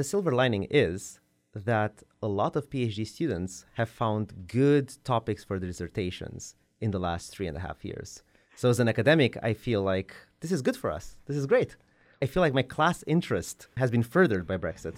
the 0.00 0.04
silver 0.04 0.32
lining 0.32 0.66
is 0.70 1.20
that 1.54 2.02
a 2.22 2.26
lot 2.26 2.56
of 2.56 2.70
PhD 2.70 3.06
students 3.06 3.66
have 3.74 3.90
found 3.90 4.46
good 4.46 4.88
topics 5.04 5.44
for 5.44 5.58
their 5.58 5.68
dissertations 5.68 6.54
in 6.80 6.90
the 6.90 6.98
last 6.98 7.32
three 7.32 7.46
and 7.46 7.54
a 7.54 7.60
half 7.60 7.84
years. 7.84 8.22
So, 8.56 8.70
as 8.70 8.80
an 8.80 8.88
academic, 8.88 9.36
I 9.42 9.52
feel 9.52 9.82
like 9.82 10.14
this 10.40 10.52
is 10.52 10.62
good 10.62 10.74
for 10.74 10.90
us. 10.90 11.16
This 11.26 11.36
is 11.36 11.44
great. 11.46 11.76
I 12.22 12.24
feel 12.24 12.40
like 12.40 12.54
my 12.54 12.62
class 12.62 13.04
interest 13.06 13.68
has 13.76 13.90
been 13.90 14.02
furthered 14.02 14.46
by 14.46 14.56
Brexit. 14.56 14.96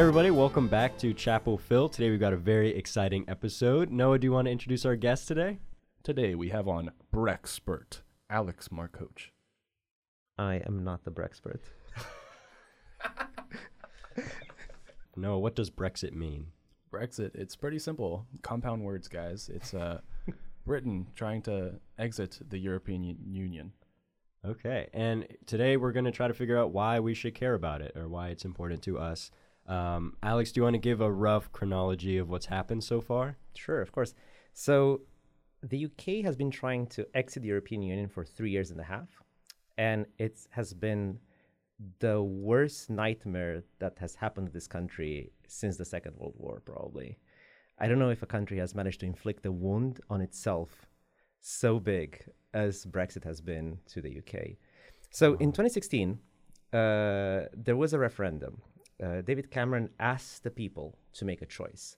Hey 0.00 0.04
everybody, 0.04 0.30
welcome 0.30 0.66
back 0.66 0.96
to 1.00 1.12
Chapel 1.12 1.58
Phil. 1.58 1.90
Today 1.90 2.08
we've 2.08 2.18
got 2.18 2.32
a 2.32 2.38
very 2.38 2.74
exciting 2.74 3.22
episode. 3.28 3.90
Noah, 3.90 4.18
do 4.18 4.26
you 4.26 4.32
want 4.32 4.46
to 4.46 4.50
introduce 4.50 4.86
our 4.86 4.96
guest 4.96 5.28
today? 5.28 5.58
Today 6.02 6.34
we 6.34 6.48
have 6.48 6.66
on 6.66 6.92
Brexpert, 7.14 8.00
Alex 8.30 8.68
Markoch. 8.68 9.28
I 10.38 10.62
am 10.66 10.84
not 10.84 11.04
the 11.04 11.10
Brexpert. 11.10 11.58
Noah, 15.16 15.38
what 15.38 15.54
does 15.54 15.68
Brexit 15.68 16.14
mean? 16.14 16.46
Brexit, 16.90 17.34
it's 17.34 17.54
pretty 17.54 17.78
simple. 17.78 18.26
Compound 18.40 18.82
words, 18.82 19.06
guys. 19.06 19.50
It's 19.52 19.74
uh, 19.74 20.00
Britain 20.64 21.08
trying 21.14 21.42
to 21.42 21.74
exit 21.98 22.38
the 22.48 22.56
European 22.56 23.02
U- 23.02 23.16
Union. 23.22 23.72
Okay, 24.46 24.88
and 24.94 25.26
today 25.44 25.76
we're 25.76 25.92
going 25.92 26.06
to 26.06 26.10
try 26.10 26.26
to 26.26 26.32
figure 26.32 26.56
out 26.56 26.70
why 26.70 27.00
we 27.00 27.12
should 27.12 27.34
care 27.34 27.52
about 27.52 27.82
it 27.82 27.94
or 27.94 28.08
why 28.08 28.28
it's 28.28 28.46
important 28.46 28.80
to 28.84 28.98
us. 28.98 29.30
Um, 29.70 30.16
Alex, 30.24 30.50
do 30.50 30.58
you 30.58 30.64
want 30.64 30.74
to 30.74 30.78
give 30.78 31.00
a 31.00 31.10
rough 31.10 31.52
chronology 31.52 32.18
of 32.18 32.28
what's 32.28 32.46
happened 32.46 32.82
so 32.82 33.00
far? 33.00 33.36
Sure, 33.54 33.80
of 33.80 33.92
course. 33.92 34.14
So, 34.52 35.02
the 35.62 35.84
UK 35.84 36.24
has 36.24 36.36
been 36.36 36.50
trying 36.50 36.86
to 36.88 37.06
exit 37.14 37.42
the 37.42 37.48
European 37.48 37.82
Union 37.82 38.08
for 38.08 38.24
three 38.24 38.50
years 38.50 38.72
and 38.72 38.80
a 38.80 38.84
half, 38.84 39.22
and 39.78 40.06
it 40.18 40.40
has 40.50 40.74
been 40.74 41.20
the 42.00 42.20
worst 42.20 42.90
nightmare 42.90 43.62
that 43.78 43.96
has 44.00 44.16
happened 44.16 44.48
to 44.48 44.52
this 44.52 44.66
country 44.66 45.30
since 45.46 45.76
the 45.76 45.84
Second 45.84 46.16
World 46.16 46.34
War, 46.36 46.60
probably. 46.64 47.18
I 47.78 47.86
don't 47.86 48.00
know 48.00 48.10
if 48.10 48.22
a 48.22 48.26
country 48.26 48.58
has 48.58 48.74
managed 48.74 49.00
to 49.00 49.06
inflict 49.06 49.46
a 49.46 49.52
wound 49.52 50.00
on 50.10 50.20
itself 50.20 50.86
so 51.40 51.78
big 51.78 52.24
as 52.52 52.84
Brexit 52.86 53.24
has 53.24 53.40
been 53.40 53.78
to 53.86 54.02
the 54.02 54.18
UK. 54.18 54.56
So, 55.10 55.34
in 55.34 55.52
2016, 55.52 56.18
uh, 56.72 57.46
there 57.54 57.76
was 57.76 57.92
a 57.92 57.98
referendum 57.98 58.62
uh, 59.02 59.22
David 59.22 59.50
Cameron 59.50 59.90
asked 59.98 60.42
the 60.42 60.50
people 60.50 60.98
to 61.14 61.24
make 61.24 61.42
a 61.42 61.46
choice. 61.46 61.96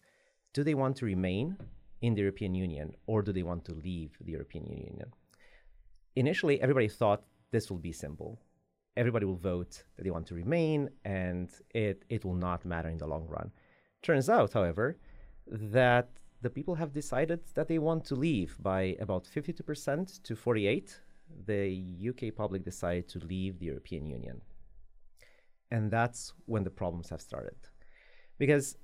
Do 0.52 0.62
they 0.62 0.74
want 0.74 0.96
to 0.96 1.06
remain 1.06 1.56
in 2.00 2.14
the 2.14 2.20
European 2.20 2.54
Union 2.54 2.94
or 3.06 3.22
do 3.22 3.32
they 3.32 3.42
want 3.42 3.64
to 3.66 3.74
leave 3.74 4.16
the 4.20 4.32
European 4.32 4.66
Union? 4.66 5.12
Initially, 6.16 6.60
everybody 6.60 6.88
thought 6.88 7.22
this 7.50 7.70
will 7.70 7.78
be 7.78 7.92
simple. 7.92 8.40
Everybody 8.96 9.24
will 9.24 9.36
vote 9.36 9.84
that 9.96 10.04
they 10.04 10.10
want 10.10 10.26
to 10.26 10.34
remain 10.34 10.90
and 11.04 11.48
it, 11.74 12.04
it 12.08 12.24
will 12.24 12.34
not 12.34 12.64
matter 12.64 12.88
in 12.88 12.98
the 12.98 13.06
long 13.06 13.26
run. 13.26 13.50
Turns 14.02 14.28
out, 14.28 14.52
however, 14.52 14.98
that 15.46 16.10
the 16.42 16.50
people 16.50 16.74
have 16.74 16.92
decided 16.92 17.40
that 17.54 17.68
they 17.68 17.78
want 17.78 18.04
to 18.06 18.14
leave 18.14 18.56
by 18.60 18.96
about 19.00 19.24
52% 19.24 20.22
to 20.22 20.36
48 20.36 21.00
the 21.46 22.10
UK 22.10 22.34
public 22.34 22.62
decided 22.62 23.08
to 23.08 23.18
leave 23.20 23.58
the 23.58 23.66
European 23.66 24.06
Union. 24.06 24.40
And 25.72 25.90
that's 25.90 26.34
when 26.44 26.64
the 26.64 26.70
problems 26.70 27.08
have 27.08 27.22
started. 27.22 27.56
Because 28.36 28.76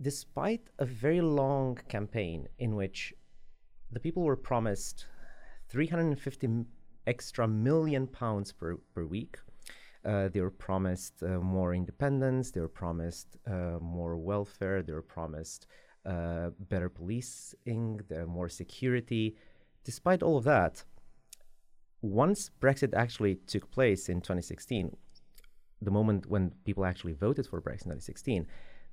despite 0.00 0.62
a 0.78 0.86
very 0.86 1.20
long 1.20 1.78
campaign 1.88 2.48
in 2.58 2.74
which 2.74 3.12
the 3.90 4.00
people 4.00 4.22
were 4.22 4.36
promised 4.50 5.06
350 5.68 6.64
extra 7.06 7.46
million 7.46 8.06
pounds 8.06 8.50
per, 8.50 8.78
per 8.94 9.04
week, 9.04 9.36
uh, 10.06 10.28
they 10.28 10.40
were 10.40 10.50
promised 10.68 11.22
uh, 11.22 11.38
more 11.38 11.74
independence, 11.74 12.50
they 12.50 12.60
were 12.60 12.76
promised 12.82 13.36
uh, 13.46 13.78
more 13.82 14.16
welfare, 14.16 14.82
they 14.82 14.94
were 14.94 15.02
promised 15.02 15.66
uh, 16.06 16.48
better 16.58 16.88
policing, 16.88 18.00
more 18.26 18.48
security. 18.48 19.36
Despite 19.84 20.22
all 20.22 20.38
of 20.38 20.44
that, 20.44 20.82
once 22.00 22.50
Brexit 22.58 22.94
actually 22.94 23.34
took 23.46 23.70
place 23.70 24.08
in 24.08 24.22
2016, 24.22 24.96
the 25.84 25.90
moment 25.90 26.26
when 26.26 26.52
people 26.64 26.84
actually 26.84 27.12
voted 27.12 27.46
for 27.46 27.60
Brexit 27.60 27.86
in 27.86 27.98
2016, 27.98 28.46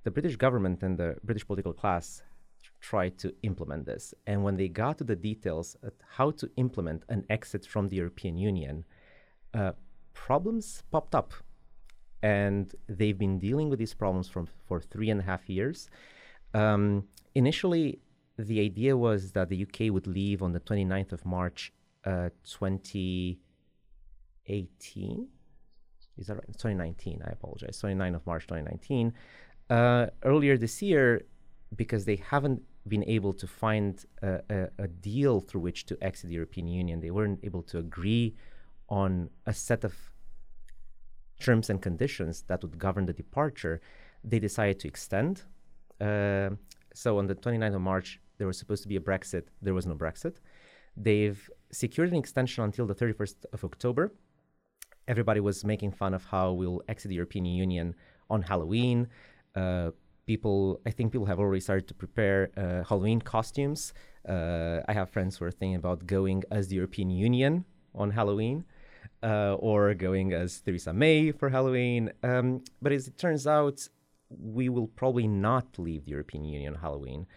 the 0.04 0.12
British 0.12 0.36
government 0.36 0.84
and 0.84 0.98
the 0.98 1.16
British 1.24 1.46
political 1.46 1.74
class 1.74 2.22
tried 2.82 3.18
to 3.20 3.34
implement 3.44 3.86
this. 3.86 4.14
And 4.26 4.44
when 4.44 4.56
they 4.56 4.68
got 4.68 4.98
to 5.00 5.04
the 5.04 5.16
details 5.16 5.76
of 5.84 5.94
how 6.18 6.32
to 6.32 6.50
implement 6.58 7.04
an 7.10 7.26
exit 7.30 7.66
from 7.66 7.90
the 7.90 7.98
European 7.98 8.38
Union, 8.38 8.86
uh, 9.54 9.74
problems 10.14 10.84
popped 10.92 11.16
up. 11.16 11.34
And 12.22 12.74
they've 12.88 13.18
been 13.18 13.40
dealing 13.40 13.70
with 13.70 13.80
these 13.80 13.94
problems 13.94 14.28
from, 14.28 14.50
for 14.68 14.82
three 14.82 15.10
and 15.10 15.22
a 15.22 15.24
half 15.24 15.50
years. 15.50 15.90
Um, 16.54 17.08
initially, 17.36 18.00
the 18.38 18.60
idea 18.62 18.98
was 18.98 19.32
that 19.34 19.50
the 19.50 19.64
UK 19.64 19.92
would 19.94 20.08
leave 20.08 20.42
on 20.42 20.54
the 20.54 20.60
29th 20.60 21.12
of 21.12 21.26
March, 21.26 21.74
uh, 22.06 22.30
2018 22.46 25.28
is 26.20 26.28
that 26.28 26.36
right? 26.36 26.48
2019. 26.48 27.22
I 27.26 27.32
apologize. 27.32 27.82
29th 27.82 28.16
of 28.16 28.28
March 28.28 28.44
2019. 28.44 29.14
Uh, 29.70 30.08
earlier 30.24 30.58
this 30.58 30.82
year, 30.82 31.22
because 31.76 32.06
they 32.06 32.18
haven't 32.18 32.62
been 32.88 33.04
able 33.06 33.34
to 33.34 33.48
find 33.48 34.06
a, 34.22 34.42
a, 34.50 34.70
a, 34.80 34.88
deal 34.88 35.40
through 35.42 35.62
which 35.62 35.86
to 35.86 35.98
exit 36.02 36.30
the 36.30 36.36
European 36.36 36.68
Union, 36.68 37.00
they 37.00 37.12
weren't 37.12 37.40
able 37.44 37.62
to 37.62 37.78
agree 37.78 38.36
on 38.90 39.30
a 39.46 39.54
set 39.54 39.84
of 39.84 39.94
terms 41.40 41.70
and 41.70 41.82
conditions 41.82 42.44
that 42.48 42.62
would 42.64 42.78
govern 42.78 43.06
the 43.06 43.14
departure. 43.14 43.80
They 44.24 44.40
decided 44.40 44.80
to 44.80 44.88
extend. 44.88 45.44
Uh, 46.02 46.52
so 46.94 47.20
on 47.20 47.28
the 47.28 47.36
29th 47.36 47.76
of 47.76 47.82
March, 47.82 48.20
there 48.38 48.48
was 48.48 48.58
supposed 48.58 48.82
to 48.84 48.90
be 48.90 48.96
a 48.96 49.00
Brexit. 49.00 49.44
There 49.62 49.76
was 49.76 49.86
no 49.86 49.94
Brexit. 49.94 50.38
They've 50.98 51.50
secured 51.72 52.10
an 52.10 52.18
extension 52.18 52.64
until 52.64 52.88
the 52.88 52.96
31st 52.96 53.46
of 53.54 53.64
October 53.64 54.12
everybody 55.10 55.40
was 55.40 55.66
making 55.66 55.92
fun 55.92 56.14
of 56.14 56.24
how 56.24 56.54
we'll 56.54 56.82
exit 56.88 57.10
the 57.10 57.16
European 57.16 57.46
Union 57.46 57.96
on 58.30 58.44
Halloween. 58.44 59.08
Uh, 59.56 59.90
people, 60.28 60.80
I 60.86 60.92
think 60.92 61.12
people 61.12 61.26
have 61.26 61.40
already 61.40 61.60
started 61.60 61.88
to 61.88 61.96
prepare 61.96 62.52
uh, 62.56 62.88
Halloween 62.88 63.20
costumes. 63.20 63.92
Uh, 64.28 64.82
I 64.88 64.94
have 64.94 65.10
friends 65.10 65.36
who 65.36 65.46
are 65.46 65.52
thinking 65.52 65.76
about 65.76 66.06
going 66.06 66.44
as 66.52 66.68
the 66.68 66.76
European 66.76 67.10
Union 67.10 67.66
on 67.94 68.12
Halloween. 68.12 68.64
Uh, 69.22 69.56
or 69.60 69.94
going 69.94 70.32
as 70.32 70.62
Theresa 70.62 70.94
May 70.94 71.34
for 71.34 71.50
Halloween. 71.50 72.10
Um, 72.24 72.64
but 72.82 72.94
as 72.94 73.06
it 73.08 73.18
turns 73.18 73.46
out, 73.46 73.86
we 74.30 74.70
will 74.70 74.88
probably 74.88 75.28
not 75.28 75.68
leave 75.78 76.06
the 76.06 76.12
European 76.12 76.46
Union 76.46 76.76
on 76.76 76.80
Halloween. 76.80 77.28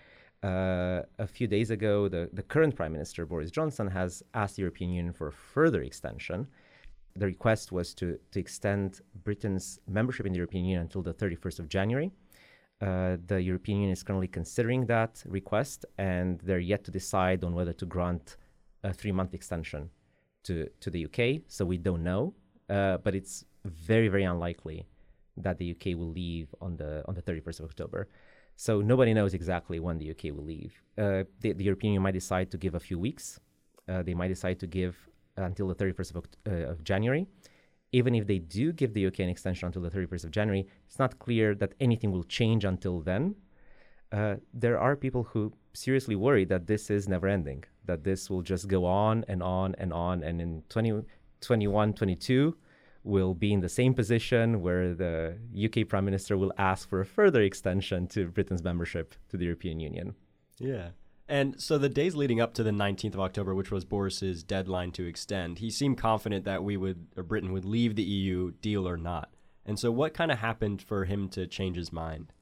Uh, 0.44 1.02
a 1.18 1.26
few 1.26 1.48
days 1.48 1.70
ago, 1.70 2.08
the, 2.08 2.30
the 2.32 2.42
current 2.42 2.76
Prime 2.76 2.92
Minister, 2.92 3.26
Boris 3.26 3.50
Johnson, 3.50 3.88
has 3.88 4.22
asked 4.34 4.56
the 4.56 4.62
European 4.62 4.90
Union 4.90 5.12
for 5.12 5.26
a 5.28 5.32
further 5.32 5.82
extension 5.82 6.46
the 7.14 7.26
request 7.26 7.72
was 7.72 7.94
to, 7.94 8.18
to 8.30 8.40
extend 8.40 9.00
Britain's 9.24 9.78
membership 9.86 10.26
in 10.26 10.32
the 10.32 10.38
European 10.38 10.64
Union 10.64 10.82
until 10.82 11.02
the 11.02 11.14
31st 11.14 11.58
of 11.58 11.68
January. 11.68 12.10
Uh, 12.80 13.16
the 13.26 13.40
European 13.40 13.78
Union 13.78 13.92
is 13.92 14.02
currently 14.02 14.26
considering 14.26 14.86
that 14.86 15.22
request, 15.26 15.84
and 15.98 16.40
they're 16.40 16.58
yet 16.58 16.84
to 16.84 16.90
decide 16.90 17.44
on 17.44 17.54
whether 17.54 17.72
to 17.72 17.86
grant 17.86 18.36
a 18.82 18.92
three 18.92 19.12
month 19.12 19.34
extension 19.34 19.90
to, 20.44 20.68
to 20.80 20.90
the 20.90 21.04
UK. 21.04 21.42
So 21.46 21.64
we 21.64 21.78
don't 21.78 22.02
know, 22.02 22.34
uh, 22.68 22.96
but 22.98 23.14
it's 23.14 23.44
very, 23.64 24.08
very 24.08 24.24
unlikely 24.24 24.86
that 25.36 25.58
the 25.58 25.70
UK 25.70 25.96
will 25.96 26.10
leave 26.10 26.54
on 26.60 26.76
the, 26.76 27.04
on 27.06 27.14
the 27.14 27.22
31st 27.22 27.60
of 27.60 27.66
October. 27.66 28.08
So 28.56 28.80
nobody 28.80 29.14
knows 29.14 29.34
exactly 29.34 29.80
when 29.80 29.98
the 29.98 30.10
UK 30.10 30.24
will 30.36 30.44
leave. 30.44 30.74
Uh, 30.98 31.24
the, 31.40 31.52
the, 31.52 31.64
European 31.64 31.92
Union 31.92 32.02
might 32.02 32.12
decide 32.12 32.50
to 32.50 32.58
give 32.58 32.74
a 32.74 32.80
few 32.80 32.98
weeks. 32.98 33.40
Uh, 33.88 34.02
they 34.02 34.14
might 34.14 34.28
decide 34.28 34.58
to 34.60 34.66
give 34.66 34.96
until 35.36 35.68
the 35.68 35.74
31st 35.74 36.14
of, 36.14 36.24
uh, 36.46 36.70
of 36.70 36.84
January. 36.84 37.26
Even 37.92 38.14
if 38.14 38.26
they 38.26 38.38
do 38.38 38.72
give 38.72 38.94
the 38.94 39.06
UK 39.06 39.20
an 39.20 39.28
extension 39.28 39.66
until 39.66 39.82
the 39.82 39.90
31st 39.90 40.24
of 40.24 40.30
January, 40.30 40.66
it's 40.86 40.98
not 40.98 41.18
clear 41.18 41.54
that 41.54 41.74
anything 41.80 42.10
will 42.10 42.24
change 42.24 42.64
until 42.64 43.00
then. 43.00 43.34
Uh, 44.10 44.36
there 44.52 44.78
are 44.78 44.96
people 44.96 45.24
who 45.24 45.52
seriously 45.72 46.14
worry 46.14 46.44
that 46.44 46.66
this 46.66 46.90
is 46.90 47.08
never 47.08 47.26
ending, 47.28 47.64
that 47.84 48.04
this 48.04 48.28
will 48.28 48.42
just 48.42 48.68
go 48.68 48.84
on 48.84 49.24
and 49.28 49.42
on 49.42 49.74
and 49.78 49.92
on. 49.92 50.22
And 50.22 50.40
in 50.40 50.62
2021, 50.68 51.94
22, 51.94 52.56
we'll 53.04 53.34
be 53.34 53.52
in 53.52 53.60
the 53.60 53.68
same 53.68 53.94
position 53.94 54.60
where 54.60 54.94
the 54.94 55.36
UK 55.64 55.88
Prime 55.88 56.04
Minister 56.04 56.36
will 56.36 56.52
ask 56.58 56.88
for 56.88 57.00
a 57.00 57.06
further 57.06 57.42
extension 57.42 58.06
to 58.08 58.28
Britain's 58.28 58.62
membership 58.62 59.14
to 59.28 59.36
the 59.36 59.44
European 59.44 59.80
Union. 59.80 60.14
Yeah. 60.58 60.90
And 61.28 61.60
so 61.60 61.78
the 61.78 61.88
days 61.88 62.14
leading 62.14 62.40
up 62.40 62.52
to 62.54 62.62
the 62.62 62.70
19th 62.70 63.14
of 63.14 63.20
October, 63.20 63.54
which 63.54 63.70
was 63.70 63.84
Boris's 63.84 64.42
deadline 64.42 64.92
to 64.92 65.06
extend, 65.06 65.60
he 65.60 65.70
seemed 65.70 65.98
confident 65.98 66.44
that 66.44 66.64
we 66.64 66.76
would, 66.76 67.06
or 67.16 67.22
Britain 67.22 67.52
would 67.52 67.64
leave 67.64 67.94
the 67.94 68.02
EU, 68.02 68.52
deal 68.60 68.88
or 68.88 68.96
not. 68.96 69.30
And 69.64 69.78
so 69.78 69.90
what 69.90 70.14
kind 70.14 70.32
of 70.32 70.38
happened 70.38 70.82
for 70.82 71.04
him 71.04 71.28
to 71.30 71.46
change 71.46 71.76
his 71.76 71.92
mind? 71.92 72.32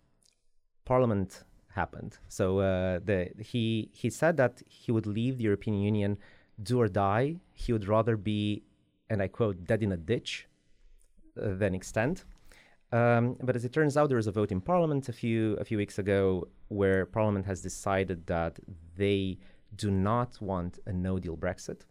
Parliament 0.85 1.45
happened. 1.75 2.19
So 2.29 2.61
uh, 2.61 3.01
the 3.05 3.31
he 3.39 3.91
he 3.93 4.11
said 4.11 4.37
that 4.39 4.63
he 4.67 4.91
would 4.91 5.07
leave 5.07 5.39
the 5.39 5.45
European 5.45 5.81
Union, 5.81 6.19
do 6.61 6.81
or 6.81 6.89
die. 6.89 7.37
He 7.55 7.73
would 7.73 7.87
rather 7.87 8.17
be, 8.17 8.63
and 9.09 9.23
I 9.23 9.29
quote, 9.29 9.65
dead 9.65 9.83
in 9.83 9.93
a 9.93 9.97
ditch, 9.97 10.49
uh, 11.41 11.55
than 11.55 11.75
extend. 11.75 12.25
Um, 12.93 13.37
but 13.43 13.55
as 13.55 13.65
it 13.65 13.73
turns 13.73 13.97
out, 13.97 14.09
there 14.09 14.17
was 14.17 14.27
a 14.27 14.33
vote 14.33 14.51
in 14.51 14.61
Parliament 14.61 15.09
a 15.09 15.13
few 15.13 15.55
a 15.55 15.65
few 15.65 15.79
weeks 15.79 15.99
ago 15.99 16.49
where 16.69 17.07
Parliament 17.07 17.47
has 17.47 17.61
decided 17.61 18.27
that 18.27 18.59
they 18.97 19.39
do 19.77 19.91
not 19.91 20.41
want 20.41 20.81
a 20.87 20.93
No 20.93 21.19
Deal 21.19 21.37
Brexit, 21.37 21.83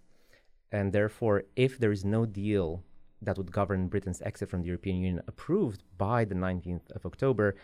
and 0.71 0.91
therefore, 0.91 1.43
if 1.55 1.79
there 1.79 1.91
is 1.91 2.03
no 2.03 2.25
deal 2.25 2.83
that 3.21 3.37
would 3.37 3.51
govern 3.51 3.87
Britain's 3.87 4.21
exit 4.21 4.49
from 4.49 4.61
the 4.61 4.67
European 4.67 4.97
Union 4.97 5.21
approved 5.27 5.83
by 5.97 6.25
the 6.25 6.35
19th 6.35 6.89
of 6.91 7.05
October, 7.05 7.55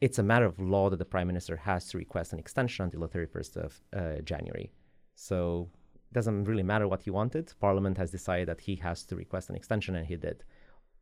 it's 0.00 0.18
a 0.18 0.22
matter 0.22 0.46
of 0.46 0.58
law 0.58 0.90
that 0.90 0.98
the 0.98 1.04
Prime 1.04 1.28
Minister 1.28 1.56
has 1.56 1.88
to 1.88 1.98
request 1.98 2.32
an 2.32 2.38
extension 2.38 2.84
until 2.84 3.00
the 3.00 3.08
31st 3.08 3.56
of 3.56 3.80
uh, 3.96 4.20
January. 4.22 4.72
So 5.14 5.68
it 6.10 6.14
doesn't 6.14 6.44
really 6.44 6.64
matter 6.64 6.88
what 6.88 7.02
he 7.02 7.10
wanted. 7.10 7.52
Parliament 7.60 7.96
has 7.98 8.10
decided 8.10 8.48
that 8.48 8.60
he 8.60 8.76
has 8.76 9.04
to 9.04 9.16
request 9.16 9.50
an 9.50 9.54
extension, 9.54 9.94
and 9.94 10.06
he 10.06 10.16
did, 10.16 10.42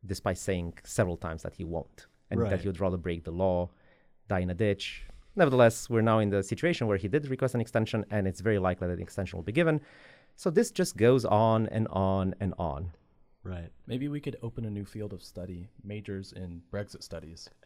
despite 0.05 0.37
saying 0.37 0.73
several 0.83 1.17
times 1.17 1.43
that 1.43 1.53
he 1.53 1.63
won't 1.63 2.07
and 2.29 2.39
Right. 2.39 2.49
that 2.49 2.61
he 2.61 2.67
would 2.67 2.79
rather 2.79 2.97
break 2.97 3.23
the 3.23 3.31
law, 3.31 3.69
die 4.27 4.39
in 4.39 4.49
a 4.49 4.53
ditch. 4.55 5.05
Nevertheless, 5.35 5.89
we're 5.89 6.01
now 6.01 6.19
in 6.19 6.29
the 6.29 6.43
situation 6.43 6.87
where 6.87 6.97
he 6.97 7.07
did 7.07 7.27
request 7.27 7.55
an 7.55 7.61
extension, 7.61 8.05
and 8.11 8.27
it's 8.27 8.41
very 8.41 8.59
likely 8.59 8.87
that 8.87 8.97
the 8.97 9.01
extension 9.03 9.37
will 9.37 9.43
be 9.43 9.51
given. 9.51 9.79
So 10.35 10.49
this 10.49 10.71
just 10.71 10.97
goes 10.97 11.23
on 11.25 11.67
and 11.67 11.87
on 11.89 12.35
and 12.39 12.53
on. 12.57 12.91
Right. 13.43 13.69
Maybe 13.87 14.07
we 14.07 14.19
could 14.19 14.37
open 14.41 14.65
a 14.65 14.69
new 14.69 14.85
field 14.85 15.13
of 15.13 15.23
study, 15.23 15.69
majors 15.83 16.31
in 16.33 16.61
Brexit 16.71 17.03
studies. 17.03 17.49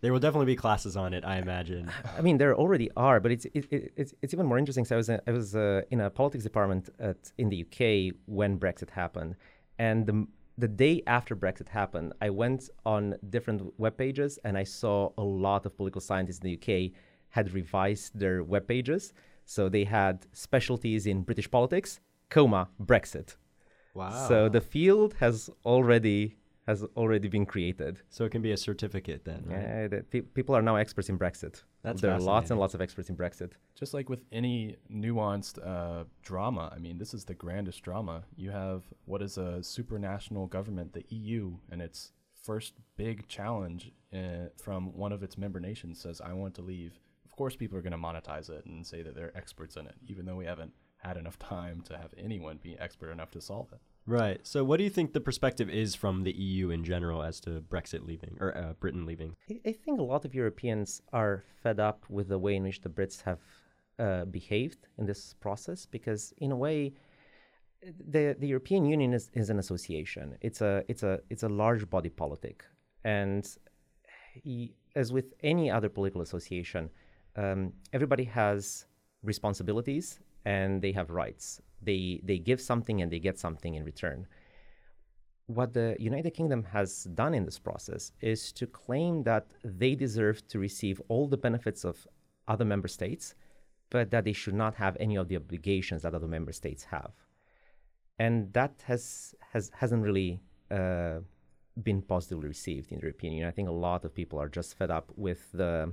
There 0.00 0.12
will 0.12 0.20
definitely 0.20 0.46
be 0.46 0.56
classes 0.56 0.96
on 0.96 1.12
it, 1.14 1.24
I 1.24 1.36
imagine. 1.38 1.90
I 2.16 2.20
mean, 2.22 2.38
there 2.38 2.54
already 2.56 2.90
are, 2.96 3.20
but 3.20 3.32
it's 3.32 3.44
it, 3.46 3.66
it, 3.70 3.92
it's 3.96 4.14
it's 4.22 4.32
even 4.32 4.46
more 4.46 4.58
interesting. 4.58 4.84
So 4.84 4.94
I 4.94 4.98
was 4.98 5.10
uh, 5.10 5.18
I 5.26 5.30
was 5.32 5.54
uh, 5.54 5.82
in 5.90 6.00
a 6.00 6.08
politics 6.10 6.44
department 6.44 6.88
at 6.98 7.32
in 7.38 7.48
the 7.50 7.58
UK 7.64 8.14
when 8.26 8.58
Brexit 8.58 8.90
happened, 8.90 9.34
and 9.78 10.06
the 10.06 10.26
the 10.58 10.68
day 10.68 11.02
after 11.06 11.34
Brexit 11.34 11.68
happened, 11.68 12.12
I 12.20 12.30
went 12.30 12.68
on 12.84 13.16
different 13.30 13.78
web 13.78 13.96
pages 13.96 14.38
and 14.44 14.56
I 14.58 14.64
saw 14.64 15.10
a 15.16 15.22
lot 15.22 15.66
of 15.66 15.76
political 15.76 16.00
scientists 16.00 16.38
in 16.38 16.50
the 16.50 16.54
UK 16.58 16.92
had 17.30 17.52
revised 17.52 18.18
their 18.18 18.44
web 18.44 18.68
pages. 18.68 19.12
So 19.44 19.68
they 19.68 19.84
had 19.84 20.26
specialties 20.32 21.06
in 21.06 21.22
British 21.22 21.50
politics, 21.50 22.00
comma 22.28 22.68
Brexit. 22.80 23.36
Wow. 23.94 24.26
So 24.28 24.48
the 24.48 24.60
field 24.60 25.14
has 25.20 25.50
already 25.64 26.36
has 26.66 26.84
already 26.96 27.28
been 27.28 27.44
created. 27.44 28.00
So 28.08 28.24
it 28.24 28.30
can 28.30 28.42
be 28.42 28.52
a 28.52 28.56
certificate 28.56 29.24
then. 29.24 29.44
Right? 29.46 29.60
Yeah, 29.60 29.88
the, 29.88 30.02
pe- 30.02 30.20
people 30.20 30.54
are 30.54 30.62
now 30.62 30.76
experts 30.76 31.08
in 31.08 31.18
Brexit. 31.18 31.62
That's 31.82 32.00
there 32.00 32.12
are 32.12 32.20
lots 32.20 32.50
and 32.50 32.60
lots 32.60 32.74
of 32.74 32.80
experts 32.80 33.10
in 33.10 33.16
Brexit. 33.16 33.52
Just 33.74 33.94
like 33.94 34.08
with 34.08 34.22
any 34.30 34.76
nuanced 34.90 35.58
uh, 35.66 36.04
drama, 36.22 36.72
I 36.74 36.78
mean, 36.78 36.98
this 36.98 37.14
is 37.14 37.24
the 37.24 37.34
grandest 37.34 37.82
drama. 37.82 38.22
You 38.36 38.50
have 38.50 38.84
what 39.06 39.22
is 39.22 39.38
a 39.38 39.58
supranational 39.60 40.48
government, 40.48 40.92
the 40.92 41.04
EU, 41.08 41.56
and 41.70 41.82
its 41.82 42.12
first 42.42 42.74
big 42.96 43.26
challenge 43.28 43.90
uh, 44.14 44.48
from 44.56 44.96
one 44.96 45.12
of 45.12 45.22
its 45.22 45.36
member 45.36 45.58
nations 45.58 46.00
says, 46.00 46.20
I 46.20 46.32
want 46.32 46.54
to 46.56 46.62
leave. 46.62 46.98
Of 47.24 47.36
course, 47.36 47.56
people 47.56 47.78
are 47.78 47.82
going 47.82 47.92
to 47.92 47.98
monetize 47.98 48.50
it 48.50 48.66
and 48.66 48.86
say 48.86 49.02
that 49.02 49.14
they're 49.16 49.36
experts 49.36 49.76
in 49.76 49.86
it, 49.86 49.94
even 50.06 50.26
though 50.26 50.36
we 50.36 50.44
haven't 50.44 50.72
had 50.98 51.16
enough 51.16 51.38
time 51.40 51.82
to 51.82 51.96
have 51.96 52.14
anyone 52.16 52.58
be 52.62 52.78
expert 52.78 53.10
enough 53.10 53.32
to 53.32 53.40
solve 53.40 53.72
it. 53.72 53.80
Right. 54.06 54.40
So 54.42 54.64
what 54.64 54.78
do 54.78 54.84
you 54.84 54.90
think 54.90 55.12
the 55.12 55.20
perspective 55.20 55.70
is 55.70 55.94
from 55.94 56.24
the 56.24 56.32
EU 56.32 56.70
in 56.70 56.82
general 56.84 57.22
as 57.22 57.38
to 57.40 57.62
Brexit 57.68 58.04
leaving 58.04 58.36
or 58.40 58.56
uh, 58.56 58.72
Britain 58.80 59.06
leaving? 59.06 59.36
I, 59.48 59.72
think 59.72 60.00
a 60.00 60.02
lot 60.02 60.24
of 60.24 60.34
Europeans 60.34 61.02
are 61.12 61.44
fed 61.62 61.78
up 61.78 62.04
with 62.08 62.28
the 62.28 62.38
way 62.38 62.56
in 62.56 62.64
which 62.64 62.80
the 62.80 62.88
Brits 62.88 63.22
have 63.22 63.38
uh, 63.98 64.24
behaved 64.24 64.88
in 64.98 65.06
this 65.06 65.34
process 65.34 65.86
because, 65.86 66.34
in 66.38 66.50
a 66.50 66.56
way, 66.56 66.94
the 67.82 68.36
the 68.38 68.46
European 68.46 68.84
Union 68.84 69.12
is, 69.12 69.30
is 69.34 69.50
an 69.50 69.58
association. 69.58 70.36
It's 70.40 70.60
a 70.60 70.84
it's 70.88 71.02
a 71.02 71.20
it's 71.30 71.42
a 71.42 71.48
large 71.48 71.88
body 71.88 72.08
politic, 72.08 72.64
and 73.04 73.44
y- 74.44 74.70
as 74.94 75.12
with 75.12 75.34
any 75.42 75.70
other 75.70 75.88
political 75.88 76.20
association, 76.22 76.90
um, 77.36 77.72
everybody 77.92 78.24
has 78.24 78.86
responsibilities 79.22 80.20
and 80.44 80.82
they 80.82 80.92
have 80.92 81.10
rights. 81.10 81.60
They 81.82 82.20
they 82.22 82.38
give 82.38 82.60
something 82.60 83.02
and 83.02 83.10
they 83.10 83.18
get 83.18 83.38
something 83.38 83.74
in 83.74 83.84
return. 83.84 84.26
What 85.46 85.74
the 85.74 85.96
United 85.98 86.30
Kingdom 86.30 86.64
has 86.64 87.04
done 87.04 87.34
in 87.34 87.44
this 87.44 87.58
process 87.58 88.12
is 88.20 88.52
to 88.52 88.66
claim 88.66 89.24
that 89.24 89.46
they 89.64 89.94
deserve 89.94 90.46
to 90.48 90.58
receive 90.58 91.02
all 91.08 91.26
the 91.28 91.36
benefits 91.36 91.84
of 91.84 92.06
other 92.48 92.64
member 92.64 92.88
states, 92.88 93.34
but 93.90 94.10
that 94.12 94.24
they 94.24 94.32
should 94.32 94.54
not 94.54 94.76
have 94.76 94.96
any 95.00 95.16
of 95.16 95.28
the 95.28 95.36
obligations 95.36 96.02
that 96.02 96.14
other 96.14 96.28
member 96.28 96.52
states 96.52 96.84
have 96.84 97.12
and 98.18 98.52
that 98.52 98.72
has 98.84 99.34
has 99.52 99.70
hasn't 99.74 100.02
really 100.02 100.40
uh, 100.70 101.18
been 101.82 102.02
positively 102.02 102.48
received 102.48 102.92
in 102.92 102.98
the 102.98 103.02
European 103.02 103.32
Union. 103.32 103.48
I 103.48 103.52
think 103.52 103.68
a 103.68 103.72
lot 103.72 104.04
of 104.04 104.14
people 104.14 104.38
are 104.40 104.48
just 104.48 104.76
fed 104.78 104.90
up 104.90 105.10
with 105.16 105.50
the 105.52 105.92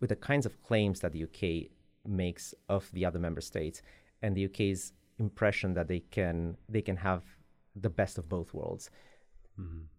with 0.00 0.10
the 0.10 0.16
kinds 0.16 0.46
of 0.46 0.62
claims 0.62 1.00
that 1.00 1.12
the 1.12 1.22
UK 1.24 1.70
makes 2.06 2.54
of 2.68 2.90
the 2.92 3.04
other 3.04 3.18
member 3.18 3.40
states 3.40 3.82
and 4.22 4.36
the 4.36 4.44
UK's 4.48 4.92
impression 5.18 5.74
that 5.74 5.88
they 5.88 6.00
can 6.00 6.56
they 6.68 6.82
can 6.82 6.96
have 6.96 7.22
the 7.74 7.90
best 7.90 8.18
of 8.18 8.28
both 8.28 8.52
worlds. 8.54 8.90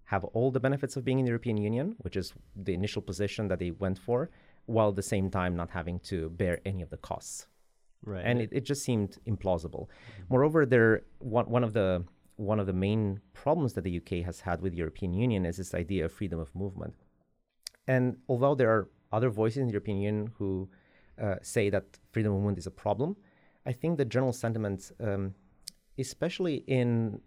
Have 0.06 0.24
all 0.26 0.52
the 0.52 0.60
benefits 0.60 0.98
of 0.98 1.04
being 1.04 1.20
in 1.20 1.26
the 1.26 1.30
European 1.30 1.58
Union, 1.58 1.96
which 2.00 2.16
is 2.16 2.34
the 2.56 2.74
initial 2.74 3.02
position 3.02 3.48
that 3.48 3.58
they 3.58 3.72
went 3.72 3.98
for, 3.98 4.30
while 4.66 4.90
at 4.90 4.96
the 4.96 5.02
same 5.02 5.32
time 5.32 5.56
not 5.56 5.70
having 5.72 6.00
to 6.02 6.30
bear 6.30 6.60
any 6.66 6.82
of 6.82 6.90
the 6.90 6.98
costs 6.98 7.48
Right. 8.06 8.24
and 8.24 8.40
it, 8.40 8.50
it 8.52 8.66
just 8.66 8.84
seemed 8.84 9.18
implausible. 9.26 9.88
Moreover, 10.30 10.66
there 10.66 11.04
one, 11.20 11.50
one 11.50 11.64
of 11.64 11.74
the 11.74 12.04
one 12.36 12.60
of 12.60 12.68
the 12.68 12.74
main 12.74 13.20
problems 13.34 13.74
that 13.74 13.84
the 13.84 13.98
UK 13.98 14.24
has 14.26 14.42
had 14.42 14.62
with 14.62 14.74
the 14.74 14.78
European 14.78 15.14
Union 15.14 15.46
is 15.46 15.58
this 15.58 15.74
idea 15.74 16.06
of 16.06 16.12
freedom 16.12 16.40
of 16.40 16.54
movement. 16.54 16.94
And 17.88 18.18
although 18.28 18.56
there 18.56 18.70
are 18.70 18.90
other 19.12 19.30
voices 19.30 19.58
in 19.58 19.68
the 19.68 19.72
European 19.72 19.98
Union 19.98 20.32
who 20.38 20.70
uh, 21.22 21.36
say 21.42 21.70
that 21.70 21.86
freedom 22.12 22.34
of 22.34 22.40
movement 22.40 22.58
is 22.58 22.68
a 22.68 22.72
problem, 22.72 23.16
I 23.66 23.74
think 23.74 23.98
the 23.98 24.06
general 24.06 24.34
sentiment, 24.34 24.92
um, 25.00 25.34
especially 25.98 26.64
in 26.68 27.22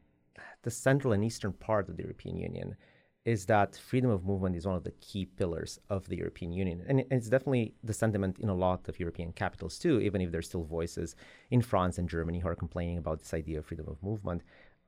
the 0.62 0.70
central 0.70 1.12
and 1.12 1.24
eastern 1.24 1.52
part 1.52 1.88
of 1.88 1.96
the 1.96 2.02
European 2.02 2.36
Union, 2.36 2.76
is 3.24 3.44
that 3.46 3.76
freedom 3.76 4.10
of 4.10 4.24
movement 4.24 4.56
is 4.56 4.66
one 4.66 4.76
of 4.76 4.84
the 4.84 4.92
key 4.92 5.26
pillars 5.26 5.78
of 5.90 6.08
the 6.08 6.16
European 6.16 6.52
Union. 6.52 6.82
And 6.88 7.04
it's 7.10 7.28
definitely 7.28 7.74
the 7.84 7.92
sentiment 7.92 8.38
in 8.38 8.48
a 8.48 8.54
lot 8.54 8.88
of 8.88 8.98
European 8.98 9.32
capitals 9.32 9.78
too, 9.78 10.00
even 10.00 10.20
if 10.20 10.30
there's 10.32 10.46
still 10.46 10.64
voices 10.64 11.14
in 11.50 11.60
France 11.60 11.98
and 11.98 12.08
Germany 12.08 12.38
who 12.38 12.48
are 12.48 12.54
complaining 12.54 12.96
about 12.96 13.18
this 13.18 13.34
idea 13.34 13.58
of 13.58 13.66
freedom 13.66 13.86
of 13.88 14.02
movement. 14.02 14.42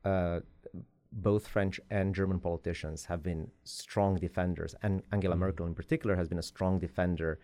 Uh, 0.04 0.40
both 1.12 1.48
French 1.48 1.80
and 1.90 2.14
German 2.14 2.38
politicians 2.38 3.04
have 3.04 3.22
been 3.22 3.50
strong 3.64 4.16
defenders, 4.16 4.74
and 4.82 5.02
Angela 5.12 5.36
Merkel 5.36 5.66
in 5.66 5.74
particular 5.74 6.16
has 6.16 6.28
been 6.28 6.38
a 6.38 6.42
strong 6.42 6.78
defender 6.78 7.40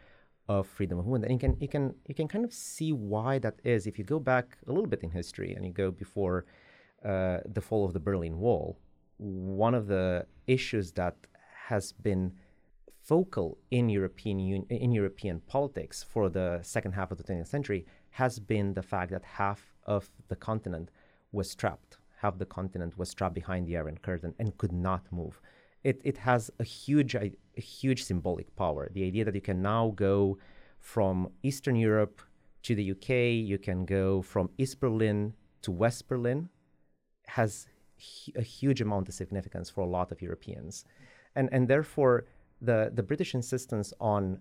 of 0.49 0.67
freedom 0.67 0.99
of 0.99 1.07
movement. 1.07 1.25
And 1.25 1.33
you 1.35 1.38
can 1.38 1.57
you 1.61 1.69
can 1.69 1.95
you 2.07 2.15
can 2.15 2.29
kind 2.29 2.45
of 2.45 2.53
see 2.53 2.93
why 2.93 3.38
that 3.41 3.57
is 3.65 3.87
if 3.87 3.99
you 3.99 4.05
go 4.05 4.19
back 4.19 4.59
a 4.67 4.73
little 4.73 4.87
bit 4.87 5.03
in 5.03 5.11
history 5.11 5.55
and 5.55 5.65
you 5.65 5.73
go 5.73 5.91
before 5.91 6.47
uh, 7.05 7.38
the 7.47 7.61
fall 7.61 7.85
of 7.85 7.93
the 7.93 8.00
Berlin 8.00 8.38
Wall. 8.38 8.79
One 9.19 9.75
of 9.75 9.87
the 9.87 10.26
issues 10.47 10.93
that 10.93 11.17
has 11.69 11.93
been 11.93 12.33
focal 13.03 13.59
in 13.71 13.88
European 13.88 14.38
Un- 14.41 14.67
in 14.69 14.93
European 14.93 15.41
politics 15.41 16.03
for 16.03 16.29
the 16.29 16.61
second 16.62 16.93
half 16.93 17.11
of 17.11 17.19
the 17.19 17.25
20th 17.25 17.49
century 17.49 17.87
has 18.11 18.38
been 18.38 18.75
the 18.75 18.83
fact 18.83 19.11
that 19.11 19.25
half 19.25 19.75
of 19.85 20.11
the 20.29 20.37
continent 20.37 20.91
was 21.33 21.55
trapped. 21.55 21.99
Half 22.23 22.38
the 22.38 22.47
continent 22.47 22.97
was 22.99 23.15
trapped 23.15 23.35
behind 23.35 23.67
the 23.67 23.76
Iron 23.76 23.99
Curtain 23.99 24.35
and 24.38 24.57
could 24.59 24.73
not 24.73 25.05
move. 25.12 25.41
It, 25.85 26.00
it 26.03 26.19
has 26.19 26.50
a 26.59 26.65
huge 26.65 27.15
a 27.56 27.60
huge 27.60 28.04
symbolic 28.04 28.54
power. 28.56 28.90
The 28.92 29.04
idea 29.04 29.25
that 29.25 29.34
you 29.34 29.40
can 29.40 29.62
now 29.62 29.92
go 29.94 30.38
from 30.80 31.30
Eastern 31.42 31.76
Europe 31.76 32.20
to 32.62 32.75
the 32.75 32.90
UK, 32.92 33.10
you 33.50 33.58
can 33.58 33.84
go 33.84 34.22
from 34.22 34.50
East 34.58 34.80
Berlin 34.80 35.34
to 35.62 35.70
West 35.70 36.08
Berlin, 36.08 36.48
has 37.28 37.66
a 38.36 38.42
huge 38.42 38.80
amount 38.80 39.08
of 39.08 39.14
significance 39.14 39.70
for 39.70 39.80
a 39.80 39.86
lot 39.86 40.12
of 40.12 40.20
Europeans, 40.20 40.84
and 41.34 41.48
and 41.52 41.66
therefore 41.68 42.26
the 42.60 42.90
the 42.92 43.02
British 43.02 43.34
insistence 43.34 43.92
on 44.00 44.38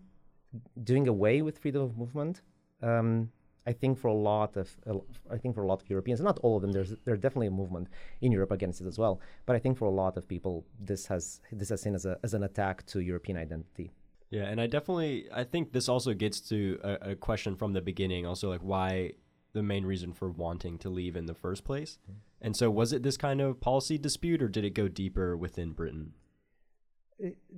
doing 0.84 1.08
away 1.08 1.42
with 1.42 1.58
freedom 1.60 1.82
of 1.82 1.98
movement. 1.98 2.42
Um, 2.82 3.32
I 3.68 3.74
think 3.74 3.98
for 3.98 4.08
a 4.10 4.14
lot 4.14 4.58
of 4.58 4.76
uh, 4.88 5.00
I 5.32 5.38
think 5.38 5.56
for 5.56 5.64
a 5.64 5.68
lot 5.68 5.82
of 5.82 5.90
Europeans, 5.90 6.22
not 6.22 6.40
all 6.40 6.56
of 6.58 6.62
them. 6.62 6.72
There's 6.72 6.94
there's 7.06 7.20
definitely 7.20 7.48
a 7.48 7.52
movement 7.52 7.88
in 8.22 8.32
Europe 8.32 8.52
against 8.52 8.82
it 8.82 8.88
as 8.88 8.98
well. 9.00 9.20
But 9.46 9.56
I 9.56 9.60
think 9.60 9.78
for 9.78 9.86
a 9.86 9.92
lot 9.92 10.18
of 10.18 10.28
people, 10.28 10.66
this 10.80 11.08
has 11.08 11.42
this 11.52 11.70
has 11.70 11.82
seen 11.82 11.96
as 11.96 12.06
a 12.06 12.18
as 12.24 12.34
an 12.34 12.44
attack 12.44 12.86
to 12.88 13.00
European 13.00 13.38
identity. 13.38 13.92
Yeah, 14.30 14.44
and 14.44 14.60
I 14.62 14.68
definitely 14.68 15.28
I 15.34 15.44
think 15.44 15.72
this 15.72 15.90
also 15.90 16.14
gets 16.14 16.40
to 16.50 16.80
a, 16.84 17.12
a 17.12 17.16
question 17.16 17.56
from 17.56 17.74
the 17.74 17.82
beginning, 17.82 18.26
also 18.26 18.50
like 18.50 18.62
why 18.62 19.14
the 19.54 19.64
main 19.64 19.86
reason 19.86 20.14
for 20.14 20.30
wanting 20.30 20.78
to 20.80 20.90
leave 20.90 21.16
in 21.16 21.26
the 21.26 21.34
first 21.34 21.64
place. 21.64 21.98
And 22.42 22.56
so 22.56 22.70
was 22.70 22.92
it 22.94 23.02
this 23.02 23.18
kind 23.18 23.40
of 23.40 23.62
policy 23.62 23.98
dispute 23.98 24.44
or 24.44 24.50
did 24.50 24.66
it 24.66 24.72
go 24.72 24.88
deeper 24.88 25.36
within 25.38 25.72
Britain? 25.72 26.14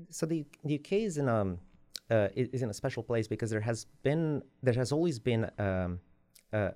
so 0.09 0.25
the, 0.25 0.45
the 0.63 0.75
UK 0.75 0.93
is 0.93 1.17
in 1.17 1.27
a 1.27 1.57
uh, 2.09 2.27
is, 2.35 2.61
in 2.61 2.69
a 2.69 2.73
special 2.73 3.03
place 3.03 3.27
because 3.27 3.49
there 3.49 3.61
has 3.61 3.85
been 4.03 4.41
there 4.63 4.73
has 4.73 4.91
always 4.91 5.19
been 5.19 5.49
um, 5.59 5.99
uh, 6.53 6.69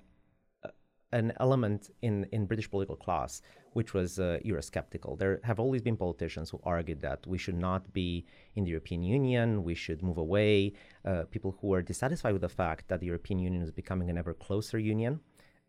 an 1.12 1.32
element 1.40 1.90
in, 2.00 2.26
in 2.32 2.46
British 2.46 2.70
political 2.70 2.96
class 2.96 3.42
which 3.74 3.94
was 3.94 4.18
uh, 4.18 4.38
Eurosceptical. 4.44 5.18
There 5.18 5.40
have 5.44 5.58
always 5.58 5.82
been 5.82 5.96
politicians 5.96 6.50
who 6.50 6.60
argued 6.62 7.00
that 7.00 7.26
we 7.26 7.38
should 7.38 7.54
not 7.54 7.92
be 7.92 8.26
in 8.54 8.64
the 8.64 8.70
European 8.70 9.02
Union, 9.02 9.64
we 9.64 9.74
should 9.74 10.02
move 10.02 10.18
away. 10.18 10.74
Uh, 11.04 11.22
people 11.30 11.56
who 11.60 11.72
are 11.72 11.82
dissatisfied 11.82 12.32
with 12.32 12.42
the 12.42 12.48
fact 12.48 12.88
that 12.88 13.00
the 13.00 13.06
European 13.06 13.38
Union 13.38 13.62
is 13.62 13.70
becoming 13.70 14.10
an 14.10 14.18
ever 14.18 14.34
closer 14.34 14.78
union 14.78 15.20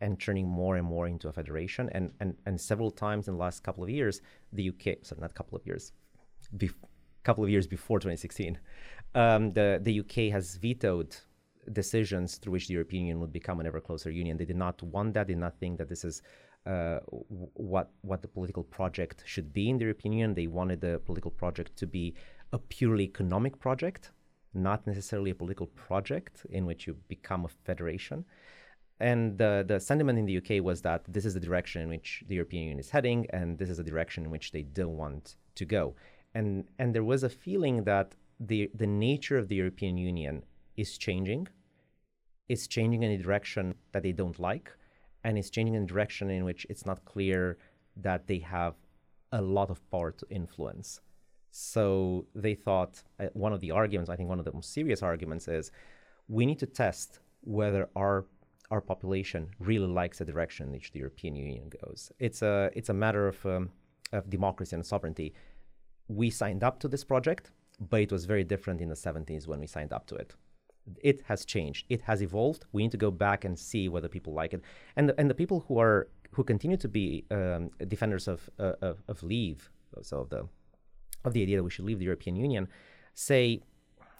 and 0.01 0.19
turning 0.19 0.47
more 0.47 0.75
and 0.75 0.85
more 0.85 1.07
into 1.07 1.29
a 1.29 1.31
federation. 1.31 1.89
And, 1.93 2.11
and, 2.19 2.35
and 2.45 2.59
several 2.59 2.91
times 2.91 3.27
in 3.27 3.35
the 3.35 3.39
last 3.39 3.63
couple 3.63 3.83
of 3.83 3.89
years, 3.89 4.21
the 4.51 4.69
UK, 4.69 4.97
sorry, 5.03 5.21
not 5.21 5.31
a 5.31 5.33
couple 5.33 5.57
of 5.57 5.65
years, 5.65 5.93
a 6.61 6.69
couple 7.23 7.43
of 7.43 7.49
years 7.49 7.67
before 7.67 7.99
2016, 7.99 8.59
um, 9.15 9.51
the, 9.51 9.79
the 9.81 9.99
UK 9.99 10.31
has 10.31 10.55
vetoed 10.55 11.15
decisions 11.71 12.37
through 12.37 12.53
which 12.53 12.67
the 12.67 12.73
European 12.73 13.03
Union 13.03 13.19
would 13.19 13.31
become 13.31 13.59
an 13.59 13.65
ever 13.65 13.79
closer 13.79 14.11
union. 14.11 14.37
They 14.37 14.45
did 14.45 14.57
not 14.57 14.81
want 14.83 15.13
that. 15.13 15.27
Did 15.27 15.37
not 15.37 15.57
think 15.59 15.77
that 15.77 15.89
this 15.89 16.03
is 16.03 16.21
uh, 16.65 16.99
what 17.53 17.91
what 18.01 18.21
the 18.21 18.27
political 18.27 18.63
project 18.63 19.23
should 19.25 19.53
be 19.53 19.69
in 19.69 19.77
the 19.77 19.85
European 19.85 20.13
Union. 20.13 20.33
They 20.33 20.47
wanted 20.47 20.81
the 20.81 20.99
political 21.05 21.31
project 21.31 21.75
to 21.77 21.87
be 21.87 22.15
a 22.51 22.59
purely 22.59 23.03
economic 23.03 23.59
project, 23.59 24.11
not 24.53 24.85
necessarily 24.85 25.31
a 25.31 25.35
political 25.35 25.67
project 25.67 26.45
in 26.49 26.65
which 26.65 26.87
you 26.87 26.95
become 27.07 27.45
a 27.45 27.49
federation. 27.65 28.25
And 28.99 29.37
the, 29.37 29.65
the 29.67 29.79
sentiment 29.79 30.19
in 30.19 30.25
the 30.25 30.37
UK 30.37 30.63
was 30.63 30.81
that 30.83 31.03
this 31.07 31.25
is 31.25 31.33
the 31.33 31.39
direction 31.39 31.81
in 31.81 31.89
which 31.89 32.23
the 32.27 32.35
European 32.35 32.63
Union 32.63 32.79
is 32.79 32.89
heading, 32.89 33.25
and 33.31 33.57
this 33.57 33.69
is 33.69 33.77
the 33.77 33.83
direction 33.83 34.23
in 34.23 34.31
which 34.31 34.51
they 34.51 34.61
don't 34.61 34.95
want 34.95 35.35
to 35.55 35.65
go. 35.65 35.95
And 36.35 36.65
and 36.79 36.95
there 36.95 37.03
was 37.03 37.23
a 37.23 37.29
feeling 37.29 37.83
that 37.83 38.15
the 38.39 38.69
the 38.73 38.87
nature 38.87 39.37
of 39.37 39.47
the 39.47 39.55
European 39.55 39.97
Union 39.97 40.43
is 40.75 40.97
changing. 40.97 41.47
It's 42.49 42.67
changing 42.67 43.03
in 43.03 43.11
a 43.11 43.17
direction 43.17 43.75
that 43.91 44.03
they 44.03 44.11
don't 44.11 44.39
like, 44.39 44.71
and 45.23 45.37
it's 45.37 45.49
changing 45.49 45.75
in 45.75 45.83
a 45.83 45.85
direction 45.85 46.29
in 46.29 46.43
which 46.43 46.65
it's 46.69 46.85
not 46.85 47.05
clear 47.05 47.57
that 47.95 48.27
they 48.27 48.39
have 48.39 48.75
a 49.31 49.41
lot 49.41 49.69
of 49.69 49.79
power 49.91 50.11
to 50.11 50.25
influence. 50.29 50.99
So 51.51 52.25
they 52.33 52.55
thought 52.55 53.03
uh, 53.19 53.27
one 53.33 53.53
of 53.53 53.61
the 53.61 53.71
arguments, 53.71 54.09
I 54.09 54.15
think 54.15 54.29
one 54.29 54.39
of 54.39 54.45
the 54.45 54.53
most 54.53 54.73
serious 54.73 55.03
arguments, 55.03 55.47
is 55.47 55.71
we 56.27 56.45
need 56.45 56.59
to 56.59 56.65
test 56.65 57.19
whether 57.41 57.89
our 57.95 58.25
our 58.71 58.81
population 58.81 59.49
really 59.59 59.87
likes 59.87 60.17
the 60.17 60.25
direction 60.25 60.67
in 60.67 60.71
which 60.71 60.91
the 60.91 60.99
European 60.99 61.35
Union 61.35 61.69
goes. 61.81 62.11
It's 62.19 62.41
a 62.41 62.71
it's 62.73 62.89
a 62.89 62.93
matter 62.93 63.27
of 63.27 63.45
um, 63.45 63.69
of 64.11 64.29
democracy 64.29 64.75
and 64.75 64.85
sovereignty. 64.85 65.33
We 66.07 66.29
signed 66.29 66.63
up 66.63 66.79
to 66.79 66.87
this 66.87 67.03
project, 67.03 67.51
but 67.79 68.01
it 68.01 68.11
was 68.11 68.25
very 68.25 68.43
different 68.43 68.81
in 68.81 68.89
the 68.89 68.95
70s 68.95 69.47
when 69.47 69.59
we 69.59 69.67
signed 69.67 69.93
up 69.93 70.05
to 70.07 70.15
it 70.15 70.35
it 71.01 71.21
has 71.25 71.45
changed. 71.45 71.85
It 71.89 72.01
has 72.01 72.21
evolved. 72.21 72.65
We 72.71 72.83
need 72.83 72.91
to 72.91 72.97
go 72.97 73.11
back 73.11 73.45
and 73.45 73.57
see 73.57 73.87
whether 73.89 74.07
people 74.07 74.33
like 74.33 74.53
it. 74.53 74.61
And 74.95 75.09
the, 75.09 75.19
and 75.19 75.29
the 75.29 75.35
people 75.35 75.65
who 75.67 75.79
are 75.79 76.07
who 76.31 76.43
continue 76.43 76.77
to 76.77 76.87
be 76.87 77.25
um, 77.29 77.69
defenders 77.87 78.27
of, 78.27 78.49
uh, 78.57 78.73
of, 78.81 79.03
of 79.07 79.21
leave, 79.21 79.69
so 80.01 80.21
of 80.21 80.29
the 80.29 80.47
of 81.25 81.33
the 81.33 81.41
idea 81.41 81.57
that 81.57 81.63
we 81.63 81.69
should 81.69 81.85
leave 81.85 81.99
the 81.99 82.05
European 82.05 82.35
Union, 82.35 82.67
say, 83.13 83.61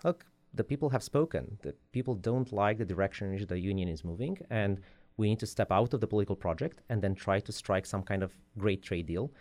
look, 0.06 0.26
the 0.54 0.64
people 0.64 0.90
have 0.90 1.04
spoken. 1.04 1.58
The 1.64 1.74
people 1.92 2.16
don't 2.16 2.54
like 2.54 2.78
the 2.78 2.86
direction 2.86 3.28
in 3.28 3.34
which 3.34 3.48
the 3.48 3.60
union 3.60 3.90
is 3.90 4.06
moving, 4.06 4.38
and 4.50 4.80
we 5.18 5.28
need 5.28 5.40
to 5.40 5.48
step 5.48 5.70
out 5.72 5.94
of 5.94 6.00
the 6.00 6.08
political 6.08 6.36
project 6.36 6.82
and 6.90 7.02
then 7.02 7.14
try 7.14 7.40
to 7.42 7.52
strike 7.52 7.86
some 7.86 8.04
kind 8.04 8.24
of 8.24 8.32
great 8.58 8.82
trade 8.84 9.06
deal, 9.06 9.32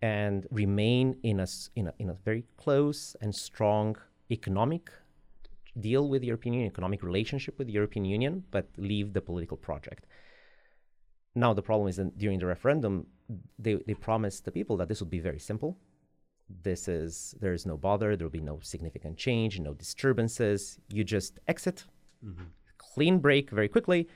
and 0.00 0.46
remain 0.50 1.16
in 1.22 1.40
a 1.40 1.46
in 1.74 1.88
a, 1.88 1.94
in 1.98 2.10
a 2.10 2.14
very 2.14 2.44
close 2.56 3.16
and 3.20 3.34
strong 3.34 3.96
economic 4.30 4.90
deal 5.80 6.08
with 6.08 6.20
the 6.22 6.26
European 6.26 6.54
Union, 6.54 6.70
economic 6.70 7.02
relationship 7.02 7.58
with 7.58 7.66
the 7.66 7.72
European 7.72 8.04
Union, 8.04 8.44
but 8.50 8.66
leave 8.76 9.12
the 9.12 9.20
political 9.20 9.56
project. 9.56 10.06
Now, 11.34 11.52
the 11.54 11.62
problem 11.62 11.88
is 11.88 11.96
that 11.96 12.18
during 12.18 12.38
the 12.40 12.46
referendum, 12.46 13.06
they, 13.58 13.74
they 13.86 13.94
promised 13.94 14.44
the 14.44 14.50
people 14.50 14.76
that 14.78 14.88
this 14.88 15.00
would 15.00 15.10
be 15.10 15.20
very 15.20 15.38
simple. 15.38 15.78
This 16.62 16.88
is, 16.88 17.34
there 17.40 17.52
is 17.52 17.66
no 17.66 17.76
bother, 17.76 18.16
there 18.16 18.26
will 18.26 18.32
be 18.32 18.40
no 18.40 18.58
significant 18.60 19.16
change, 19.16 19.60
no 19.60 19.74
disturbances. 19.74 20.78
You 20.88 21.04
just 21.04 21.38
exit, 21.46 21.84
mm-hmm. 22.24 22.44
clean 22.78 23.18
break 23.18 23.50
very 23.50 23.68
quickly, 23.68 24.08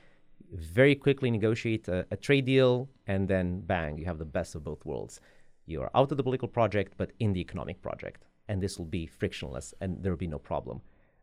very 0.51 0.95
quickly 0.95 1.31
negotiate 1.31 1.87
a, 1.89 2.07
a 2.11 2.17
trade 2.17 2.47
deal, 2.47 2.89
and 3.07 3.29
then 3.29 3.61
bang, 3.61 3.99
you 3.99 4.07
have 4.07 4.19
the 4.19 4.25
best 4.25 4.55
of 4.55 4.65
both 4.65 4.85
worlds. 4.85 5.21
You 5.67 5.83
are 5.83 5.91
out 5.95 6.11
of 6.11 6.17
the 6.17 6.23
political 6.23 6.49
project, 6.49 6.95
but 6.97 7.13
in 7.19 7.33
the 7.33 7.41
economic 7.41 7.83
project. 7.83 8.25
And 8.49 8.63
this 8.63 8.79
will 8.79 8.87
be 8.87 9.07
frictionless 9.07 9.73
and 9.81 10.03
there 10.03 10.13
will 10.13 10.19
be 10.19 10.27
no 10.27 10.39
problem 10.39 10.83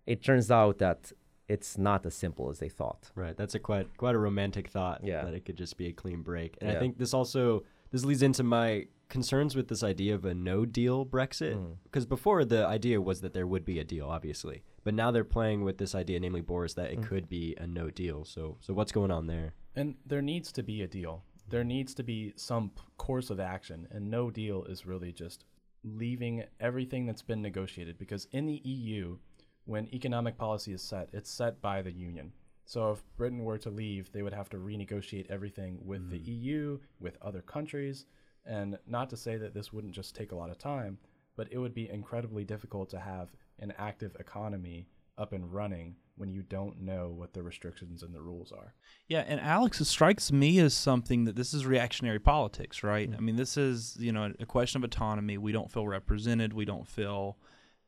it 0.10 0.24
turns 0.24 0.50
out 0.50 0.80
that 0.80 1.12
it's 1.48 1.78
not 1.78 2.06
as 2.06 2.16
simple 2.16 2.50
as 2.50 2.58
they 2.58 2.68
thought. 2.68 3.12
Right. 3.16 3.38
That's 3.38 3.54
a 3.54 3.60
quite 3.60 3.96
quite 3.98 4.16
a 4.16 4.18
romantic 4.18 4.70
thought. 4.70 5.02
Yeah. 5.04 5.24
That 5.24 5.36
it 5.36 5.46
could 5.46 5.56
just 5.56 5.78
be 5.78 5.88
a 5.88 5.94
clean 5.94 6.24
break. 6.24 6.58
And 6.60 6.70
yeah. 6.70 6.76
I 6.76 6.80
think 6.80 6.98
this 6.98 7.14
also 7.14 7.64
this 7.92 8.04
leads 8.04 8.24
into 8.24 8.44
my 8.44 8.88
concerns 9.08 9.56
with 9.56 9.68
this 9.68 9.84
idea 9.84 10.16
of 10.16 10.26
a 10.26 10.34
no 10.34 10.66
deal 10.66 11.06
Brexit. 11.06 11.58
Because 11.84 12.08
mm. 12.08 12.10
before 12.10 12.44
the 12.44 12.66
idea 12.66 13.00
was 13.00 13.22
that 13.22 13.34
there 13.34 13.46
would 13.48 13.66
be 13.66 13.80
a 13.80 13.84
deal, 13.84 14.08
obviously. 14.10 14.64
But 14.84 14.96
now 14.96 15.12
they're 15.12 15.24
playing 15.24 15.64
with 15.64 15.78
this 15.78 15.94
idea, 15.94 16.20
namely 16.20 16.42
Boris, 16.42 16.74
that 16.74 16.92
it 16.92 17.02
mm. 17.02 17.08
could 17.08 17.30
be 17.30 17.56
a 17.60 17.68
no 17.68 17.92
deal. 17.92 18.26
So 18.26 18.58
so 18.62 18.74
what's 18.74 18.92
going 18.92 19.12
on 19.12 19.28
there? 19.28 19.54
And 19.76 19.96
there 20.06 20.24
needs 20.24 20.52
to 20.54 20.64
be 20.64 20.82
a 20.82 20.88
deal. 20.88 21.24
There 21.50 21.64
needs 21.64 21.94
to 21.96 22.04
be 22.04 22.34
some 22.36 22.72
course 22.98 23.30
of 23.30 23.40
action. 23.40 23.88
And 23.92 24.10
no 24.10 24.30
deal 24.30 24.64
is 24.66 24.86
really 24.86 25.12
just 25.12 25.46
leaving 25.84 26.44
everything 26.60 27.06
that's 27.06 27.22
been 27.22 27.42
negotiated. 27.42 27.98
Because 27.98 28.28
in 28.32 28.46
the 28.46 28.62
EU, 28.64 29.18
when 29.66 29.94
economic 29.94 30.38
policy 30.38 30.74
is 30.74 30.82
set, 30.82 31.10
it's 31.14 31.32
set 31.32 31.62
by 31.62 31.82
the 31.82 31.92
union. 31.92 32.32
So 32.66 32.92
if 32.92 33.04
Britain 33.18 33.44
were 33.44 33.58
to 33.60 33.72
leave, 33.72 34.12
they 34.12 34.22
would 34.22 34.34
have 34.34 34.50
to 34.50 34.58
renegotiate 34.58 35.30
everything 35.32 35.80
with 35.84 36.08
mm. 36.08 36.12
the 36.12 36.20
EU, 36.20 36.80
with 37.00 37.18
other 37.22 37.42
countries. 37.42 38.06
And 38.46 38.78
not 38.86 39.10
to 39.10 39.18
say 39.18 39.38
that 39.38 39.54
this 39.54 39.74
wouldn't 39.74 39.96
just 39.96 40.16
take 40.16 40.32
a 40.32 40.36
lot 40.36 40.52
of 40.52 40.60
time, 40.60 41.00
but 41.36 41.48
it 41.52 41.58
would 41.58 41.74
be 41.74 41.90
incredibly 41.90 42.44
difficult 42.44 42.90
to 42.90 43.00
have 43.00 43.32
an 43.60 43.74
active 43.78 44.16
economy 44.20 44.88
up 45.18 45.34
and 45.34 45.52
running 45.52 45.96
when 46.20 46.32
you 46.32 46.44
don't 46.44 46.82
know 46.82 47.10
what 47.10 47.34
the 47.34 47.42
restrictions 47.42 48.04
and 48.04 48.14
the 48.14 48.22
rules 48.22 48.52
are. 48.52 48.74
Yeah, 49.08 49.24
and 49.26 49.40
Alex, 49.40 49.80
it 49.80 49.86
strikes 49.86 50.32
me 50.32 50.60
as 50.60 50.74
something 50.74 51.24
that 51.24 51.36
this 51.36 51.54
is 51.54 51.66
reactionary 51.66 52.20
politics, 52.20 52.84
right? 52.84 53.10
Mm-hmm. 53.10 53.18
I 53.18 53.22
mean, 53.22 53.36
this 53.38 53.56
is, 53.56 53.96
you 53.98 54.12
know, 54.12 54.34
a 54.40 54.46
question 54.46 54.80
of 54.80 54.84
autonomy. 54.84 55.38
We 55.38 55.54
don't 55.54 55.72
feel 55.72 55.88
represented. 55.88 56.54
We 56.54 56.66
don't 56.66 56.88
feel 56.88 57.38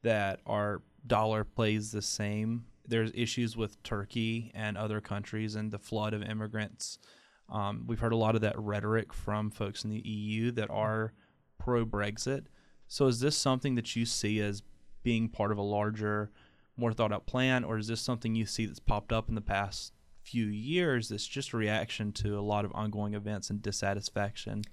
that 0.04 0.40
our 0.46 0.82
dollar 1.06 1.44
plays 1.44 1.92
the 1.92 2.02
same. 2.02 2.66
There's 2.88 3.12
issues 3.14 3.58
with 3.58 3.82
Turkey 3.84 4.52
and 4.56 4.78
other 4.78 5.02
countries 5.02 5.56
and 5.56 5.70
the 5.70 5.80
flood 5.80 6.14
of 6.14 6.24
immigrants. 6.24 7.00
Um, 7.50 7.84
we've 7.86 8.00
heard 8.00 8.14
a 8.14 8.18
lot 8.18 8.36
of 8.36 8.42
that 8.42 8.58
rhetoric 8.58 9.14
from 9.14 9.52
folks 9.52 9.84
in 9.84 9.90
the 9.90 10.00
EU 10.08 10.52
that 10.52 10.70
are 10.70 11.14
pro 11.60 11.86
Brexit. 11.86 12.46
So, 12.88 13.08
is 13.08 13.20
this 13.20 13.36
something 13.36 13.76
that 13.76 13.96
you 13.96 14.06
see 14.06 14.40
as 14.40 14.64
being 15.04 15.28
part 15.30 15.52
of 15.52 15.58
a 15.58 15.62
larger, 15.62 16.32
more 16.82 16.92
thought 16.92 17.14
out 17.14 17.26
plan, 17.26 17.64
or 17.64 17.78
is 17.78 17.88
this 17.88 18.02
something 18.02 18.36
you 18.36 18.46
see 18.46 18.66
that's 18.66 18.80
popped 18.80 19.14
up 19.14 19.30
in 19.30 19.36
the 19.36 19.42
past 19.56 19.94
few 20.24 20.48
years 20.48 21.10
that's 21.10 21.26
just 21.26 21.54
a 21.54 21.58
reaction 21.58 22.12
to 22.12 22.38
a 22.38 22.42
lot 22.42 22.66
of 22.66 22.72
ongoing 22.74 23.14
events 23.14 23.50
and 23.50 23.62
dissatisfaction? 23.62 24.64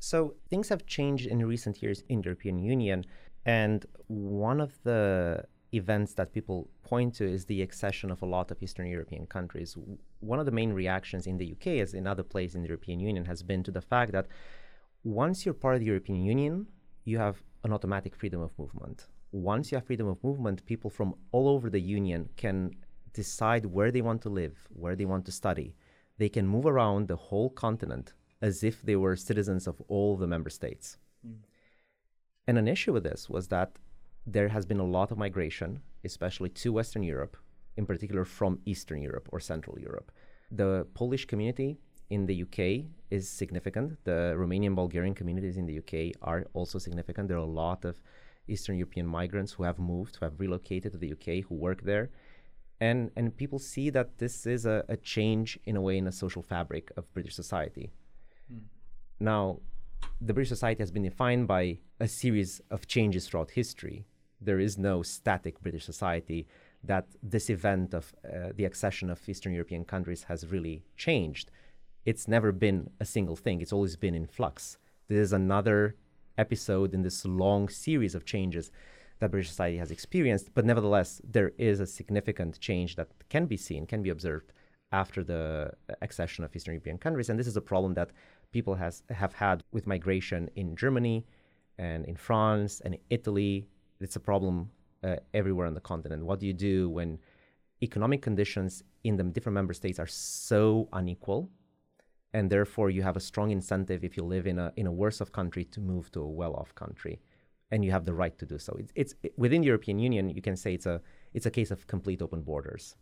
So, 0.00 0.34
things 0.50 0.68
have 0.68 0.84
changed 0.86 1.26
in 1.26 1.46
recent 1.46 1.80
years 1.82 2.02
in 2.08 2.20
the 2.20 2.26
European 2.26 2.58
Union. 2.58 3.04
And 3.46 3.86
one 4.08 4.60
of 4.60 4.72
the 4.82 5.44
events 5.72 6.14
that 6.14 6.32
people 6.32 6.68
point 6.82 7.14
to 7.14 7.24
is 7.24 7.44
the 7.44 7.62
accession 7.62 8.10
of 8.10 8.22
a 8.22 8.26
lot 8.26 8.50
of 8.50 8.62
Eastern 8.62 8.88
European 8.88 9.26
countries. 9.26 9.76
One 10.20 10.40
of 10.40 10.46
the 10.46 10.52
main 10.60 10.72
reactions 10.72 11.26
in 11.26 11.36
the 11.36 11.52
UK, 11.52 11.66
as 11.84 11.94
in 11.94 12.06
other 12.06 12.22
places 12.22 12.56
in 12.56 12.62
the 12.62 12.68
European 12.68 13.00
Union, 13.00 13.24
has 13.26 13.42
been 13.42 13.62
to 13.64 13.70
the 13.70 13.80
fact 13.80 14.12
that 14.12 14.26
once 15.04 15.44
you're 15.44 15.54
part 15.54 15.74
of 15.76 15.80
the 15.80 15.86
European 15.86 16.24
Union, 16.24 16.66
you 17.04 17.18
have 17.18 17.42
an 17.64 17.72
automatic 17.72 18.16
freedom 18.16 18.40
of 18.40 18.58
movement. 18.58 19.06
Once 19.32 19.70
you 19.70 19.76
have 19.76 19.86
freedom 19.86 20.08
of 20.08 20.22
movement, 20.24 20.64
people 20.64 20.90
from 20.90 21.14
all 21.32 21.48
over 21.48 21.68
the 21.68 21.80
Union 21.80 22.28
can 22.36 22.70
decide 23.12 23.66
where 23.66 23.90
they 23.90 24.00
want 24.00 24.22
to 24.22 24.28
live, 24.28 24.56
where 24.70 24.96
they 24.96 25.04
want 25.04 25.24
to 25.26 25.32
study. 25.32 25.74
They 26.18 26.28
can 26.28 26.46
move 26.46 26.66
around 26.66 27.08
the 27.08 27.16
whole 27.16 27.50
continent 27.50 28.14
as 28.40 28.62
if 28.62 28.82
they 28.82 28.96
were 28.96 29.16
citizens 29.16 29.66
of 29.66 29.82
all 29.88 30.16
the 30.16 30.26
member 30.26 30.50
states. 30.50 30.96
Mm. 31.26 31.38
And 32.46 32.58
an 32.58 32.68
issue 32.68 32.92
with 32.92 33.04
this 33.04 33.28
was 33.28 33.48
that 33.48 33.72
there 34.26 34.48
has 34.48 34.64
been 34.64 34.80
a 34.80 34.84
lot 34.84 35.10
of 35.10 35.18
migration, 35.18 35.80
especially 36.04 36.50
to 36.50 36.72
Western 36.72 37.02
Europe, 37.02 37.36
in 37.76 37.86
particular 37.86 38.24
from 38.24 38.60
Eastern 38.64 39.00
Europe 39.02 39.28
or 39.32 39.40
Central 39.40 39.78
Europe. 39.78 40.10
The 40.50 40.86
Polish 40.94 41.24
community 41.26 41.78
in 42.10 42.26
the 42.26 42.42
UK 42.42 42.86
is 43.10 43.28
significant. 43.28 44.02
The 44.04 44.34
Romanian 44.36 44.74
Bulgarian 44.74 45.14
communities 45.14 45.56
in 45.56 45.66
the 45.66 45.78
UK 45.78 46.14
are 46.22 46.46
also 46.54 46.78
significant. 46.78 47.28
There 47.28 47.36
are 47.36 47.40
a 47.40 47.56
lot 47.66 47.84
of 47.84 48.00
Eastern 48.48 48.76
European 48.76 49.06
migrants 49.06 49.52
who 49.52 49.62
have 49.64 49.78
moved, 49.78 50.16
who 50.16 50.24
have 50.24 50.40
relocated 50.40 50.92
to 50.92 50.98
the 50.98 51.12
UK, 51.12 51.44
who 51.48 51.54
work 51.54 51.82
there. 51.82 52.10
And, 52.80 53.10
and 53.16 53.36
people 53.36 53.58
see 53.58 53.90
that 53.90 54.18
this 54.18 54.46
is 54.46 54.64
a, 54.64 54.84
a 54.88 54.96
change 54.96 55.58
in 55.64 55.76
a 55.76 55.80
way 55.80 55.98
in 55.98 56.04
the 56.04 56.12
social 56.12 56.42
fabric 56.42 56.92
of 56.96 57.12
British 57.12 57.34
society. 57.34 57.90
Mm. 58.52 58.60
Now, 59.18 59.60
the 60.20 60.32
British 60.32 60.48
society 60.48 60.80
has 60.82 60.90
been 60.90 61.02
defined 61.02 61.48
by 61.48 61.78
a 62.00 62.08
series 62.08 62.60
of 62.70 62.86
changes 62.86 63.26
throughout 63.26 63.50
history. 63.50 64.06
There 64.40 64.60
is 64.60 64.78
no 64.78 65.02
static 65.02 65.60
British 65.60 65.84
society 65.84 66.46
that 66.84 67.06
this 67.22 67.50
event 67.50 67.94
of 67.94 68.14
uh, 68.24 68.50
the 68.54 68.64
accession 68.64 69.10
of 69.10 69.28
Eastern 69.28 69.52
European 69.52 69.84
countries 69.84 70.24
has 70.24 70.46
really 70.46 70.84
changed. 70.96 71.50
It's 72.04 72.28
never 72.28 72.52
been 72.52 72.90
a 73.00 73.04
single 73.04 73.36
thing, 73.36 73.60
it's 73.60 73.72
always 73.72 73.96
been 73.96 74.14
in 74.14 74.26
flux. 74.26 74.78
This 75.08 75.18
is 75.18 75.32
another 75.32 75.96
episode 76.38 76.94
in 76.94 77.02
this 77.02 77.24
long 77.24 77.68
series 77.68 78.14
of 78.14 78.24
changes 78.24 78.70
that 79.18 79.30
British 79.30 79.48
society 79.48 79.76
has 79.78 79.90
experienced, 79.90 80.54
but 80.54 80.64
nevertheless, 80.64 81.20
there 81.24 81.52
is 81.58 81.80
a 81.80 81.86
significant 81.86 82.58
change 82.60 82.96
that 82.96 83.08
can 83.28 83.46
be 83.46 83.56
seen, 83.56 83.86
can 83.86 84.02
be 84.02 84.10
observed 84.10 84.52
after 84.92 85.22
the 85.22 85.72
accession 86.00 86.44
of 86.44 86.54
Eastern 86.54 86.74
European 86.74 86.98
countries. 86.98 87.28
And 87.28 87.38
this 87.38 87.46
is 87.46 87.56
a 87.56 87.60
problem 87.60 87.94
that 87.94 88.10
people 88.52 88.74
has, 88.76 89.02
have 89.10 89.34
had 89.34 89.62
with 89.72 89.86
migration 89.86 90.48
in 90.56 90.76
Germany 90.76 91.26
and 91.78 92.04
in 92.06 92.16
France 92.16 92.80
and 92.84 92.96
Italy. 93.10 93.66
It's 94.00 94.16
a 94.16 94.20
problem 94.20 94.70
uh, 95.04 95.16
everywhere 95.34 95.66
on 95.66 95.74
the 95.74 95.80
continent. 95.80 96.24
What 96.24 96.40
do 96.40 96.46
you 96.46 96.54
do 96.54 96.88
when 96.88 97.18
economic 97.82 98.22
conditions 98.22 98.82
in 99.04 99.16
the 99.16 99.24
different 99.24 99.54
member 99.54 99.74
states 99.74 99.98
are 99.98 100.06
so 100.06 100.88
unequal? 100.92 101.50
And 102.34 102.50
therefore, 102.50 102.90
you 102.90 103.02
have 103.02 103.16
a 103.16 103.20
strong 103.20 103.50
incentive 103.50 104.04
if 104.04 104.16
you 104.16 104.22
live 104.22 104.46
in 104.46 104.58
a, 104.58 104.72
in 104.76 104.86
a 104.86 104.92
worse 104.92 105.20
off 105.20 105.32
country 105.32 105.64
to 105.66 105.80
move 105.80 106.12
to 106.12 106.20
a 106.20 106.28
well 106.28 106.54
off 106.54 106.74
country. 106.74 107.20
And 107.70 107.84
you 107.84 107.90
have 107.90 108.04
the 108.04 108.14
right 108.14 108.38
to 108.38 108.46
do 108.46 108.58
so. 108.58 108.76
It's, 108.78 108.92
it's 108.94 109.14
it, 109.22 109.32
within 109.36 109.60
the 109.62 109.66
European 109.66 109.98
Union, 109.98 110.30
you 110.30 110.42
can 110.42 110.56
say 110.56 110.74
it's 110.74 110.86
a, 110.86 111.00
it's 111.34 111.46
a 111.46 111.50
case 111.50 111.70
of 111.70 111.86
complete 111.86 112.22
open 112.22 112.42
borders. 112.42 112.96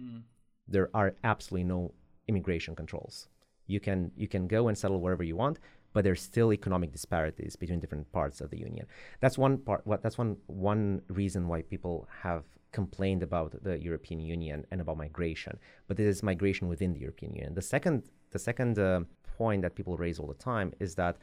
Mm. 0.00 0.22
There 0.66 0.90
are 0.94 1.14
absolutely 1.24 1.64
no 1.64 1.94
immigration 2.28 2.74
controls. 2.76 3.28
You 3.66 3.80
can, 3.80 4.10
you 4.16 4.28
can 4.28 4.46
go 4.48 4.68
and 4.68 4.76
settle 4.76 5.00
wherever 5.00 5.22
you 5.22 5.36
want, 5.36 5.58
but 5.92 6.04
there's 6.04 6.22
still 6.22 6.52
economic 6.52 6.92
disparities 6.92 7.56
between 7.56 7.80
different 7.80 8.10
parts 8.12 8.40
of 8.40 8.50
the 8.50 8.58
union. 8.58 8.86
That's 9.20 9.38
one 9.38 9.58
part. 9.58 9.86
What, 9.86 10.02
that's 10.02 10.18
one 10.18 10.36
one 10.46 11.02
reason 11.08 11.48
why 11.48 11.62
people 11.62 12.06
have 12.22 12.44
complained 12.72 13.22
about 13.22 13.62
the 13.62 13.80
European 13.82 14.20
Union 14.20 14.66
and 14.70 14.80
about 14.80 14.98
migration. 14.98 15.58
But 15.86 15.96
this 15.96 16.06
is 16.16 16.22
migration 16.22 16.68
within 16.68 16.92
the 16.92 17.00
European 17.00 17.34
Union. 17.34 17.54
The 17.54 17.62
second 17.62 18.02
the 18.30 18.38
second 18.38 18.78
uh, 18.78 19.00
point 19.36 19.62
that 19.62 19.74
people 19.74 19.96
raise 19.96 20.18
all 20.18 20.26
the 20.26 20.34
time 20.34 20.72
is 20.80 20.94
that 20.96 21.16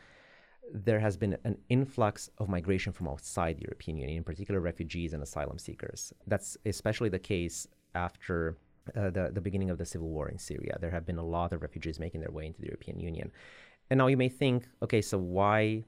there 0.74 1.00
has 1.00 1.16
been 1.16 1.38
an 1.44 1.58
influx 1.70 2.30
of 2.40 2.50
migration 2.50 2.92
from 2.92 3.08
outside 3.08 3.58
the 3.58 3.64
European 3.64 3.98
Union, 3.98 4.18
in 4.18 4.24
particular 4.24 4.60
refugees 4.60 5.14
and 5.14 5.22
asylum 5.22 5.60
seekers. 5.60 6.14
That's 6.28 6.58
especially 6.66 7.10
the 7.10 7.20
case 7.20 7.68
after 7.94 8.58
uh, 8.96 9.10
the, 9.10 9.32
the 9.34 9.42
beginning 9.42 9.70
of 9.70 9.78
the 9.78 9.86
civil 9.86 10.10
war 10.10 10.30
in 10.30 10.38
Syria. 10.38 10.78
There 10.80 10.92
have 10.92 11.06
been 11.06 11.18
a 11.18 11.26
lot 11.26 11.54
of 11.54 11.62
refugees 11.62 12.00
making 12.00 12.22
their 12.22 12.32
way 12.32 12.46
into 12.46 12.62
the 12.62 12.68
European 12.68 13.00
Union. 13.00 13.32
And 13.90 13.98
now 14.00 14.08
you 14.08 14.18
may 14.18 14.30
think, 14.30 14.68
okay, 14.82 15.02
so 15.02 15.18
why? 15.18 15.84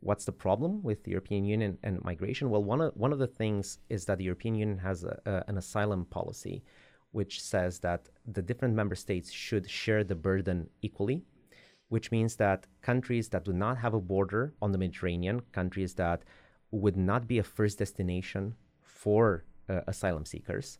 What's 0.00 0.24
the 0.24 0.32
problem 0.32 0.82
with 0.82 1.04
the 1.04 1.12
European 1.12 1.44
Union 1.44 1.78
and 1.84 2.02
migration? 2.02 2.50
Well, 2.50 2.64
one 2.64 2.80
of 2.80 2.92
one 2.96 3.12
of 3.12 3.20
the 3.20 3.28
things 3.28 3.78
is 3.88 4.04
that 4.06 4.18
the 4.18 4.24
European 4.24 4.56
Union 4.56 4.78
has 4.78 5.04
a, 5.04 5.20
a, 5.26 5.44
an 5.46 5.58
asylum 5.58 6.06
policy, 6.06 6.64
which 7.12 7.42
says 7.42 7.78
that 7.80 8.08
the 8.26 8.42
different 8.42 8.74
member 8.74 8.94
states 8.94 9.30
should 9.30 9.68
share 9.70 10.04
the 10.04 10.14
burden 10.14 10.68
equally, 10.82 11.22
which 11.88 12.10
means 12.10 12.36
that 12.36 12.66
countries 12.80 13.28
that 13.28 13.44
do 13.44 13.52
not 13.52 13.78
have 13.78 13.94
a 13.94 14.00
border 14.00 14.54
on 14.60 14.72
the 14.72 14.78
Mediterranean, 14.78 15.40
countries 15.52 15.94
that 15.94 16.24
would 16.70 16.96
not 16.96 17.28
be 17.28 17.38
a 17.38 17.42
first 17.42 17.78
destination 17.78 18.54
for 18.82 19.44
uh, 19.68 19.80
asylum 19.86 20.24
seekers, 20.24 20.78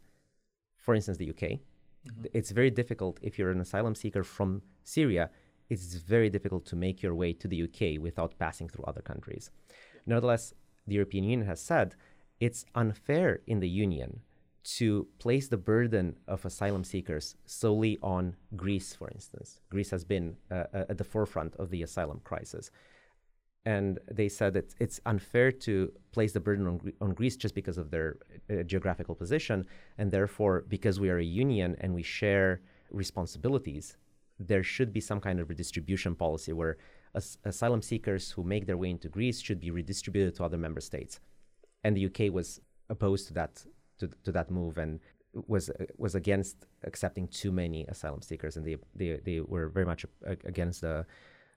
for 0.77 0.95
instance, 0.95 1.19
the 1.19 1.31
UK. 1.31 1.37
Mm-hmm. 1.37 2.25
It's 2.33 2.51
very 2.51 2.71
difficult 2.71 3.19
if 3.23 3.39
you're 3.39 3.51
an 3.51 3.61
asylum 3.61 3.95
seeker 3.95 4.25
from 4.25 4.63
Syria 4.85 5.31
it's 5.73 5.95
very 5.95 6.29
difficult 6.29 6.67
to 6.67 6.77
make 6.77 7.03
your 7.03 7.15
way 7.15 7.33
to 7.33 7.49
the 7.49 7.63
UK 7.63 7.99
without 7.99 8.39
passing 8.39 8.69
through 8.69 8.85
other 8.85 9.01
countries. 9.01 9.51
Nevertheless, 10.05 10.53
the 10.87 10.97
European 10.97 11.25
Union 11.25 11.47
has 11.47 11.63
said 11.63 11.95
it's 12.41 12.67
unfair 12.75 13.41
in 13.47 13.61
the 13.61 13.69
Union 13.69 14.21
to 14.65 15.07
place 15.19 15.49
the 15.49 15.57
burden 15.57 16.17
of 16.29 16.45
asylum 16.45 16.85
seekers 16.85 17.37
solely 17.47 17.99
on 18.03 18.37
Greece, 18.57 18.95
for 18.95 19.09
instance. 19.11 19.61
Greece 19.71 19.91
has 19.91 20.05
been 20.05 20.37
uh, 20.51 20.65
uh 20.73 20.85
at 20.89 20.99
the 20.99 21.05
forefront 21.05 21.57
of 21.57 21.71
the 21.71 21.83
asylum 21.83 22.21
crisis. 22.25 22.71
And 23.65 23.99
they 24.11 24.29
said 24.29 24.55
that 24.55 24.75
it's 24.81 25.01
unfair 25.07 25.53
to 25.53 25.93
place 26.11 26.33
the 26.33 26.41
burden 26.41 26.67
on, 26.67 26.93
on 27.01 27.15
Greece 27.15 27.37
just 27.37 27.55
because 27.55 27.79
of 27.79 27.91
their 27.91 28.17
uh, 28.51 28.65
geographical 28.65 29.15
position. 29.15 29.67
And 29.99 30.11
therefore, 30.11 30.65
because 30.69 30.99
we 30.99 31.11
are 31.11 31.19
a 31.19 31.25
union 31.25 31.77
and 31.81 31.95
we 31.95 32.03
share 32.03 32.61
responsibilities, 32.91 33.97
there 34.41 34.65
should 34.65 34.93
be 34.93 35.01
some 35.01 35.21
kind 35.21 35.39
of 35.39 35.49
redistribution 35.49 36.17
policy 36.17 36.53
where 36.53 36.77
as- 37.15 37.39
asylum 37.45 37.83
seekers 37.83 38.33
who 38.33 38.43
make 38.43 38.67
their 38.67 38.77
way 38.77 38.91
into 38.91 39.09
Greece 39.09 39.41
should 39.41 39.61
be 39.61 39.71
redistributed 39.71 40.35
to 40.37 40.45
other 40.45 40.59
member 40.59 40.81
states. 40.81 41.21
And 41.85 41.97
the 41.97 42.07
UK 42.07 42.33
was 42.33 42.61
opposed 42.89 43.29
to 43.29 43.35
that 43.35 43.65
to, 44.03 44.11
to 44.25 44.33
that 44.33 44.51
move 44.51 44.79
and 44.79 45.01
was 45.55 45.71
was 45.97 46.15
against 46.15 46.57
accepting 46.85 47.27
too 47.29 47.53
many 47.63 47.87
asylum 47.87 48.23
seekers, 48.23 48.57
and 48.57 48.67
they 48.67 48.77
they, 48.95 49.21
they 49.25 49.41
were 49.41 49.69
very 49.69 49.87
much 49.87 50.05
against 50.53 50.81
the 50.81 51.07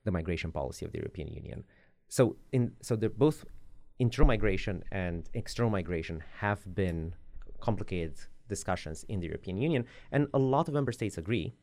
the 0.05 0.11
migration 0.11 0.51
policy 0.51 0.85
of 0.85 0.91
the 0.91 0.99
European 0.99 1.27
Union. 1.27 1.63
So 2.07 2.37
in 2.51 2.63
so 2.81 2.95
both 2.95 3.45
internal 3.99 4.27
migration 4.27 4.83
and 4.91 5.29
external 5.33 5.71
migration 5.71 6.23
have 6.39 6.61
been 6.83 7.15
complicated 7.59 8.15
discussions 8.47 9.05
in 9.09 9.19
the 9.19 9.27
European 9.27 9.57
Union, 9.57 9.85
and 10.11 10.27
a 10.33 10.39
lot 10.39 10.67
of 10.67 10.73
member 10.73 10.91
states 10.91 11.17
agree. 11.17 11.53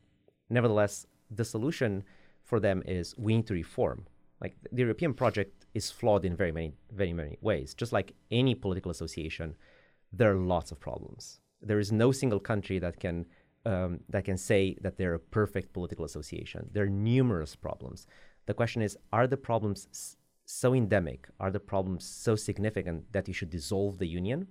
Nevertheless, 0.49 1.07
the 1.31 1.45
solution 1.45 2.03
for 2.43 2.59
them 2.59 2.83
is 2.85 3.15
we 3.17 3.35
need 3.37 3.47
to 3.47 3.53
reform. 3.53 4.05
Like 4.41 4.55
the 4.71 4.81
European 4.81 5.13
project 5.13 5.65
is 5.73 5.89
flawed 5.89 6.25
in 6.25 6.35
very 6.35 6.51
many, 6.51 6.73
very 6.91 7.13
many 7.13 7.37
ways. 7.41 7.73
Just 7.73 7.93
like 7.93 8.13
any 8.29 8.53
political 8.53 8.91
association, 8.91 9.55
there 10.13 10.31
are 10.31 10.35
lots 10.55 10.71
of 10.71 10.79
problems. 10.79 11.39
There 11.61 11.79
is 11.79 11.91
no 11.91 12.11
single 12.11 12.39
country 12.39 12.79
that 12.79 12.99
can 12.99 13.25
um, 13.65 14.01
that 14.09 14.25
can 14.25 14.37
say 14.37 14.77
that 14.81 14.97
they're 14.97 15.13
a 15.13 15.19
perfect 15.19 15.73
political 15.73 16.05
association. 16.05 16.69
There 16.73 16.83
are 16.83 16.89
numerous 16.89 17.55
problems. 17.55 18.05
The 18.45 18.53
question 18.53 18.81
is, 18.81 18.97
are 19.13 19.25
the 19.25 19.37
problems 19.37 19.87
s- 19.91 20.17
so 20.45 20.73
endemic? 20.73 21.29
Are 21.39 21.49
the 21.49 21.61
problems 21.61 22.05
so 22.05 22.35
significant 22.35 23.13
that 23.13 23.27
you 23.29 23.33
should 23.33 23.49
dissolve 23.49 23.99
the 23.99 24.07
union? 24.07 24.47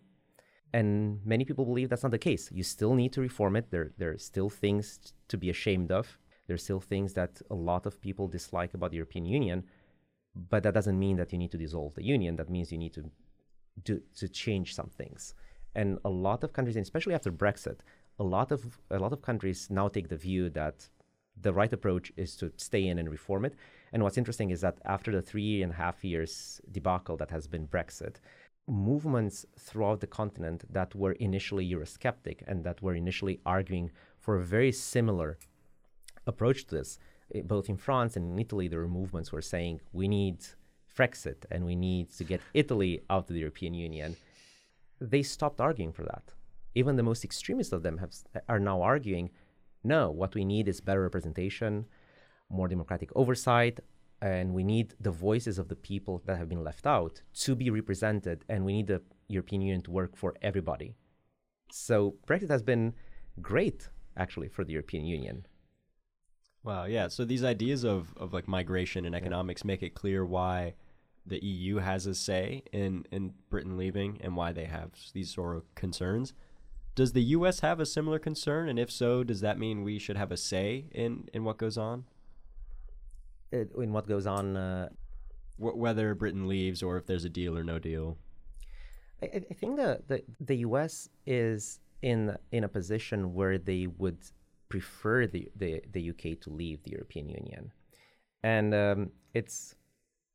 And 0.73 1.21
many 1.27 1.45
people 1.45 1.67
believe 1.67 1.91
that's 1.91 2.03
not 2.03 2.13
the 2.13 2.19
case. 2.31 2.51
You 2.51 2.63
still 2.63 2.95
need 2.95 3.13
to 3.13 3.21
reform 3.21 3.57
it. 3.57 3.71
There, 3.71 3.93
there 3.99 4.13
are 4.13 4.19
still 4.19 4.49
things 4.49 5.13
to 5.29 5.37
be 5.37 5.51
ashamed 5.51 5.93
of. 5.93 6.19
There 6.47 6.55
are 6.55 6.59
still 6.59 6.81
things 6.81 7.13
that 7.13 7.43
a 7.51 7.55
lot 7.55 7.85
of 7.85 8.01
people 8.01 8.29
dislike 8.29 8.73
about 8.73 8.91
the 8.93 8.97
European 8.97 9.27
Union, 9.27 9.65
but 10.35 10.63
that 10.63 10.73
doesn't 10.73 10.99
mean 10.99 11.19
that 11.19 11.33
you 11.33 11.39
need 11.39 11.53
to 11.53 11.59
dissolve 11.59 11.95
the 11.95 12.05
union. 12.05 12.37
That 12.37 12.49
means 12.49 12.73
you 12.73 12.79
need 12.79 12.95
to 12.95 13.05
do 13.85 14.01
to 14.17 14.29
change 14.29 14.75
some 14.75 14.89
things. 14.89 15.35
And 15.75 15.99
a 16.05 16.11
lot 16.11 16.45
of 16.45 16.53
countries, 16.53 16.77
especially 16.77 17.15
after 17.15 17.33
Brexit, 17.33 17.79
a 18.19 18.25
lot 18.25 18.53
of 18.53 18.79
a 18.91 18.99
lot 18.99 19.13
of 19.13 19.23
countries 19.23 19.69
now 19.71 19.89
take 19.89 20.09
the 20.09 20.17
view 20.17 20.51
that 20.51 20.89
the 21.41 21.53
right 21.53 21.73
approach 21.73 22.13
is 22.17 22.37
to 22.37 22.53
stay 22.57 22.87
in 22.87 22.99
and 22.99 23.11
reform 23.11 23.45
it. 23.45 23.55
And 23.93 24.03
what's 24.03 24.19
interesting 24.19 24.51
is 24.51 24.61
that 24.61 24.79
after 24.85 25.11
the 25.13 25.23
three 25.23 25.63
and 25.63 25.73
a 25.73 25.77
half 25.77 26.05
years 26.05 26.61
debacle 26.71 27.17
that 27.17 27.31
has 27.31 27.47
been 27.47 27.67
Brexit, 27.67 28.17
movements 28.69 29.45
throughout 29.59 30.01
the 30.01 30.07
continent 30.07 30.65
that 30.71 30.95
were 30.95 31.13
initially 31.13 31.69
Eurosceptic 31.69 32.43
and 32.47 32.65
that 32.65 32.83
were 32.83 32.95
initially 32.95 33.41
arguing 33.45 33.91
for 34.19 34.37
a 34.37 34.45
very 34.45 34.73
similar 34.73 35.39
approach 36.27 36.67
to 36.67 36.77
this. 36.77 36.99
Eh, 37.35 37.43
both 37.45 37.69
in 37.69 37.77
France 37.77 38.17
and 38.17 38.33
in 38.33 38.39
Italy, 38.39 38.69
there 38.69 38.79
were 38.79 38.89
movements 38.89 39.31
who 39.31 39.37
were 39.37 39.43
saying 39.43 39.81
we 39.93 40.07
need 40.07 40.39
Frexit 40.97 41.45
and 41.51 41.65
we 41.65 41.75
need 41.75 42.11
to 42.13 42.25
get 42.25 42.41
Italy 42.55 43.03
out 43.11 43.29
of 43.29 43.35
the 43.35 43.41
European 43.41 43.75
Union. 43.75 44.17
They 45.11 45.23
stopped 45.23 45.61
arguing 45.61 45.93
for 45.93 46.05
that. 46.05 46.33
Even 46.75 46.97
the 46.97 47.03
most 47.03 47.25
extremist 47.25 47.73
of 47.73 47.83
them 47.83 47.99
have, 47.99 48.15
are 48.49 48.59
now 48.59 48.81
arguing 48.83 49.31
no, 49.85 50.11
what 50.11 50.35
we 50.35 50.45
need 50.45 50.69
is 50.69 50.81
better 50.81 51.03
representation, 51.03 51.87
more 52.49 52.69
democratic 52.69 53.11
oversight, 53.17 53.81
and 54.21 54.55
we 54.55 54.63
need 54.63 54.95
the 55.01 55.11
voices 55.11 55.59
of 55.59 55.69
the 55.69 55.75
people 55.75 56.23
that 56.27 56.39
have 56.39 56.49
been 56.49 56.63
left 56.63 56.87
out 56.87 57.23
to 57.35 57.57
be 57.57 57.71
represented, 57.71 58.45
and 58.49 58.65
we 58.65 58.73
need 58.73 58.87
the 58.87 59.03
European 59.29 59.61
Union 59.61 59.83
to 59.83 59.91
work 59.91 60.17
for 60.17 60.35
everybody. 60.41 60.95
So 61.73 62.15
Brexit 62.27 62.51
has 62.51 62.63
been 62.63 62.95
great, 63.41 63.89
actually, 64.17 64.49
for 64.49 64.65
the 64.65 64.73
European 64.73 65.05
Union. 65.05 65.47
Wow, 66.63 66.85
yeah. 66.85 67.09
So 67.09 67.25
these 67.25 67.43
ideas 67.43 67.85
of, 67.85 68.15
of 68.17 68.33
like 68.33 68.47
migration 68.47 69.05
and 69.05 69.17
economics 69.17 69.63
yeah. 69.65 69.69
make 69.69 69.83
it 69.83 69.95
clear 69.95 70.25
why 70.25 70.75
the 71.27 71.45
EU 71.45 71.77
has 71.77 72.07
a 72.07 72.15
say 72.15 72.63
in, 72.73 73.05
in 73.11 73.35
Britain 73.49 73.77
leaving 73.77 74.19
and 74.23 74.37
why 74.37 74.53
they 74.53 74.65
have 74.65 74.91
these 75.13 75.33
sort 75.33 75.57
of 75.57 75.75
concerns. 75.75 76.33
Does 76.95 77.13
the 77.13 77.23
US 77.23 77.61
have 77.61 77.81
a 77.81 77.87
similar 77.87 78.19
concern? 78.19 78.69
And 78.69 78.79
if 78.79 78.91
so, 78.91 79.25
does 79.25 79.41
that 79.41 79.59
mean 79.59 79.83
we 79.83 79.99
should 79.99 80.17
have 80.17 80.33
a 80.33 80.37
say 80.37 80.87
in, 80.93 81.29
in 81.33 81.45
what 81.45 81.59
goes 81.59 81.79
on? 81.79 82.05
in 83.53 83.93
what 83.93 84.09
goes 84.09 84.27
on? 84.27 84.57
Uh, 84.57 84.89
w- 85.59 85.77
whether 85.77 86.15
Britain 86.15 86.49
leaves 86.49 86.83
or 86.83 86.97
if 86.97 87.07
there's 87.07 87.25
a 87.25 87.31
deal 87.31 87.57
or 87.57 87.63
no 87.63 87.79
deal? 87.79 88.17
I, 89.23 89.27
I 89.51 89.55
think 89.55 89.77
the, 89.77 90.01
the, 90.09 90.23
the 90.41 90.57
US 90.57 91.09
is 91.27 91.81
in, 92.03 92.37
in 92.51 92.65
a 92.65 92.69
position 92.69 93.35
where 93.35 93.59
they 93.59 93.87
would 93.87 94.19
prefer 94.69 95.27
the, 95.27 95.49
the, 95.55 95.83
the 95.93 96.11
UK 96.11 96.41
to 96.41 96.51
leave 96.51 96.83
the 96.83 96.91
European 96.91 97.29
Union. 97.29 97.73
And 98.43 98.75
um, 98.75 99.11
it's 99.35 99.77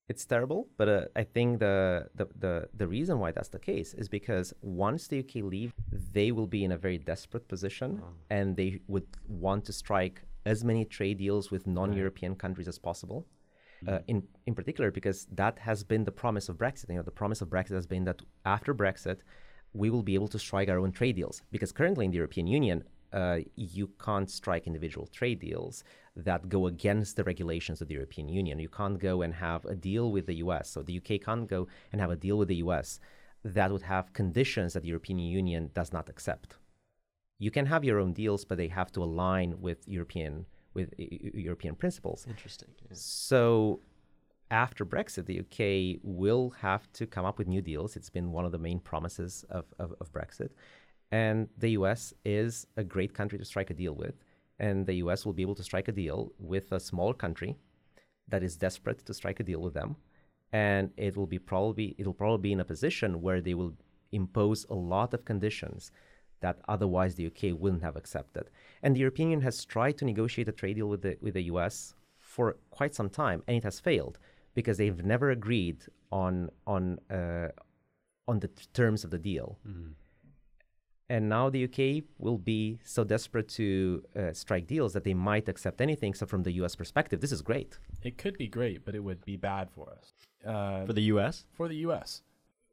it's 0.09 0.25
terrible, 0.25 0.67
but 0.77 0.87
uh, 0.87 1.01
I 1.15 1.23
think 1.23 1.59
the, 1.59 2.07
the, 2.15 2.27
the 2.39 2.69
the 2.81 2.87
reason 2.87 3.19
why 3.19 3.31
that's 3.31 3.49
the 3.49 3.59
case 3.59 3.93
is 3.93 4.07
because 4.07 4.53
once 4.61 5.07
the 5.07 5.19
UK 5.19 5.35
leave, 5.43 5.73
they 6.13 6.31
will 6.31 6.47
be 6.47 6.63
in 6.63 6.71
a 6.71 6.77
very 6.77 6.97
desperate 6.97 7.47
position, 7.47 8.01
Oh. 8.03 8.13
and 8.29 8.55
they 8.55 8.79
would 8.87 9.07
want 9.27 9.65
to 9.65 9.73
strike 9.73 10.21
as 10.45 10.63
many 10.63 10.85
trade 10.85 11.17
deals 11.17 11.51
with 11.51 11.67
non-European 11.67 12.35
countries 12.35 12.67
as 12.73 12.79
possible. 12.79 13.25
Uh, 13.87 13.99
in 14.07 14.23
in 14.47 14.55
particular, 14.55 14.89
because 14.91 15.27
that 15.31 15.59
has 15.59 15.83
been 15.83 16.03
the 16.05 16.11
promise 16.23 16.49
of 16.49 16.57
Brexit. 16.57 16.89
You 16.89 16.95
know, 16.95 17.03
the 17.03 17.19
promise 17.21 17.41
of 17.43 17.49
Brexit 17.49 17.75
has 17.75 17.85
been 17.85 18.05
that 18.05 18.21
after 18.43 18.73
Brexit, 18.73 19.17
we 19.73 19.89
will 19.91 20.01
be 20.03 20.15
able 20.15 20.29
to 20.29 20.39
strike 20.39 20.67
our 20.71 20.79
own 20.79 20.91
trade 20.91 21.15
deals. 21.15 21.41
Because 21.51 21.71
currently 21.71 22.05
in 22.05 22.11
the 22.11 22.17
European 22.17 22.47
Union, 22.47 22.83
uh, 23.13 23.39
you 23.55 23.89
can't 24.03 24.29
strike 24.29 24.67
individual 24.67 25.07
trade 25.07 25.39
deals 25.39 25.83
that 26.15 26.49
go 26.49 26.67
against 26.67 27.15
the 27.15 27.23
regulations 27.23 27.81
of 27.81 27.87
the 27.87 27.93
European 27.93 28.27
Union. 28.27 28.59
You 28.59 28.69
can't 28.69 28.99
go 28.99 29.21
and 29.21 29.33
have 29.33 29.65
a 29.65 29.75
deal 29.75 30.11
with 30.11 30.25
the 30.25 30.35
US. 30.35 30.69
So 30.69 30.81
the 30.81 30.97
UK 30.97 31.21
can't 31.23 31.47
go 31.47 31.67
and 31.91 32.01
have 32.01 32.11
a 32.11 32.15
deal 32.15 32.37
with 32.37 32.47
the 32.47 32.55
US 32.55 32.99
that 33.43 33.71
would 33.71 33.83
have 33.83 34.13
conditions 34.13 34.73
that 34.73 34.81
the 34.81 34.89
European 34.89 35.19
Union 35.19 35.71
does 35.73 35.93
not 35.93 36.09
accept. 36.09 36.55
You 37.39 37.51
can 37.51 37.67
have 37.67 37.83
your 37.83 37.99
own 37.99 38.13
deals, 38.13 38.45
but 38.45 38.57
they 38.57 38.67
have 38.67 38.91
to 38.93 39.03
align 39.03 39.61
with 39.61 39.87
European 39.87 40.45
with 40.73 40.93
uh, 40.99 41.05
European 41.33 41.75
principles. 41.75 42.25
Interesting. 42.27 42.69
yeah. 42.81 42.89
So 42.93 43.79
after 44.51 44.85
Brexit, 44.85 45.25
the 45.25 45.39
UK 45.39 45.99
will 46.03 46.51
have 46.61 46.91
to 46.93 47.05
come 47.05 47.25
up 47.25 47.37
with 47.37 47.47
new 47.47 47.61
deals. 47.61 47.95
It's 47.95 48.09
been 48.09 48.31
one 48.31 48.45
of 48.45 48.51
the 48.51 48.57
main 48.57 48.79
promises 48.79 49.45
of, 49.49 49.65
of, 49.79 49.93
of 49.99 50.11
Brexit. 50.11 50.51
And 51.11 51.47
the 51.57 51.69
US 51.69 52.13
is 52.25 52.67
a 52.75 52.83
great 52.83 53.13
country 53.13 53.37
to 53.37 53.45
strike 53.45 53.69
a 53.69 53.73
deal 53.73 53.93
with. 53.93 54.15
And 54.59 54.85
the 54.85 54.95
US 54.95 55.25
will 55.25 55.33
be 55.33 55.41
able 55.41 55.55
to 55.55 55.63
strike 55.63 55.87
a 55.87 55.91
deal 55.91 56.33
with 56.39 56.71
a 56.71 56.79
small 56.79 57.13
country 57.13 57.55
that 58.27 58.43
is 58.43 58.57
desperate 58.57 59.05
to 59.05 59.13
strike 59.13 59.39
a 59.39 59.43
deal 59.43 59.61
with 59.61 59.73
them. 59.73 59.95
And 60.51 60.91
it 60.97 61.15
will 61.15 61.27
be 61.27 61.39
probably 61.39 61.95
it'll 61.97 62.13
probably 62.13 62.41
be 62.49 62.53
in 62.53 62.59
a 62.59 62.65
position 62.65 63.21
where 63.21 63.41
they 63.41 63.53
will 63.53 63.73
impose 64.11 64.65
a 64.69 64.73
lot 64.73 65.13
of 65.13 65.25
conditions 65.25 65.91
that 66.39 66.59
otherwise 66.67 67.15
the 67.15 67.25
UK 67.27 67.59
wouldn't 67.59 67.83
have 67.83 67.95
accepted. 67.95 68.49
And 68.83 68.95
the 68.95 68.99
European 68.99 69.29
Union 69.29 69.43
has 69.43 69.65
tried 69.65 69.97
to 69.97 70.05
negotiate 70.05 70.47
a 70.47 70.51
trade 70.51 70.75
deal 70.75 70.87
with 70.87 71.01
the 71.01 71.17
with 71.21 71.33
the 71.33 71.43
US 71.53 71.95
for 72.19 72.57
quite 72.69 72.93
some 72.93 73.09
time, 73.09 73.43
and 73.47 73.57
it 73.57 73.63
has 73.63 73.79
failed 73.79 74.19
because 74.53 74.77
they've 74.77 75.03
never 75.03 75.31
agreed 75.31 75.85
on 76.11 76.49
on 76.65 76.99
uh, 77.09 77.49
on 78.27 78.39
the 78.39 78.49
terms 78.73 79.03
of 79.03 79.09
the 79.11 79.17
deal. 79.17 79.57
And 81.09 81.29
now 81.29 81.49
the 81.49 81.63
UK 81.63 82.03
will 82.17 82.37
be 82.37 82.79
so 82.83 83.03
desperate 83.03 83.47
to 83.49 84.03
uh, 84.15 84.33
strike 84.33 84.67
deals 84.67 84.93
that 84.93 85.03
they 85.05 85.13
might 85.13 85.47
accept 85.47 85.79
anything. 85.79 86.13
So 86.13 86.25
from 86.25 86.43
the 86.43 86.51
US 86.63 86.75
perspective, 86.75 87.21
this 87.21 87.31
is 87.31 87.41
great. 87.41 87.79
It 88.03 88.17
could 88.17 88.37
be 88.37 88.47
great, 88.47 88.83
but 88.85 88.93
it 88.93 89.03
would 89.03 89.23
be 89.23 89.37
bad 89.37 89.69
for 89.71 89.89
us. 89.89 90.11
Uh, 90.45 90.85
For 90.85 90.93
the 90.93 91.03
U.S. 91.13 91.45
for 91.53 91.67
the 91.67 91.77
US. 91.87 92.21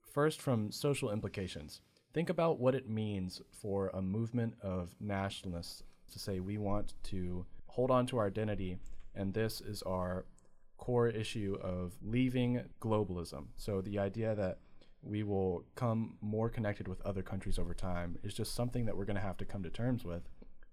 First, 0.03 0.41
from 0.41 0.71
social 0.71 1.11
implications. 1.11 1.81
Think 2.13 2.31
about 2.31 2.61
what 2.61 2.75
it 2.75 2.89
means 2.89 3.43
for 3.51 3.89
a 3.89 4.01
movement 4.01 4.55
of 4.63 4.95
nationalists 5.01 5.83
to 6.13 6.19
say 6.19 6.39
we 6.39 6.59
want 6.59 6.95
to 7.05 7.45
hold 7.67 7.91
on 7.91 8.07
to 8.07 8.19
our 8.19 8.27
identity, 8.29 8.79
and 9.17 9.35
this 9.35 9.61
is 9.61 9.83
our 9.83 10.25
core 10.77 11.09
issue 11.09 11.57
of 11.61 11.95
leaving 12.03 12.63
globalism. 12.81 13.47
So, 13.57 13.81
the 13.81 13.99
idea 13.99 14.35
that 14.37 14.59
we 15.05 15.23
will 15.23 15.65
come 15.75 16.17
more 16.21 16.49
connected 16.49 16.89
with 16.89 17.01
other 17.03 17.23
countries 17.23 17.59
over 17.59 17.75
time 17.75 18.19
is 18.23 18.35
just 18.35 18.55
something 18.55 18.87
that 18.87 18.97
we're 18.97 19.05
going 19.05 19.17
to 19.17 19.23
have 19.23 19.37
to 19.37 19.45
come 19.45 19.63
to 19.63 19.71
terms 19.71 20.05
with. 20.05 20.23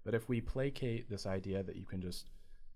But 0.04 0.14
if 0.14 0.28
we 0.28 0.40
placate 0.40 1.08
this 1.08 1.26
idea 1.26 1.62
that 1.62 1.76
you 1.76 1.84
can 1.84 2.00
just 2.00 2.26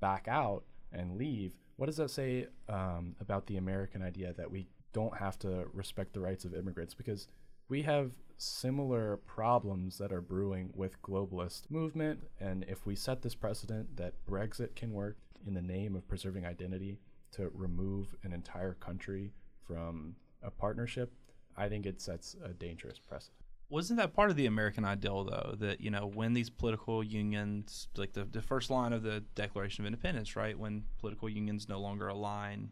back 0.01 0.29
out 0.29 0.65
and 0.93 1.17
leave, 1.17 1.53
what 1.77 1.87
does 1.87 1.97
that 1.97 2.11
say 2.11 2.47
um, 2.69 3.17
about 3.21 3.47
the 3.47 3.57
American 3.57 4.03
idea 4.03 4.33
that 4.35 4.51
we 4.51 4.69
don't 4.93 5.17
have 5.17 5.39
to 5.41 5.67
respect 5.73 6.13
the 6.13 6.21
rights 6.21 6.45
of 6.45 6.55
immigrants? 6.55 6.95
Because 6.95 7.29
we 7.69 7.83
have 7.83 8.13
similar 8.37 9.17
problems 9.27 9.99
that 9.99 10.13
are 10.13 10.21
brewing 10.21 10.71
with 10.75 11.01
globalist 11.03 11.71
movement, 11.71 12.23
and 12.39 12.65
if 12.69 12.87
we 12.87 12.95
set 12.95 13.23
this 13.23 13.35
precedent 13.35 13.97
that 13.97 14.15
Brexit 14.29 14.77
can 14.77 14.93
work 14.93 15.17
in 15.47 15.55
the 15.55 15.63
name 15.63 15.97
of 15.97 16.07
preserving 16.07 16.45
identity 16.45 16.99
to 17.33 17.51
remove 17.55 18.15
an 18.23 18.33
entire 18.33 18.75
country 18.75 19.33
from 19.67 20.15
a 20.43 20.51
partnership, 20.51 21.13
I 21.57 21.69
think 21.69 21.87
it 21.87 22.01
sets 22.01 22.37
a 22.45 22.49
dangerous 22.49 22.99
precedent. 22.99 23.37
Wasn't 23.69 23.99
that 23.99 24.15
part 24.15 24.31
of 24.31 24.37
the 24.37 24.47
American 24.47 24.85
ideal, 24.85 25.25
though, 25.25 25.55
that, 25.59 25.81
you 25.81 25.91
know, 25.91 26.07
when 26.07 26.35
these 26.35 26.49
political 26.49 27.03
unions, 27.03 27.89
like 27.97 28.13
the, 28.13 28.25
the 28.25 28.41
first 28.41 28.71
line 28.71 28.93
of 28.93 29.03
the 29.03 29.25
Declaration 29.35 29.83
of 29.83 29.87
Independence, 29.87 30.37
right, 30.37 30.57
when 30.57 30.85
political 30.99 31.29
unions 31.29 31.69
no 31.69 31.81
longer 31.81 32.07
align, 32.07 32.71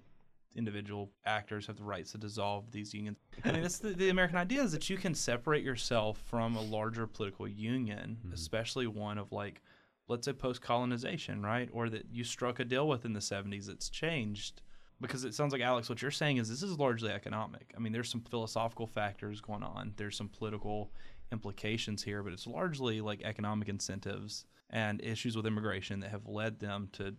individual 0.54 1.10
actors 1.26 1.66
have 1.66 1.76
the 1.76 1.84
rights 1.84 2.12
to 2.12 2.18
dissolve 2.18 2.70
these 2.70 2.94
unions. 2.94 3.18
I 3.44 3.52
mean, 3.52 3.62
that's 3.62 3.78
the, 3.78 3.90
the 3.90 4.10
American 4.10 4.36
idea 4.36 4.62
is 4.62 4.72
that 4.72 4.88
you 4.88 4.96
can 4.96 5.14
separate 5.14 5.64
yourself 5.64 6.18
from 6.26 6.56
a 6.56 6.62
larger 6.62 7.06
political 7.06 7.48
union, 7.48 8.18
mm-hmm. 8.20 8.32
especially 8.32 8.86
one 8.86 9.18
of 9.18 9.32
like, 9.32 9.62
let's 10.08 10.26
say 10.26 10.32
post 10.32 10.62
colonization, 10.62 11.42
right? 11.42 11.68
Or 11.72 11.88
that 11.88 12.06
you 12.12 12.24
struck 12.24 12.60
a 12.60 12.64
deal 12.64 12.86
with 12.86 13.04
in 13.04 13.12
the 13.12 13.20
70s 13.20 13.66
that's 13.66 13.88
changed. 13.88 14.62
Because 15.06 15.24
it 15.24 15.34
sounds 15.34 15.52
like, 15.52 15.62
Alex, 15.62 15.88
what 15.88 16.00
you're 16.02 16.10
saying 16.10 16.38
is 16.38 16.48
this 16.48 16.62
is 16.62 16.78
largely 16.78 17.10
economic. 17.10 17.72
I 17.76 17.78
mean, 17.78 17.92
there's 17.92 18.10
some 18.10 18.22
philosophical 18.22 18.86
factors 18.86 19.40
going 19.40 19.62
on, 19.62 19.92
there's 19.96 20.16
some 20.16 20.28
political 20.28 20.90
implications 21.32 22.02
here, 22.02 22.22
but 22.22 22.32
it's 22.32 22.46
largely 22.46 23.00
like 23.00 23.22
economic 23.22 23.68
incentives 23.68 24.46
and 24.70 25.02
issues 25.02 25.36
with 25.36 25.46
immigration 25.46 26.00
that 26.00 26.10
have 26.10 26.26
led 26.26 26.58
them 26.58 26.88
to 26.92 27.14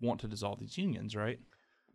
want 0.00 0.20
to 0.20 0.28
dissolve 0.28 0.60
these 0.60 0.78
unions, 0.78 1.16
right? 1.16 1.38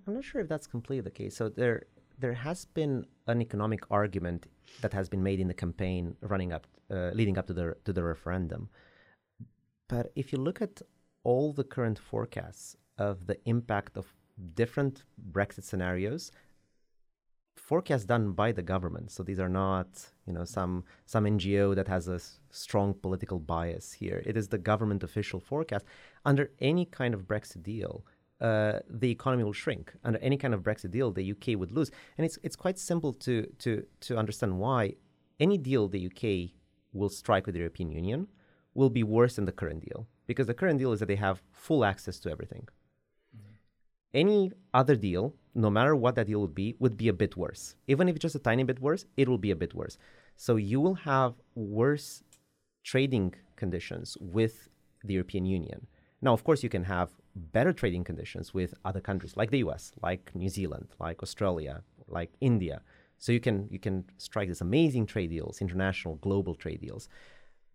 I'm 0.05 0.13
not 0.13 0.23
sure 0.23 0.41
if 0.41 0.49
that's 0.49 0.67
completely 0.67 1.01
the 1.01 1.11
case. 1.11 1.35
So 1.35 1.49
there 1.49 1.83
there 2.17 2.33
has 2.33 2.65
been 2.65 3.05
an 3.27 3.41
economic 3.41 3.81
argument 3.89 4.47
that 4.81 4.93
has 4.93 5.07
been 5.07 5.23
made 5.23 5.39
in 5.39 5.47
the 5.47 5.53
campaign 5.53 6.15
running 6.21 6.51
up, 6.51 6.67
uh, 6.91 7.11
leading 7.13 7.37
up 7.37 7.47
to 7.47 7.53
the 7.53 7.75
to 7.85 7.93
the 7.93 8.03
referendum. 8.03 8.69
But 9.87 10.11
if 10.15 10.31
you 10.31 10.39
look 10.39 10.61
at 10.61 10.81
all 11.23 11.53
the 11.53 11.63
current 11.63 11.97
forecasts 11.97 12.75
of 12.97 13.27
the 13.27 13.37
impact 13.45 13.97
of 13.97 14.05
different 14.55 15.03
Brexit 15.31 15.63
scenarios, 15.63 16.31
forecasts 17.55 18.05
done 18.05 18.31
by 18.31 18.51
the 18.51 18.61
government. 18.61 19.11
So 19.11 19.23
these 19.23 19.39
are 19.39 19.49
not, 19.49 19.87
you 20.25 20.33
know, 20.33 20.45
some 20.45 20.83
some 21.05 21.25
NGO 21.25 21.75
that 21.75 21.87
has 21.87 22.07
a 22.07 22.19
strong 22.49 22.93
political 22.93 23.39
bias 23.39 23.93
here. 23.93 24.23
It 24.25 24.35
is 24.37 24.47
the 24.47 24.57
government 24.57 25.03
official 25.03 25.39
forecast. 25.39 25.85
Under 26.25 26.51
any 26.59 26.85
kind 26.85 27.13
of 27.13 27.27
Brexit 27.27 27.63
deal, 27.63 28.05
uh, 28.41 28.79
the 28.89 29.11
economy 29.11 29.43
will 29.43 29.53
shrink. 29.53 29.93
Under 30.03 30.19
any 30.19 30.37
kind 30.37 30.53
of 30.53 30.63
Brexit 30.63 30.91
deal, 30.91 31.11
the 31.11 31.31
UK 31.31 31.59
would 31.59 31.71
lose. 31.71 31.91
And 32.17 32.25
it's 32.25 32.37
it's 32.43 32.55
quite 32.55 32.79
simple 32.79 33.13
to 33.25 33.45
to 33.59 33.85
to 34.01 34.17
understand 34.17 34.59
why 34.59 34.95
any 35.39 35.57
deal 35.57 35.87
the 35.87 36.05
UK 36.09 36.51
will 36.93 37.09
strike 37.09 37.45
with 37.45 37.53
the 37.53 37.59
European 37.59 37.91
Union 37.91 38.27
will 38.73 38.89
be 38.89 39.03
worse 39.03 39.35
than 39.35 39.45
the 39.45 39.51
current 39.51 39.81
deal 39.87 40.07
because 40.25 40.47
the 40.47 40.53
current 40.53 40.79
deal 40.79 40.91
is 40.91 40.99
that 40.99 41.07
they 41.07 41.15
have 41.15 41.41
full 41.51 41.83
access 41.83 42.19
to 42.19 42.29
everything 42.29 42.67
any 44.13 44.51
other 44.73 44.95
deal, 44.95 45.35
no 45.55 45.69
matter 45.69 45.95
what 45.95 46.15
that 46.15 46.27
deal 46.27 46.41
would 46.41 46.55
be, 46.55 46.75
would 46.79 46.97
be 46.97 47.07
a 47.07 47.13
bit 47.13 47.35
worse. 47.37 47.75
Even 47.87 48.07
if 48.07 48.15
it's 48.15 48.23
just 48.23 48.35
a 48.35 48.39
tiny 48.39 48.63
bit 48.63 48.79
worse, 48.79 49.05
it 49.17 49.27
will 49.27 49.37
be 49.37 49.51
a 49.51 49.55
bit 49.55 49.73
worse. 49.73 49.97
So 50.35 50.55
you 50.55 50.79
will 50.79 50.95
have 50.95 51.33
worse 51.55 52.23
trading 52.83 53.35
conditions 53.55 54.17
with 54.19 54.69
the 55.03 55.13
European 55.13 55.45
Union. 55.45 55.87
Now, 56.21 56.33
of 56.33 56.43
course, 56.43 56.63
you 56.63 56.69
can 56.69 56.83
have 56.85 57.09
better 57.35 57.71
trading 57.71 58.03
conditions 58.03 58.53
with 58.53 58.73
other 58.83 58.99
countries 58.99 59.37
like 59.37 59.51
the 59.51 59.59
US, 59.59 59.91
like 60.01 60.31
New 60.33 60.49
Zealand, 60.49 60.87
like 60.99 61.23
Australia, 61.23 61.83
like 62.07 62.31
India. 62.41 62.81
So 63.17 63.31
you 63.31 63.39
can 63.39 63.67
you 63.69 63.79
can 63.79 64.05
strike 64.17 64.47
these 64.47 64.61
amazing 64.61 65.05
trade 65.05 65.29
deals, 65.29 65.61
international, 65.61 66.15
global 66.15 66.55
trade 66.55 66.81
deals. 66.81 67.09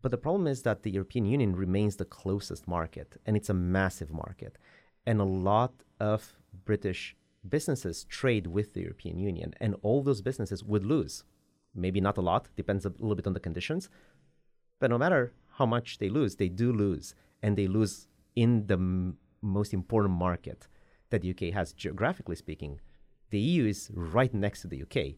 But 0.02 0.10
the 0.10 0.18
problem 0.18 0.46
is 0.46 0.62
that 0.62 0.82
the 0.82 0.90
European 0.90 1.24
Union 1.24 1.56
remains 1.56 1.96
the 1.96 2.04
closest 2.04 2.68
market, 2.68 3.16
and 3.24 3.36
it's 3.36 3.48
a 3.48 3.54
massive 3.54 4.10
market. 4.10 4.58
And 5.06 5.20
a 5.20 5.24
lot 5.24 5.72
of 6.00 6.34
British 6.64 7.16
businesses 7.48 8.04
trade 8.04 8.46
with 8.46 8.72
the 8.72 8.80
European 8.80 9.18
Union, 9.18 9.54
and 9.60 9.76
all 9.82 10.02
those 10.02 10.22
businesses 10.22 10.64
would 10.64 10.84
lose. 10.84 11.24
Maybe 11.74 12.00
not 12.00 12.16
a 12.16 12.22
lot, 12.22 12.48
depends 12.56 12.86
a 12.86 12.90
little 12.90 13.14
bit 13.14 13.26
on 13.26 13.34
the 13.34 13.40
conditions. 13.40 13.90
But 14.80 14.90
no 14.90 14.98
matter 14.98 15.32
how 15.58 15.66
much 15.66 15.98
they 15.98 16.08
lose, 16.08 16.36
they 16.36 16.48
do 16.48 16.72
lose, 16.72 17.14
and 17.42 17.56
they 17.56 17.66
lose 17.66 18.08
in 18.34 18.66
the 18.66 18.74
m- 18.74 19.18
most 19.42 19.72
important 19.74 20.14
market 20.14 20.68
that 21.10 21.22
the 21.22 21.30
UK 21.30 21.54
has, 21.54 21.72
geographically 21.72 22.36
speaking. 22.36 22.80
The 23.30 23.40
EU 23.40 23.66
is 23.66 23.90
right 23.94 24.32
next 24.32 24.62
to 24.62 24.68
the 24.68 24.82
UK. 24.82 25.16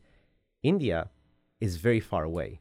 India 0.63 1.11
is 1.61 1.77
very 1.77 2.01
far 2.01 2.25
away. 2.25 2.61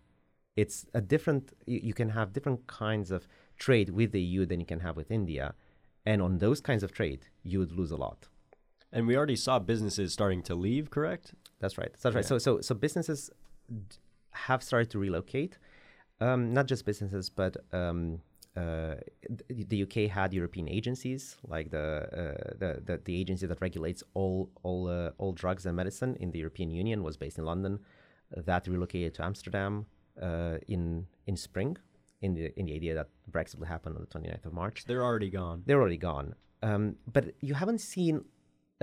It's 0.56 0.86
a 0.94 1.02
different, 1.02 1.54
you, 1.66 1.80
you 1.84 1.94
can 1.94 2.10
have 2.10 2.34
different 2.34 2.68
kinds 2.68 3.12
of 3.12 3.28
trade 3.58 3.90
with 3.90 4.12
the 4.12 4.22
EU 4.22 4.46
than 4.46 4.60
you 4.60 4.66
can 4.66 4.80
have 4.82 4.96
with 4.96 5.12
India. 5.12 5.54
And 6.06 6.22
on 6.22 6.38
those 6.38 6.62
kinds 6.62 6.84
of 6.84 6.92
trade, 6.92 7.26
you 7.44 7.60
would 7.60 7.72
lose 7.72 7.92
a 7.92 7.96
lot. 7.96 8.28
And 8.92 9.08
we 9.08 9.18
already 9.18 9.36
saw 9.36 9.60
businesses 9.60 10.14
starting 10.14 10.42
to 10.44 10.56
leave, 10.56 10.90
correct? 10.90 11.34
That's 11.60 11.78
right. 11.78 11.92
That's 12.02 12.16
right. 12.16 12.24
Yeah. 12.24 12.28
So, 12.28 12.38
so, 12.38 12.62
so 12.62 12.76
businesses 12.76 13.30
d- 13.68 13.98
have 14.32 14.64
started 14.64 14.90
to 14.92 15.00
relocate. 15.00 15.58
Um, 16.22 16.54
not 16.54 16.68
just 16.68 16.86
businesses, 16.86 17.30
but 17.30 17.58
um, 17.74 18.22
uh, 18.56 18.96
the 19.50 19.84
UK 19.84 20.10
had 20.10 20.34
European 20.34 20.70
agencies 20.70 21.36
like 21.46 21.72
the, 21.72 21.78
uh, 21.78 22.54
the, 22.58 22.82
the 22.86 23.02
the 23.04 23.20
agency 23.20 23.46
that 23.48 23.60
regulates 23.60 24.02
all 24.14 24.50
all 24.64 24.88
uh, 24.88 25.12
all 25.18 25.34
drugs 25.34 25.66
and 25.66 25.76
medicine 25.76 26.16
in 26.22 26.32
the 26.32 26.40
European 26.40 26.72
Union 26.72 27.04
was 27.04 27.18
based 27.18 27.38
in 27.38 27.44
London. 27.46 27.80
That 28.32 28.66
relocated 28.68 29.14
to 29.16 29.26
Amsterdam 29.26 29.88
uh, 30.22 30.58
in 30.70 31.08
in 31.28 31.36
spring, 31.36 31.78
in 32.26 32.32
the 32.38 32.46
in 32.60 32.64
the 32.70 32.74
idea 32.80 32.94
that 33.00 33.10
Brexit 33.36 33.58
will 33.60 33.72
happen 33.76 33.90
on 33.96 34.02
the 34.06 34.12
29th 34.16 34.46
of 34.50 34.54
March. 34.62 34.78
They're 34.88 35.06
already 35.10 35.32
gone. 35.42 35.58
They're 35.68 35.82
already 35.84 36.02
gone. 36.12 36.28
Um, 36.70 36.84
but 37.16 37.26
you 37.48 37.54
haven't 37.62 37.82
seen 37.94 38.14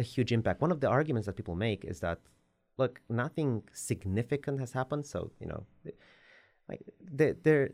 a 0.02 0.04
huge 0.12 0.30
impact. 0.38 0.56
One 0.66 0.72
of 0.76 0.80
the 0.84 0.88
arguments 0.98 1.26
that 1.26 1.36
people 1.40 1.56
make 1.68 1.80
is 1.92 1.98
that, 2.06 2.18
look, 2.82 3.00
nothing 3.22 3.48
significant 3.90 4.56
has 4.64 4.70
happened. 4.80 5.04
So 5.12 5.18
you 5.40 5.48
know, 5.52 5.60
like 6.70 6.80
there 7.18 7.34
there 7.46 7.64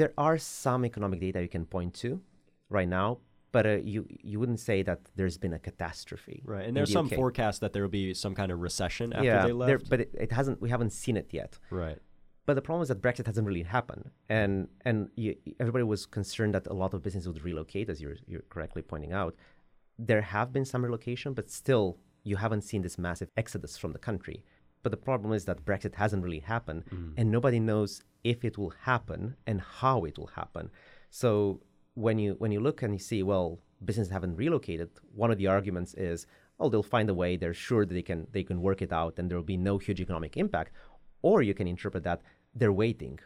there 0.00 0.12
are 0.26 0.38
some 0.38 0.80
economic 0.90 1.18
data 1.26 1.38
you 1.46 1.52
can 1.56 1.66
point 1.76 1.92
to 2.02 2.20
right 2.78 2.88
now, 3.00 3.08
but 3.56 3.64
uh, 3.66 3.78
you 3.92 4.00
you 4.30 4.36
wouldn't 4.40 4.60
say 4.60 4.78
that 4.88 5.00
there's 5.18 5.38
been 5.44 5.54
a 5.60 5.62
catastrophe. 5.68 6.38
Right, 6.44 6.66
and 6.66 6.76
there's 6.76 6.88
the 6.88 6.98
some 7.00 7.06
UK. 7.06 7.14
forecast 7.20 7.56
that 7.62 7.72
there 7.72 7.82
will 7.86 7.96
be 8.02 8.14
some 8.24 8.34
kind 8.40 8.50
of 8.52 8.58
recession 8.68 9.12
after 9.12 9.24
yeah, 9.24 9.42
they 9.42 9.48
there- 9.48 9.78
left. 9.78 9.90
but 9.92 10.00
it, 10.04 10.10
it 10.26 10.32
hasn't. 10.38 10.56
We 10.64 10.70
haven't 10.74 10.92
seen 11.02 11.16
it 11.22 11.28
yet. 11.32 11.52
right. 11.70 12.00
But 12.44 12.54
the 12.54 12.62
problem 12.62 12.82
is 12.82 12.88
that 12.88 13.00
Brexit 13.00 13.26
hasn't 13.26 13.46
really 13.46 13.62
happened, 13.62 14.10
and 14.28 14.68
and 14.84 15.10
you, 15.14 15.36
everybody 15.60 15.84
was 15.84 16.06
concerned 16.06 16.54
that 16.54 16.66
a 16.66 16.72
lot 16.72 16.92
of 16.92 17.02
businesses 17.02 17.28
would 17.28 17.44
relocate, 17.44 17.88
as 17.88 18.00
you're 18.00 18.16
you're 18.26 18.48
correctly 18.48 18.82
pointing 18.82 19.12
out. 19.12 19.36
There 19.98 20.22
have 20.22 20.52
been 20.52 20.64
some 20.64 20.84
relocation, 20.84 21.34
but 21.34 21.50
still, 21.50 21.98
you 22.24 22.36
haven't 22.36 22.62
seen 22.62 22.82
this 22.82 22.98
massive 22.98 23.28
exodus 23.36 23.76
from 23.78 23.92
the 23.92 23.98
country. 23.98 24.44
But 24.82 24.90
the 24.90 24.96
problem 24.96 25.32
is 25.32 25.44
that 25.44 25.64
Brexit 25.64 25.94
hasn't 25.94 26.24
really 26.24 26.40
happened, 26.40 26.84
mm. 26.86 27.14
and 27.16 27.30
nobody 27.30 27.60
knows 27.60 28.02
if 28.24 28.44
it 28.44 28.58
will 28.58 28.74
happen 28.82 29.36
and 29.46 29.60
how 29.60 30.04
it 30.04 30.18
will 30.18 30.32
happen. 30.34 30.70
So 31.10 31.60
when 31.94 32.18
you 32.18 32.34
when 32.38 32.52
you 32.52 32.60
look 32.60 32.82
and 32.82 32.92
you 32.92 32.98
see, 32.98 33.22
well, 33.22 33.60
businesses 33.84 34.12
haven't 34.12 34.36
relocated, 34.36 34.90
one 35.14 35.30
of 35.30 35.38
the 35.38 35.46
arguments 35.46 35.94
is, 35.94 36.26
oh, 36.58 36.68
they'll 36.68 36.82
find 36.82 37.08
a 37.10 37.14
way. 37.14 37.36
They're 37.36 37.54
sure 37.54 37.84
that 37.86 37.94
they 37.94 38.02
can 38.02 38.26
they 38.32 38.42
can 38.42 38.60
work 38.60 38.82
it 38.82 38.92
out, 38.92 39.18
and 39.18 39.30
there 39.30 39.38
will 39.38 39.44
be 39.44 39.56
no 39.56 39.78
huge 39.78 40.00
economic 40.00 40.36
impact. 40.36 40.72
Or 41.22 41.42
you 41.42 41.54
can 41.54 41.66
interpret 41.66 42.04
that 42.04 42.22
they're 42.54 42.72
waiting. 42.72 43.18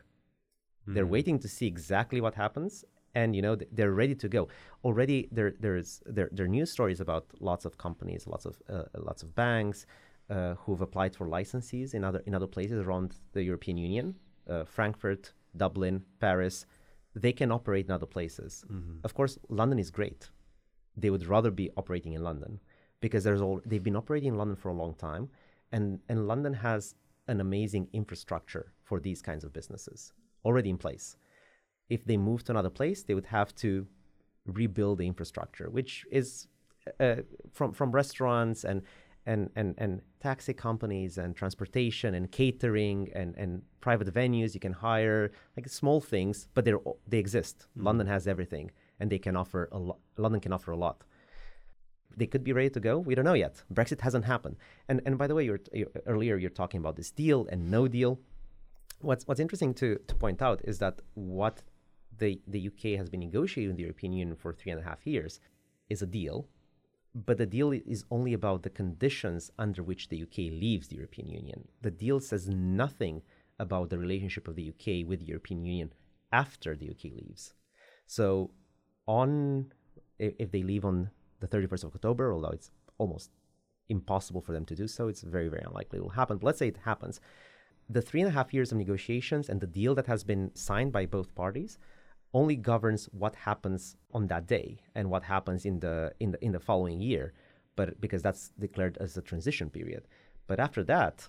They're 0.86 1.06
waiting 1.06 1.38
to 1.40 1.48
see 1.48 1.66
exactly 1.66 2.20
what 2.20 2.34
happens, 2.34 2.84
and 3.14 3.34
you 3.34 3.42
know 3.42 3.56
they're 3.72 3.92
ready 3.92 4.14
to 4.14 4.28
go. 4.28 4.48
Already, 4.84 5.28
there 5.32 5.54
there's 5.58 6.00
there 6.06 6.28
there 6.32 6.46
are 6.46 6.48
news 6.48 6.70
stories 6.70 7.00
about 7.00 7.24
lots 7.40 7.64
of 7.64 7.76
companies, 7.76 8.26
lots 8.26 8.44
of 8.46 8.62
uh, 8.68 8.84
lots 8.98 9.22
of 9.24 9.34
banks 9.34 9.86
uh, 10.30 10.54
who've 10.54 10.80
applied 10.80 11.16
for 11.16 11.26
licenses 11.26 11.94
in 11.94 12.04
other 12.04 12.22
in 12.26 12.34
other 12.34 12.46
places 12.46 12.78
around 12.86 13.16
the 13.32 13.42
European 13.42 13.78
Union, 13.78 14.14
uh, 14.48 14.64
Frankfurt, 14.64 15.32
Dublin, 15.56 16.04
Paris. 16.20 16.66
They 17.14 17.32
can 17.32 17.50
operate 17.50 17.86
in 17.86 17.92
other 17.92 18.06
places. 18.06 18.64
Of 19.02 19.14
course, 19.14 19.38
London 19.48 19.78
is 19.78 19.90
great. 19.90 20.28
They 20.96 21.10
would 21.10 21.26
rather 21.26 21.50
be 21.50 21.70
operating 21.76 22.12
in 22.12 22.22
London 22.22 22.60
because 23.00 23.24
there's 23.24 23.40
all 23.40 23.60
they've 23.66 23.82
been 23.82 23.96
operating 23.96 24.28
in 24.28 24.38
London 24.38 24.56
for 24.56 24.68
a 24.68 24.74
long 24.74 24.94
time, 24.94 25.30
and 25.72 26.00
and 26.08 26.28
London 26.28 26.54
has 26.54 26.94
an 27.28 27.40
amazing 27.40 27.88
infrastructure 27.92 28.72
for 28.82 29.00
these 29.00 29.22
kinds 29.22 29.44
of 29.44 29.52
businesses 29.52 30.12
already 30.44 30.70
in 30.70 30.78
place. 30.78 31.16
If 31.88 32.04
they 32.04 32.16
move 32.16 32.44
to 32.44 32.52
another 32.52 32.70
place, 32.70 33.02
they 33.02 33.14
would 33.14 33.26
have 33.26 33.54
to 33.56 33.86
rebuild 34.46 34.98
the 34.98 35.06
infrastructure, 35.06 35.68
which 35.70 36.06
is 36.10 36.48
uh, 37.00 37.16
from 37.52 37.72
from 37.72 37.90
restaurants 37.90 38.64
and 38.64 38.82
and, 39.26 39.50
and 39.56 39.74
and 39.78 40.02
taxi 40.20 40.54
companies 40.54 41.18
and 41.18 41.34
transportation 41.34 42.14
and 42.14 42.30
catering 42.30 43.10
and, 43.12 43.34
and 43.36 43.62
private 43.80 44.12
venues 44.14 44.54
you 44.54 44.60
can 44.60 44.72
hire 44.72 45.32
like 45.56 45.68
small 45.68 46.00
things, 46.00 46.48
but 46.54 46.64
they're 46.64 46.78
they 47.08 47.18
exist. 47.18 47.66
London 47.76 48.06
has 48.06 48.26
everything, 48.26 48.70
and 49.00 49.10
they 49.10 49.18
can 49.18 49.36
offer 49.36 49.68
a 49.72 49.78
lot. 49.78 49.98
London 50.16 50.40
can 50.40 50.52
offer 50.52 50.70
a 50.70 50.76
lot 50.76 51.02
they 52.16 52.26
could 52.26 52.44
be 52.44 52.52
ready 52.52 52.70
to 52.70 52.80
go. 52.80 52.98
We 52.98 53.14
don't 53.14 53.24
know 53.24 53.34
yet. 53.34 53.62
Brexit 53.72 54.00
hasn't 54.00 54.24
happened. 54.24 54.56
And 54.88 55.00
and 55.06 55.18
by 55.18 55.26
the 55.26 55.34
way, 55.34 55.44
you're, 55.44 55.60
uh, 55.74 55.78
you 55.78 55.90
earlier 56.06 56.36
you're 56.36 56.50
talking 56.50 56.80
about 56.80 56.96
this 56.96 57.10
deal 57.10 57.46
and 57.50 57.70
no 57.70 57.88
deal. 57.88 58.18
What's 59.00 59.26
what's 59.26 59.40
interesting 59.40 59.74
to 59.74 59.98
to 60.06 60.14
point 60.14 60.40
out 60.42 60.60
is 60.64 60.78
that 60.78 61.00
what 61.14 61.62
the 62.18 62.40
the 62.46 62.68
UK 62.68 62.98
has 62.98 63.08
been 63.08 63.20
negotiating 63.20 63.70
with 63.70 63.76
the 63.76 63.82
European 63.82 64.12
Union 64.12 64.36
for 64.36 64.52
three 64.52 64.72
and 64.72 64.80
a 64.80 64.84
half 64.84 65.06
years 65.06 65.40
is 65.88 66.02
a 66.02 66.06
deal, 66.06 66.48
but 67.14 67.38
the 67.38 67.46
deal 67.46 67.72
is 67.72 68.04
only 68.10 68.32
about 68.32 68.62
the 68.62 68.70
conditions 68.70 69.50
under 69.58 69.82
which 69.82 70.08
the 70.08 70.22
UK 70.22 70.38
leaves 70.64 70.88
the 70.88 70.96
European 70.96 71.28
Union. 71.28 71.68
The 71.82 71.90
deal 71.90 72.20
says 72.20 72.48
nothing 72.48 73.22
about 73.58 73.90
the 73.90 73.98
relationship 73.98 74.48
of 74.48 74.56
the 74.56 74.68
UK 74.68 75.08
with 75.08 75.20
the 75.20 75.26
European 75.26 75.64
Union 75.64 75.92
after 76.32 76.76
the 76.76 76.90
UK 76.90 77.04
leaves. 77.04 77.54
So, 78.06 78.50
on 79.06 79.72
if 80.18 80.50
they 80.50 80.62
leave 80.62 80.84
on 80.84 81.10
the 81.40 81.48
31st 81.48 81.84
of 81.84 81.94
October, 81.94 82.32
although 82.32 82.50
it's 82.50 82.70
almost 82.98 83.30
impossible 83.88 84.40
for 84.40 84.52
them 84.52 84.64
to 84.64 84.74
do 84.74 84.88
so, 84.88 85.08
it's 85.08 85.22
very 85.22 85.48
very 85.48 85.62
unlikely 85.66 85.98
it 85.98 86.02
will 86.02 86.10
happen. 86.10 86.38
But 86.38 86.46
let's 86.46 86.58
say 86.58 86.68
it 86.68 86.78
happens. 86.84 87.20
The 87.88 88.02
three 88.02 88.20
and 88.20 88.28
a 88.28 88.32
half 88.32 88.52
years 88.52 88.72
of 88.72 88.78
negotiations 88.78 89.48
and 89.48 89.60
the 89.60 89.66
deal 89.66 89.94
that 89.94 90.06
has 90.06 90.24
been 90.24 90.50
signed 90.54 90.92
by 90.92 91.06
both 91.06 91.34
parties 91.34 91.78
only 92.34 92.56
governs 92.56 93.06
what 93.12 93.34
happens 93.34 93.96
on 94.12 94.26
that 94.26 94.46
day 94.46 94.78
and 94.94 95.10
what 95.10 95.22
happens 95.22 95.64
in 95.64 95.80
the 95.80 96.12
in 96.20 96.32
the 96.32 96.44
in 96.44 96.52
the 96.52 96.60
following 96.60 97.00
year 97.00 97.32
but 97.76 98.00
because 98.00 98.22
that's 98.22 98.50
declared 98.58 98.96
as 98.98 99.16
a 99.16 99.22
transition 99.22 99.70
period 99.70 100.02
but 100.46 100.58
after 100.60 100.82
that 100.84 101.28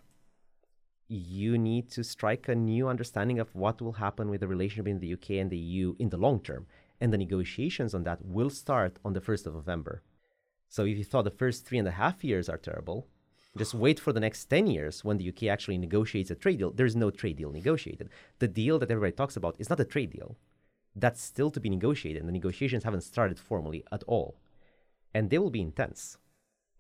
you 1.08 1.58
need 1.58 1.90
to 1.90 2.04
strike 2.04 2.50
a 2.50 2.56
new 2.56 2.88
understanding 2.88 3.40
of 3.40 3.54
what 3.56 3.82
will 3.82 3.94
happen 3.94 4.30
with 4.30 4.42
the 4.42 4.48
relationship 4.48 4.86
between 4.86 5.00
the 5.00 5.14
UK 5.14 5.30
and 5.42 5.50
the 5.50 5.58
EU 5.58 5.96
in 6.00 6.10
the 6.10 6.18
long 6.18 6.40
term 6.42 6.66
and 7.00 7.14
the 7.14 7.18
negotiations 7.18 7.94
on 7.94 8.04
that 8.04 8.24
will 8.24 8.50
start 8.50 8.98
on 9.06 9.14
the 9.14 9.22
1st 9.22 9.48
of 9.48 9.54
November 9.54 10.02
so 10.70 10.86
if 10.86 10.98
you 10.98 11.04
thought 11.04 11.24
the 11.24 11.32
first 11.32 11.66
three 11.66 11.78
and 11.78 11.88
a 11.88 11.92
half 11.92 12.24
years 12.24 12.50
are 12.50 12.58
terrible 12.58 13.08
just 13.58 13.74
wait 13.74 14.00
for 14.00 14.14
the 14.14 14.20
next 14.20 14.46
10 14.46 14.68
years 14.68 15.04
when 15.04 15.18
the 15.18 15.30
UK 15.30 15.44
actually 15.44 15.78
negotiates 15.78 16.30
a 16.30 16.36
trade 16.36 16.60
deal. 16.60 16.72
There's 16.72 16.96
no 16.96 17.10
trade 17.10 17.38
deal 17.38 17.52
negotiated. 17.52 18.10
The 18.40 18.48
deal 18.48 18.78
that 18.80 18.92
everybody 18.92 19.14
talks 19.14 19.36
about 19.36 19.56
is 19.58 19.70
not 19.70 19.80
a 19.80 19.86
trade 19.86 20.12
deal 20.12 20.38
that's 20.96 21.22
still 21.22 21.52
to 21.52 21.60
be 21.60 21.70
negotiated. 21.70 22.22
And 22.22 22.30
the 22.30 22.34
negotiations 22.34 22.84
haven't 22.84 23.02
started 23.02 23.40
formally 23.40 23.84
at 23.92 24.04
all. 24.04 24.36
And 25.14 25.30
they 25.30 25.38
will 25.38 25.50
be 25.50 25.62
intense. 25.62 26.18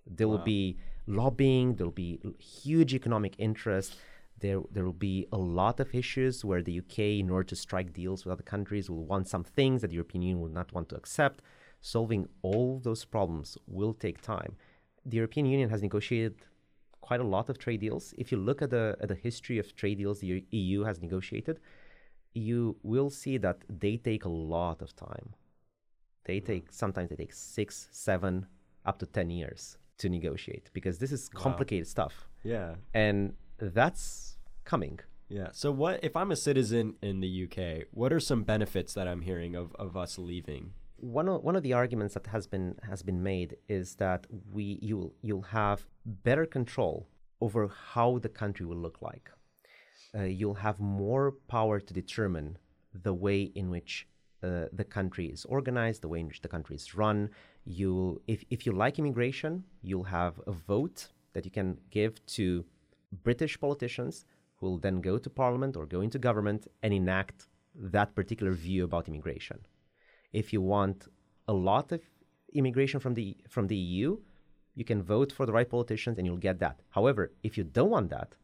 There 0.05 0.27
will 0.27 0.39
be 0.39 0.77
lobbying, 1.05 1.75
there 1.75 1.85
will 1.85 1.91
be 1.91 2.19
huge 2.39 2.93
economic 2.93 3.35
interest. 3.37 3.95
There, 4.39 4.61
there 4.71 4.85
will 4.85 4.93
be 4.93 5.27
a 5.31 5.37
lot 5.37 5.79
of 5.79 5.93
issues 5.95 6.45
where 6.45 6.61
the 6.61 6.79
UK, 6.79 6.99
in 7.23 7.29
order 7.29 7.47
to 7.49 7.55
strike 7.55 7.93
deals 7.93 8.23
with 8.23 8.33
other 8.33 8.43
countries, 8.43 8.89
will 8.89 9.05
want 9.05 9.27
some 9.27 9.43
things 9.43 9.81
that 9.81 9.87
the 9.89 9.95
European 9.95 10.21
Union 10.21 10.41
will 10.41 10.49
not 10.49 10.71
want 10.73 10.89
to 10.89 10.95
accept. 10.95 11.41
Solving 11.81 12.27
all 12.41 12.79
those 12.79 13.03
problems 13.05 13.57
will 13.67 13.93
take 13.93 14.21
time. 14.21 14.55
The 15.05 15.17
European 15.17 15.45
Union 15.45 15.69
has 15.69 15.81
negotiated 15.81 16.35
quite 17.01 17.19
a 17.19 17.23
lot 17.23 17.49
of 17.49 17.57
trade 17.57 17.79
deals. 17.81 18.13
If 18.17 18.31
you 18.31 18.37
look 18.37 18.61
at 18.61 18.69
the, 18.69 18.95
at 19.01 19.07
the 19.07 19.15
history 19.15 19.57
of 19.59 19.75
trade 19.75 19.97
deals 19.97 20.19
the 20.19 20.43
EU 20.51 20.83
has 20.83 21.01
negotiated, 21.01 21.59
you 22.33 22.77
will 22.83 23.09
see 23.09 23.37
that 23.37 23.63
they 23.69 23.97
take 23.97 24.25
a 24.25 24.29
lot 24.29 24.81
of 24.81 24.95
time. 24.95 25.33
They 26.25 26.39
take 26.39 26.65
sometimes 26.71 27.09
they 27.09 27.15
take 27.15 27.33
six, 27.33 27.87
seven, 27.91 28.45
up 28.85 28.99
to 28.99 29.05
ten 29.05 29.29
years 29.29 29.77
to 29.99 30.09
negotiate 30.09 30.69
because 30.73 30.99
this 30.99 31.11
is 31.11 31.29
complicated 31.29 31.87
stuff, 31.87 32.27
Yeah. 32.43 32.75
and 32.93 33.33
that's 33.59 34.37
coming. 34.65 34.99
Yeah. 35.29 35.49
So 35.51 35.71
what 35.71 35.99
if 36.03 36.15
I'm 36.15 36.31
a 36.31 36.35
citizen 36.35 36.95
in 37.01 37.19
the 37.19 37.43
UK? 37.45 37.87
What 37.91 38.13
are 38.13 38.19
some 38.19 38.43
benefits 38.43 38.93
that 38.93 39.07
I'm 39.07 39.21
hearing 39.21 39.55
of, 39.55 39.75
of 39.75 39.97
us 39.97 40.17
leaving? 40.17 40.73
One 40.97 41.27
of, 41.27 41.43
one 41.43 41.55
of 41.55 41.63
the 41.63 41.73
arguments 41.73 42.13
that 42.13 42.27
has 42.27 42.47
been 42.47 42.75
has 42.83 43.03
been 43.03 43.21
made 43.21 43.57
is 43.67 43.95
that 43.95 44.25
we 44.51 44.79
you'll 44.81 45.13
you'll 45.21 45.49
have 45.61 45.85
better 46.05 46.45
control 46.45 47.07
over 47.41 47.67
how 47.67 48.19
the 48.19 48.29
country 48.29 48.65
will 48.65 48.77
look 48.77 49.01
like. 49.01 49.29
Uh, 50.17 50.23
you'll 50.23 50.55
have 50.55 50.79
more 50.79 51.33
power 51.47 51.79
to 51.79 51.93
determine 51.93 52.57
the 52.93 53.13
way 53.13 53.41
in 53.53 53.69
which 53.69 54.07
uh, 54.41 54.65
the 54.71 54.83
country 54.83 55.27
is 55.27 55.45
organized, 55.45 56.01
the 56.01 56.07
way 56.07 56.19
in 56.19 56.27
which 56.27 56.41
the 56.41 56.47
country 56.47 56.75
is 56.75 56.95
run. 56.95 57.29
You'll 57.65 58.21
if 58.27 58.43
if 58.49 58.65
you 58.65 58.71
like 58.71 58.97
immigration, 58.97 59.65
you'll 59.81 60.05
have 60.05 60.39
a 60.47 60.53
vote 60.53 61.09
that 61.33 61.43
you 61.45 61.51
can 61.51 61.77
give 61.91 62.25
to 62.25 62.65
British 63.11 63.59
politicians 63.59 64.25
who 64.57 64.67
will 64.67 64.77
then 64.77 65.01
go 65.01 65.17
to 65.17 65.29
parliament 65.29 65.77
or 65.77 65.85
go 65.85 66.01
into 66.01 66.19
government 66.19 66.67
and 66.83 66.93
enact 66.93 67.47
that 67.75 68.15
particular 68.15 68.51
view 68.51 68.83
about 68.83 69.07
immigration 69.07 69.59
if 70.33 70.53
you 70.53 70.61
want 70.61 71.07
a 71.47 71.53
lot 71.53 71.91
of 71.91 72.01
immigration 72.53 72.99
from 72.99 73.13
the 73.13 73.37
from 73.49 73.67
the 73.67 73.75
EU, 73.75 74.17
you 74.75 74.85
can 74.85 75.01
vote 75.01 75.31
for 75.31 75.45
the 75.45 75.53
right 75.53 75.69
politicians 75.69 76.17
and 76.17 76.27
you'll 76.27 76.37
get 76.37 76.59
that. 76.59 76.81
However, 76.89 77.31
if 77.43 77.57
you 77.57 77.63
don't 77.63 77.89
want 77.89 78.09
that, 78.09 78.35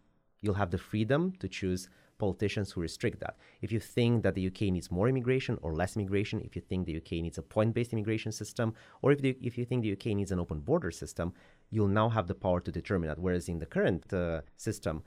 you'll 0.42 0.56
have 0.56 0.72
the 0.72 0.78
freedom 0.78 1.34
to 1.40 1.48
choose 1.48 1.90
politicians 2.18 2.72
who 2.72 2.82
restrict 2.82 3.20
that. 3.20 3.38
If 3.62 3.72
you 3.72 3.80
think 3.80 4.24
that 4.24 4.36
the 4.36 4.48
UK 4.48 4.62
needs 4.62 4.92
more 4.92 5.08
immigration 5.08 5.58
or 5.62 5.74
less 5.74 5.96
immigration, 5.96 6.42
if 6.42 6.56
you 6.56 6.62
think 6.62 6.86
the 6.86 6.98
UK 6.98 7.12
needs 7.14 7.38
a 7.38 7.42
point-based 7.42 7.94
immigration 7.94 8.32
system, 8.32 8.74
or 9.02 9.12
if 9.12 9.22
the, 9.22 9.38
if 9.42 9.58
you 9.58 9.66
think 9.66 9.84
the 9.84 9.94
UK 9.94 10.08
needs 10.08 10.32
an 10.32 10.40
open 10.40 10.60
border 10.60 10.92
system, 10.92 11.34
you'll 11.70 11.88
now 11.88 12.10
have 12.10 12.28
the 12.28 12.36
power 12.36 12.60
to 12.60 12.72
determine 12.72 13.08
that. 13.10 13.20
Whereas 13.20 13.50
in 13.50 13.60
the 13.60 13.66
current 13.66 14.14
uh, 14.14 14.42
system, 14.58 15.04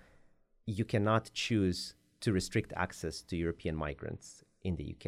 you 0.67 0.85
cannot 0.85 1.31
choose 1.33 1.95
to 2.21 2.33
restrict 2.33 2.73
access 2.77 3.23
to 3.23 3.37
European 3.37 3.77
migrants 3.77 4.43
in 4.65 4.77
the 4.77 4.95
UK 4.95 5.07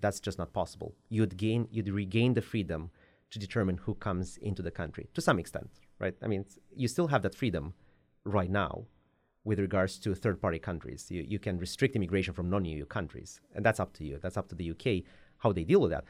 That's 0.00 0.20
just 0.20 0.38
not 0.38 0.52
possible. 0.52 0.94
You'd 1.08 1.36
gain, 1.36 1.68
you'd 1.70 1.88
regain 1.88 2.34
the 2.34 2.42
freedom 2.42 2.90
to 3.30 3.38
determine 3.38 3.76
who 3.76 3.94
comes 3.94 4.38
into 4.38 4.62
the 4.62 4.70
country 4.70 5.08
to 5.14 5.20
some 5.20 5.38
extent, 5.38 5.70
right? 5.98 6.14
I 6.22 6.26
mean, 6.26 6.44
you 6.74 6.88
still 6.88 7.08
have 7.08 7.22
that 7.22 7.34
freedom 7.34 7.74
right 8.24 8.50
now 8.50 8.86
with 9.44 9.58
regards 9.58 9.98
to 9.98 10.14
third-party 10.14 10.58
countries. 10.58 11.06
You, 11.10 11.24
you 11.26 11.38
can 11.38 11.58
restrict 11.58 11.96
immigration 11.96 12.34
from 12.34 12.50
non-EU 12.50 12.84
countries, 12.86 13.40
and 13.54 13.64
that's 13.64 13.80
up 13.80 13.92
to 13.94 14.04
you. 14.04 14.18
That's 14.20 14.36
up 14.36 14.48
to 14.48 14.54
the 14.54 14.70
UK 14.70 15.04
how 15.38 15.52
they 15.52 15.64
deal 15.64 15.80
with 15.80 15.90
that. 15.90 16.04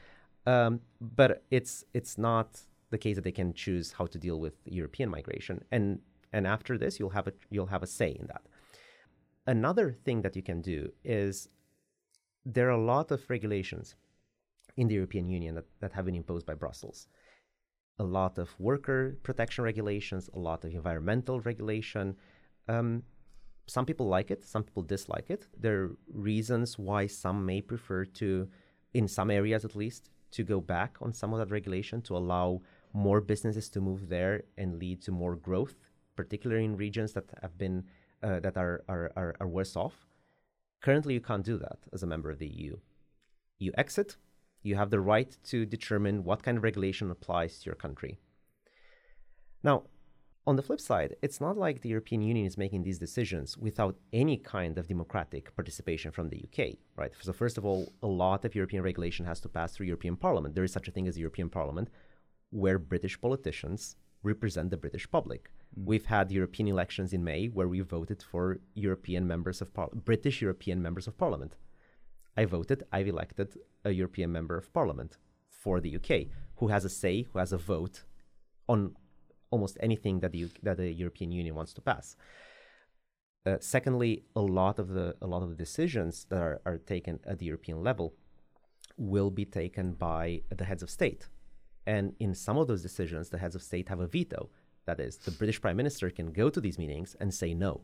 Um, 0.47 0.81
but 1.01 1.45
it's 1.51 1.85
it's 1.95 2.19
not 2.19 2.61
the 2.91 2.99
case 2.99 3.17
that 3.17 3.25
they 3.25 3.33
can 3.33 3.53
choose 3.55 3.93
how 3.93 4.07
to 4.07 4.19
deal 4.19 4.41
with 4.41 4.55
European 4.65 5.09
migration. 5.09 5.65
And 5.71 6.01
and 6.33 6.47
after 6.47 6.77
this, 6.79 6.99
you'll 6.99 7.11
have 7.11 7.29
a 7.29 7.33
you'll 7.51 7.67
have 7.67 7.83
a 7.83 7.87
say 7.87 8.17
in 8.19 8.27
that. 8.27 8.43
Another 9.47 9.93
thing 10.05 10.23
that 10.23 10.37
you 10.37 10.43
can 10.43 10.61
do 10.61 10.91
is 11.05 11.49
there 12.45 12.69
are 12.69 12.79
a 12.83 12.85
lot 12.85 13.11
of 13.11 13.29
regulations 13.29 13.97
in 14.77 14.89
the 14.89 14.95
European 14.95 15.29
Union 15.29 15.55
that, 15.55 15.67
that 15.81 15.93
have 15.93 16.05
been 16.05 16.15
imposed 16.15 16.47
by 16.47 16.55
Brussels. 16.55 17.09
A 17.99 18.05
lot 18.05 18.39
of 18.39 18.49
worker 18.59 19.19
protection 19.23 19.65
regulations, 19.65 20.31
a 20.35 20.39
lot 20.39 20.65
of 20.65 20.73
environmental 20.73 21.41
regulation. 21.41 22.17
Um, 22.69 23.03
some 23.71 23.87
people 23.87 24.09
like 24.09 24.31
it, 24.33 24.45
some 24.45 24.65
people 24.65 24.83
dislike 24.83 25.31
it. 25.31 25.47
There 25.57 25.83
are 25.83 25.91
reasons 26.13 26.77
why 26.77 27.07
some 27.07 27.47
may 27.47 27.61
prefer 27.61 28.05
to, 28.21 28.49
in 28.95 29.07
some 29.07 29.31
areas 29.31 29.65
at 29.65 29.77
least, 29.77 30.11
to 30.33 30.43
go 30.43 30.61
back 30.61 30.97
on 31.01 31.13
some 31.13 31.33
of 31.33 31.39
that 31.39 31.53
regulation 31.53 32.03
to 32.03 32.17
allow 32.17 32.63
more 32.93 33.21
businesses 33.21 33.69
to 33.71 33.81
move 33.81 34.09
there 34.09 34.43
and 34.59 34.81
lead 34.81 35.01
to 35.03 35.13
more 35.13 35.37
growth, 35.37 35.77
particularly 36.17 36.65
in 36.65 36.77
regions 36.77 37.13
that 37.13 37.27
have 37.43 37.57
been 37.57 37.85
uh, 38.23 38.41
that 38.41 38.57
are, 38.57 38.83
are, 38.89 39.13
are 39.17 39.35
are 39.41 39.49
worse 39.49 39.77
off. 39.77 40.07
Currently, 40.83 41.15
you 41.15 41.21
can't 41.21 41.45
do 41.45 41.57
that 41.59 41.79
as 41.93 42.03
a 42.03 42.07
member 42.07 42.31
of 42.31 42.39
the 42.39 42.49
EU. 42.49 42.77
You 43.59 43.73
exit, 43.79 44.17
you 44.63 44.75
have 44.75 44.91
the 44.91 45.01
right 45.01 45.37
to 45.45 45.65
determine 45.65 46.25
what 46.25 46.43
kind 46.43 46.59
of 46.59 46.65
regulation 46.65 47.11
applies 47.11 47.61
to 47.61 47.67
your 47.67 47.77
country. 47.77 48.19
Now, 49.63 49.85
on 50.51 50.57
the 50.57 50.63
flip 50.63 50.81
side, 50.81 51.15
it's 51.23 51.41
not 51.41 51.57
like 51.57 51.81
the 51.81 51.89
European 51.89 52.21
Union 52.23 52.45
is 52.45 52.59
making 52.59 52.83
these 52.83 52.99
decisions 52.99 53.57
without 53.57 53.95
any 54.13 54.37
kind 54.37 54.79
of 54.79 54.89
democratic 54.89 55.55
participation 55.55 56.11
from 56.11 56.29
the 56.29 56.43
UK, 56.47 56.59
right? 56.97 57.13
So, 57.21 57.33
first 57.33 57.57
of 57.57 57.65
all, 57.65 57.93
a 58.03 58.09
lot 58.09 58.45
of 58.45 58.57
European 58.57 58.83
regulation 58.83 59.25
has 59.27 59.39
to 59.43 59.49
pass 59.49 59.73
through 59.73 59.87
European 59.87 60.17
Parliament. 60.17 60.57
There 60.57 60.65
is 60.65 60.73
such 60.73 60.89
a 60.89 60.91
thing 60.91 61.07
as 61.07 61.15
the 61.15 61.21
European 61.21 61.51
Parliament, 61.51 61.89
where 62.51 62.81
British 62.81 63.21
politicians 63.21 63.95
represent 64.25 64.71
the 64.71 64.77
British 64.85 65.09
public. 65.09 65.43
Mm. 65.45 65.85
We've 65.91 66.09
had 66.17 66.33
European 66.33 66.67
elections 66.67 67.13
in 67.13 67.23
May 67.23 67.47
where 67.47 67.69
we 67.69 67.79
voted 67.81 68.21
for 68.21 68.59
European 68.75 69.29
members 69.29 69.61
of 69.63 69.73
par- 69.73 69.95
British 70.11 70.43
European 70.43 70.83
members 70.83 71.07
of 71.07 71.17
Parliament. 71.17 71.55
I 72.37 72.45
voted, 72.45 72.83
I've 72.91 73.07
elected 73.15 73.49
a 73.85 73.93
European 73.93 74.33
member 74.33 74.57
of 74.59 74.73
Parliament 74.73 75.17
for 75.49 75.81
the 75.81 75.95
UK 75.99 76.11
who 76.57 76.67
has 76.75 76.85
a 76.85 76.89
say, 77.03 77.23
who 77.31 77.39
has 77.39 77.53
a 77.53 77.59
vote 77.59 78.03
on 78.69 78.97
almost 79.51 79.77
anything 79.81 80.21
that 80.21 80.33
the, 80.33 80.49
that 80.63 80.77
the 80.77 80.91
European 80.93 81.31
Union 81.31 81.55
wants 81.55 81.73
to 81.75 81.81
pass. 81.81 82.17
Uh, 83.47 83.57
secondly, 83.61 84.25
a 84.37 84.41
lot 84.41 84.79
of 84.79 84.89
the 84.89 85.17
a 85.23 85.27
lot 85.27 85.43
of 85.43 85.49
the 85.49 85.55
decisions 85.55 86.27
that 86.29 86.43
are, 86.43 86.61
are 86.67 86.77
taken 86.77 87.19
at 87.27 87.39
the 87.39 87.47
European 87.47 87.83
level 87.83 88.13
will 88.99 89.31
be 89.31 89.47
taken 89.47 89.95
by 89.95 90.43
the 90.55 90.65
heads 90.65 90.83
of 90.83 90.91
state. 90.91 91.29
And 91.87 92.15
in 92.21 92.35
some 92.35 92.59
of 92.59 92.69
those 92.69 92.83
decisions, 92.83 93.31
the 93.31 93.39
heads 93.39 93.55
of 93.55 93.63
state 93.63 93.89
have 93.89 94.01
a 94.01 94.07
veto. 94.07 94.51
That 94.85 95.01
is, 95.01 95.17
the 95.17 95.31
British 95.31 95.61
Prime 95.61 95.77
Minister 95.77 96.11
can 96.11 96.33
go 96.33 96.51
to 96.51 96.61
these 96.61 96.79
meetings 96.79 97.17
and 97.21 97.33
say 97.33 97.55
no. 97.55 97.81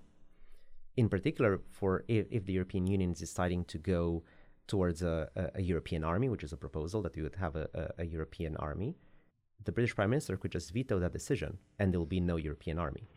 In 0.97 1.09
particular, 1.09 1.61
for 1.71 2.05
if, 2.09 2.27
if 2.31 2.45
the 2.45 2.53
European 2.53 2.87
Union 2.87 3.13
is 3.13 3.19
deciding 3.19 3.65
to 3.67 3.79
go 3.79 4.23
towards 4.67 5.03
a, 5.03 5.29
a, 5.37 5.51
a, 5.57 5.63
European 5.63 6.05
army, 6.05 6.29
which 6.29 6.43
is 6.43 6.53
a 6.53 6.57
proposal 6.57 7.01
that 7.03 7.15
we 7.15 7.23
would 7.23 7.37
have 7.37 7.55
a, 7.57 7.93
a, 7.99 8.05
European 8.05 8.57
army, 8.57 8.97
the 9.65 9.73
British 9.73 9.95
Prime 9.95 10.11
Minister 10.11 10.37
could 10.37 10.53
just 10.53 10.73
veto 10.73 10.99
that 10.99 11.13
decision 11.13 11.59
and 11.79 11.93
there 11.93 11.99
will 11.99 12.07
be 12.07 12.21
no 12.21 12.37
European 12.37 12.79
army. 12.79 13.09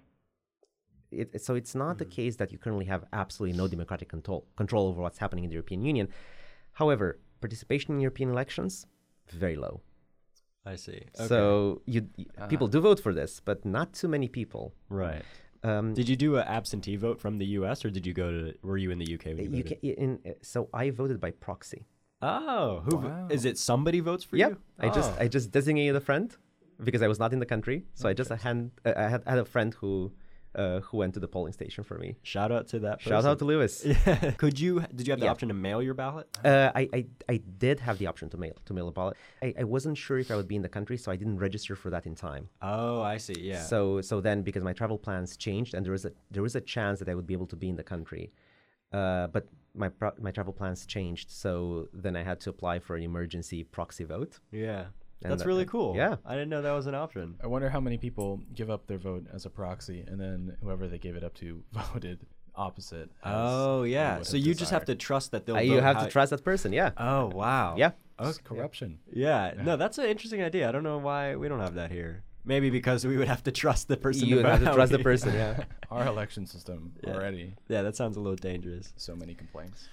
It, 1.11 1.41
so 1.41 1.55
it's 1.55 1.75
not 1.75 1.95
mm. 1.95 1.99
the 1.99 2.05
case 2.05 2.35
that 2.35 2.51
you 2.51 2.57
currently 2.57 2.85
have 2.85 3.03
absolutely 3.13 3.57
no 3.57 3.67
democratic 3.67 4.09
control, 4.09 4.45
control 4.55 4.87
over 4.87 5.01
what's 5.01 5.17
happening 5.17 5.43
in 5.43 5.49
the 5.49 5.55
European 5.55 5.83
Union. 5.83 6.07
However, 6.73 7.19
participation 7.41 7.95
in 7.95 7.99
European 7.99 8.29
elections, 8.29 8.85
very 9.29 9.55
low. 9.55 9.81
I 10.65 10.75
see. 10.75 11.01
Okay. 11.15 11.27
So 11.27 11.81
you, 11.85 12.07
uh-huh. 12.19 12.47
people 12.47 12.67
do 12.67 12.79
vote 12.79 12.99
for 12.99 13.13
this, 13.13 13.41
but 13.43 13.65
not 13.65 13.93
too 13.93 14.07
many 14.07 14.27
people. 14.27 14.73
Right. 14.89 15.23
Um, 15.63 15.93
did 15.93 16.07
you 16.07 16.15
do 16.15 16.37
an 16.37 16.47
absentee 16.47 16.95
vote 16.95 17.19
from 17.19 17.37
the 17.37 17.45
U.S. 17.45 17.83
or 17.83 17.89
did 17.89 18.05
you 18.05 18.13
go 18.13 18.31
to? 18.31 18.53
Were 18.61 18.77
you 18.77 18.91
in 18.91 18.99
the 18.99 19.13
UK? 19.15 19.25
When 19.37 19.53
you, 19.53 19.63
you 19.81 19.95
in, 19.97 20.19
so 20.41 20.69
I 20.73 20.89
voted 20.89 21.19
by 21.19 21.31
proxy. 21.31 21.85
Oh, 22.21 22.81
who 22.85 22.97
wow. 22.97 23.27
is 23.29 23.45
it? 23.45 23.57
Somebody 23.57 23.99
votes 24.01 24.23
for 24.23 24.37
yep. 24.37 24.51
you? 24.51 24.57
I 24.79 24.89
just 24.89 25.11
I 25.19 25.27
just 25.27 25.51
designated 25.51 25.95
a 25.95 26.01
friend 26.01 26.35
because 26.83 27.01
I 27.01 27.07
was 27.07 27.19
not 27.19 27.33
in 27.33 27.39
the 27.39 27.45
country. 27.45 27.85
So 27.93 28.09
I 28.09 28.13
just 28.13 28.29
hand 28.29 28.71
uh, 28.85 28.93
I 28.95 29.07
had, 29.07 29.23
had 29.25 29.37
a 29.37 29.45
friend 29.45 29.73
who 29.75 30.11
uh, 30.55 30.79
who 30.81 30.97
went 30.97 31.13
to 31.13 31.19
the 31.19 31.27
polling 31.27 31.53
station 31.53 31.83
for 31.83 31.97
me. 31.97 32.17
Shout 32.23 32.51
out 32.51 32.67
to 32.69 32.79
that. 32.79 32.99
Person. 32.99 33.11
Shout 33.11 33.25
out 33.25 33.39
to 33.39 33.45
Lewis. 33.45 33.85
Yeah. 34.05 34.31
Could 34.31 34.59
you? 34.59 34.83
Did 34.95 35.07
you 35.07 35.11
have 35.11 35.19
the 35.19 35.25
yeah. 35.25 35.31
option 35.31 35.47
to 35.49 35.53
mail 35.53 35.81
your 35.81 35.93
ballot? 35.93 36.27
Uh, 36.43 36.71
I, 36.75 36.89
I 36.93 37.05
I 37.27 37.37
did 37.57 37.79
have 37.79 37.97
the 37.99 38.07
option 38.07 38.29
to 38.29 38.37
mail 38.37 38.55
to 38.65 38.73
mail 38.73 38.87
a 38.87 38.91
ballot. 38.91 39.15
I, 39.41 39.53
I 39.59 39.63
wasn't 39.63 39.97
sure 39.97 40.17
if 40.19 40.31
I 40.31 40.35
would 40.35 40.47
be 40.47 40.55
in 40.55 40.61
the 40.61 40.69
country, 40.69 40.97
so 40.97 41.11
I 41.11 41.15
didn't 41.15 41.37
register 41.37 41.75
for 41.75 41.89
that 41.91 42.05
in 42.05 42.15
time. 42.15 42.49
Oh, 42.61 43.01
I 43.01 43.17
see. 43.17 43.39
Yeah. 43.39 43.61
So 43.61 44.01
so 44.01 44.19
then 44.21 44.41
because 44.41 44.63
my 44.63 44.73
travel 44.73 44.97
plans 44.97 45.37
changed 45.37 45.73
and 45.73 45.85
there 45.85 45.93
was 45.93 46.05
a 46.05 46.11
there 46.31 46.43
was 46.43 46.55
a 46.55 46.61
chance 46.61 46.99
that 46.99 47.09
I 47.09 47.15
would 47.15 47.27
be 47.27 47.33
able 47.33 47.47
to 47.47 47.55
be 47.55 47.69
in 47.69 47.75
the 47.75 47.83
country, 47.83 48.31
uh, 48.91 49.27
but 49.27 49.47
my 49.75 49.89
pro- 49.89 50.11
my 50.19 50.31
travel 50.31 50.53
plans 50.53 50.85
changed. 50.85 51.31
So 51.31 51.87
then 51.93 52.15
I 52.15 52.23
had 52.23 52.39
to 52.41 52.49
apply 52.49 52.79
for 52.79 52.95
an 52.95 53.03
emergency 53.03 53.63
proxy 53.63 54.03
vote. 54.03 54.39
Yeah. 54.51 54.85
And 55.21 55.31
That's 55.31 55.45
really 55.45 55.65
cool. 55.65 55.95
Yeah. 55.97 56.15
I 56.25 56.33
didn't 56.33 56.49
know 56.49 56.61
that 56.61 56.71
was 56.71 56.87
an 56.87 56.95
option. 56.95 57.35
I 57.43 57.47
wonder 57.47 57.69
how 57.69 57.81
many 57.81 57.97
people 57.97 58.41
give 58.53 58.69
up 58.69 58.87
their 58.87 58.97
vote 58.97 59.25
as 59.33 59.45
a 59.45 59.49
proxy 59.49 60.05
and 60.07 60.19
then 60.19 60.55
whoever 60.61 60.87
they 60.87 60.97
gave 60.97 61.15
it 61.17 61.23
up 61.23 61.33
to 61.35 61.61
voted 61.73 62.19
opposite. 62.55 63.09
Oh, 63.23 63.83
yeah. 63.83 64.21
So 64.21 64.37
you 64.37 64.43
desired. 64.43 64.57
just 64.59 64.71
have 64.71 64.85
to 64.85 64.95
trust 64.95 65.31
that 65.31 65.45
they'll 65.45 65.57
uh, 65.57 65.59
You 65.59 65.81
have 65.81 66.03
to 66.03 66.09
trust 66.09 66.29
that 66.29 66.43
person, 66.43 66.71
yeah. 66.71 66.91
Oh, 66.97 67.27
wow. 67.27 67.75
Yeah. 67.77 67.91
Okay. 68.19 68.39
corruption. 68.43 68.99
Yeah. 69.11 69.53
yeah. 69.55 69.63
No, 69.63 69.77
that's 69.77 69.97
an 69.97 70.05
interesting 70.05 70.41
idea. 70.41 70.67
I 70.67 70.71
don't 70.71 70.83
know 70.83 70.97
why 70.97 71.35
we 71.35 71.47
don't 71.47 71.59
have 71.59 71.75
that 71.75 71.91
here. 71.91 72.23
Maybe 72.49 72.71
because 72.71 73.05
we 73.05 73.15
would 73.15 73.27
have 73.27 73.43
to 73.43 73.51
trust 73.51 73.87
the 73.87 73.95
person. 73.95 74.27
You 74.27 74.37
would 74.37 74.45
have 74.45 74.63
to 74.63 74.73
trust 74.73 74.91
the 74.91 74.99
person, 74.99 75.33
yeah. 75.35 75.65
Our 75.91 76.07
election 76.07 76.47
system 76.47 76.93
yeah. 77.03 77.13
already. 77.13 77.53
Yeah, 77.67 77.83
that 77.83 77.95
sounds 77.95 78.17
a 78.17 78.19
little 78.19 78.35
dangerous. 78.35 78.91
So 78.97 79.15
many 79.15 79.35
complaints 79.35 79.87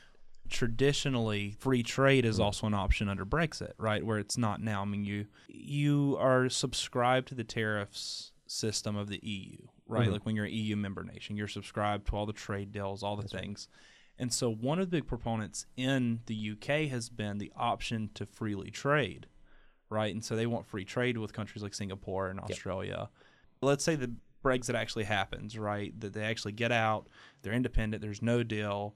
traditionally 0.48 1.56
free 1.58 1.82
trade 1.82 2.24
is 2.24 2.38
mm. 2.38 2.44
also 2.44 2.66
an 2.68 2.74
option 2.74 3.08
under 3.08 3.26
Brexit, 3.26 3.72
right? 3.78 4.04
Where 4.06 4.18
it's 4.18 4.38
not 4.38 4.60
now. 4.60 4.82
I 4.82 4.84
mean, 4.84 5.04
you 5.04 5.26
you 5.48 6.16
are 6.20 6.48
subscribed 6.48 7.28
to 7.28 7.34
the 7.34 7.44
tariffs 7.44 8.32
system 8.46 8.96
of 8.96 9.08
the 9.08 9.20
EU, 9.22 9.58
right? 9.86 10.04
Mm-hmm. 10.04 10.12
Like 10.12 10.26
when 10.26 10.36
you're 10.36 10.44
an 10.44 10.52
EU 10.52 10.76
member 10.76 11.04
nation, 11.04 11.36
you're 11.36 11.48
subscribed 11.48 12.06
to 12.08 12.16
all 12.16 12.26
the 12.26 12.32
trade 12.32 12.72
deals, 12.72 13.02
all 13.02 13.16
the 13.16 13.22
That's 13.22 13.32
things. 13.32 13.68
Right. 13.70 13.82
And 14.18 14.32
so 14.32 14.50
one 14.50 14.78
of 14.78 14.90
the 14.90 14.96
big 14.96 15.06
proponents 15.06 15.66
in 15.76 16.20
the 16.26 16.52
UK 16.52 16.88
has 16.90 17.10
been 17.10 17.38
the 17.38 17.52
option 17.56 18.10
to 18.14 18.24
freely 18.24 18.70
trade, 18.70 19.26
right? 19.90 20.12
And 20.12 20.24
so 20.24 20.36
they 20.36 20.46
want 20.46 20.66
free 20.66 20.84
trade 20.84 21.18
with 21.18 21.32
countries 21.32 21.62
like 21.62 21.74
Singapore 21.74 22.28
and 22.28 22.40
Australia. 22.40 22.96
Yep. 22.98 23.10
Let's 23.62 23.84
say 23.84 23.94
the 23.94 24.12
Brexit 24.44 24.74
actually 24.74 25.04
happens, 25.04 25.58
right? 25.58 25.98
That 26.00 26.12
they 26.12 26.22
actually 26.22 26.52
get 26.52 26.72
out, 26.72 27.08
they're 27.42 27.52
independent, 27.52 28.02
there's 28.02 28.22
no 28.22 28.42
deal 28.42 28.94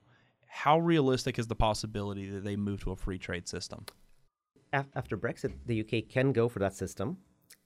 how 0.51 0.81
realistic 0.81 1.39
is 1.39 1.47
the 1.47 1.55
possibility 1.55 2.29
that 2.29 2.43
they 2.43 2.57
move 2.57 2.83
to 2.83 2.91
a 2.91 2.97
free 2.97 3.19
trade 3.19 3.49
system? 3.49 3.87
After 4.73 5.17
Brexit, 5.17 5.53
the 5.65 5.81
UK 5.81 6.09
can 6.09 6.33
go 6.33 6.49
for 6.49 6.59
that 6.59 6.75
system. 6.75 7.19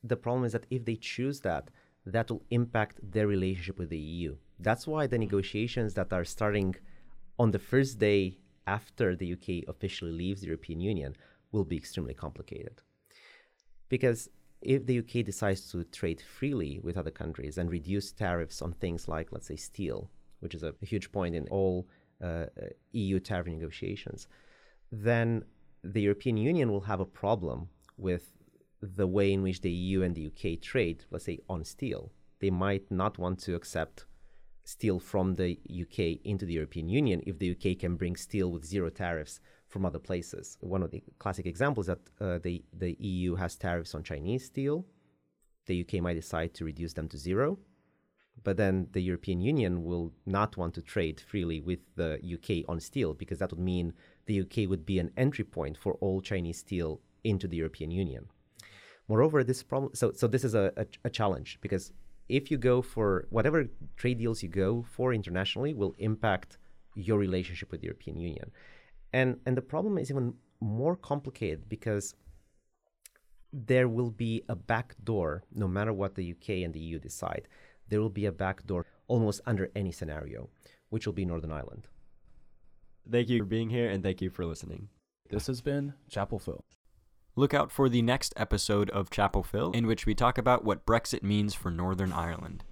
The 0.02 0.16
problem 0.16 0.44
is 0.44 0.52
that 0.52 0.66
if 0.70 0.84
they 0.84 0.96
choose 0.96 1.40
that, 1.40 1.70
that 2.06 2.30
will 2.30 2.42
impact 2.50 3.00
their 3.02 3.26
relationship 3.26 3.78
with 3.78 3.88
the 3.88 3.98
EU. 3.98 4.36
That's 4.60 4.86
why 4.86 5.06
the 5.06 5.18
negotiations 5.18 5.94
that 5.94 6.12
are 6.12 6.24
starting 6.24 6.76
on 7.38 7.50
the 7.50 7.58
first 7.58 7.98
day 7.98 8.38
after 8.66 9.16
the 9.16 9.32
UK 9.32 9.66
officially 9.66 10.12
leaves 10.12 10.42
the 10.42 10.48
European 10.48 10.80
Union 10.80 11.16
will 11.52 11.64
be 11.64 11.76
extremely 11.76 12.14
complicated. 12.14 12.82
Because 13.88 14.28
if 14.60 14.86
the 14.86 14.98
UK 14.98 15.24
decides 15.24 15.70
to 15.70 15.84
trade 15.84 16.20
freely 16.20 16.80
with 16.82 16.96
other 16.96 17.10
countries 17.10 17.58
and 17.58 17.70
reduce 17.70 18.12
tariffs 18.12 18.62
on 18.62 18.72
things 18.72 19.08
like, 19.08 19.30
let's 19.30 19.46
say, 19.46 19.56
steel, 19.56 20.10
which 20.40 20.54
is 20.54 20.62
a, 20.62 20.74
a 20.82 20.86
huge 20.86 21.12
point 21.12 21.34
in 21.34 21.46
all 21.48 21.86
uh, 22.22 22.46
EU 22.92 23.20
tariff 23.20 23.46
negotiations, 23.46 24.26
then 24.90 25.44
the 25.82 26.00
European 26.00 26.36
Union 26.36 26.70
will 26.70 26.80
have 26.80 27.00
a 27.00 27.04
problem 27.04 27.68
with 27.98 28.32
the 28.80 29.06
way 29.06 29.32
in 29.32 29.42
which 29.42 29.60
the 29.60 29.70
EU 29.70 30.02
and 30.02 30.14
the 30.14 30.26
UK 30.26 30.60
trade, 30.60 31.04
let's 31.10 31.24
say 31.24 31.38
on 31.48 31.64
steel. 31.64 32.10
They 32.40 32.50
might 32.50 32.90
not 32.90 33.18
want 33.18 33.38
to 33.40 33.54
accept 33.54 34.06
steel 34.64 34.98
from 34.98 35.34
the 35.34 35.58
UK 35.68 36.20
into 36.24 36.46
the 36.46 36.54
European 36.54 36.88
Union 36.88 37.22
if 37.26 37.38
the 37.38 37.50
UK 37.50 37.78
can 37.78 37.96
bring 37.96 38.16
steel 38.16 38.50
with 38.50 38.64
zero 38.64 38.88
tariffs 38.88 39.40
from 39.74 39.84
other 39.84 39.98
places. 39.98 40.56
One 40.60 40.82
of 40.82 40.90
the 40.90 41.02
classic 41.18 41.46
examples 41.46 41.86
that 41.90 42.02
uh, 42.20 42.38
the, 42.46 42.64
the 42.72 42.92
EU 42.98 43.34
has 43.34 43.56
tariffs 43.56 43.94
on 43.94 44.02
Chinese 44.02 44.46
steel. 44.46 44.86
The 45.66 45.76
UK 45.82 45.92
might 46.00 46.14
decide 46.14 46.54
to 46.54 46.64
reduce 46.64 46.94
them 46.94 47.08
to 47.08 47.18
zero 47.18 47.58
but 48.42 48.56
then 48.56 48.88
the 48.92 49.00
European 49.00 49.40
Union 49.40 49.84
will 49.84 50.12
not 50.26 50.56
want 50.56 50.74
to 50.74 50.82
trade 50.82 51.20
freely 51.20 51.60
with 51.60 51.80
the 51.96 52.18
UK 52.34 52.68
on 52.68 52.80
steel 52.80 53.14
because 53.14 53.38
that 53.38 53.50
would 53.50 53.60
mean 53.60 53.92
the 54.26 54.40
UK 54.40 54.68
would 54.68 54.84
be 54.84 54.98
an 54.98 55.10
entry 55.16 55.44
point 55.44 55.76
for 55.78 55.94
all 55.94 56.20
Chinese 56.20 56.58
steel 56.58 57.00
into 57.22 57.46
the 57.46 57.56
European 57.56 57.90
Union. 57.90 58.26
Moreover, 59.08 59.44
this 59.44 59.62
problem 59.62 59.94
so 59.94 60.12
so 60.12 60.26
this 60.26 60.44
is 60.44 60.54
a, 60.54 60.72
a, 60.76 60.86
a 61.04 61.10
challenge 61.10 61.58
because 61.60 61.92
if 62.28 62.50
you 62.50 62.58
go 62.58 62.82
for 62.82 63.26
whatever 63.30 63.66
trade 63.96 64.18
deals 64.18 64.42
you 64.42 64.48
go 64.48 64.84
for 64.94 65.12
internationally 65.12 65.74
will 65.74 65.94
impact 65.98 66.58
your 66.94 67.18
relationship 67.18 67.70
with 67.70 67.80
the 67.80 67.86
European 67.86 68.18
Union. 68.18 68.50
And 69.14 69.38
and 69.46 69.56
the 69.56 69.62
problem 69.62 69.96
is 69.96 70.10
even 70.10 70.34
more 70.60 70.96
complicated 70.96 71.68
because 71.68 72.16
there 73.52 73.86
will 73.86 74.10
be 74.10 74.42
a 74.48 74.56
back 74.56 74.96
door 75.04 75.44
no 75.54 75.68
matter 75.68 75.92
what 75.92 76.16
the 76.16 76.32
UK 76.32 76.48
and 76.64 76.74
the 76.74 76.80
EU 76.80 76.98
decide. 76.98 77.46
There 77.88 78.00
will 78.00 78.10
be 78.10 78.26
a 78.26 78.32
back 78.32 78.66
door 78.66 78.86
almost 79.06 79.40
under 79.46 79.70
any 79.76 79.92
scenario, 79.92 80.48
which 80.88 81.06
will 81.06 81.12
be 81.12 81.24
Northern 81.24 81.52
Ireland. 81.52 81.86
Thank 83.08 83.28
you 83.28 83.38
for 83.38 83.44
being 83.44 83.70
here 83.70 83.88
and 83.88 84.02
thank 84.02 84.20
you 84.20 84.30
for 84.30 84.44
listening. 84.44 84.88
This 85.30 85.46
has 85.46 85.60
been 85.60 85.94
Chapel 86.10 86.40
Phil. 86.40 86.64
Look 87.36 87.54
out 87.54 87.70
for 87.70 87.88
the 87.88 88.02
next 88.02 88.34
episode 88.36 88.90
of 88.90 89.10
Chapel 89.10 89.44
Phil, 89.44 89.70
in 89.72 89.86
which 89.86 90.06
we 90.06 90.14
talk 90.16 90.38
about 90.38 90.64
what 90.64 90.86
Brexit 90.86 91.22
means 91.22 91.54
for 91.54 91.70
Northern 91.70 92.12
Ireland. 92.12 92.64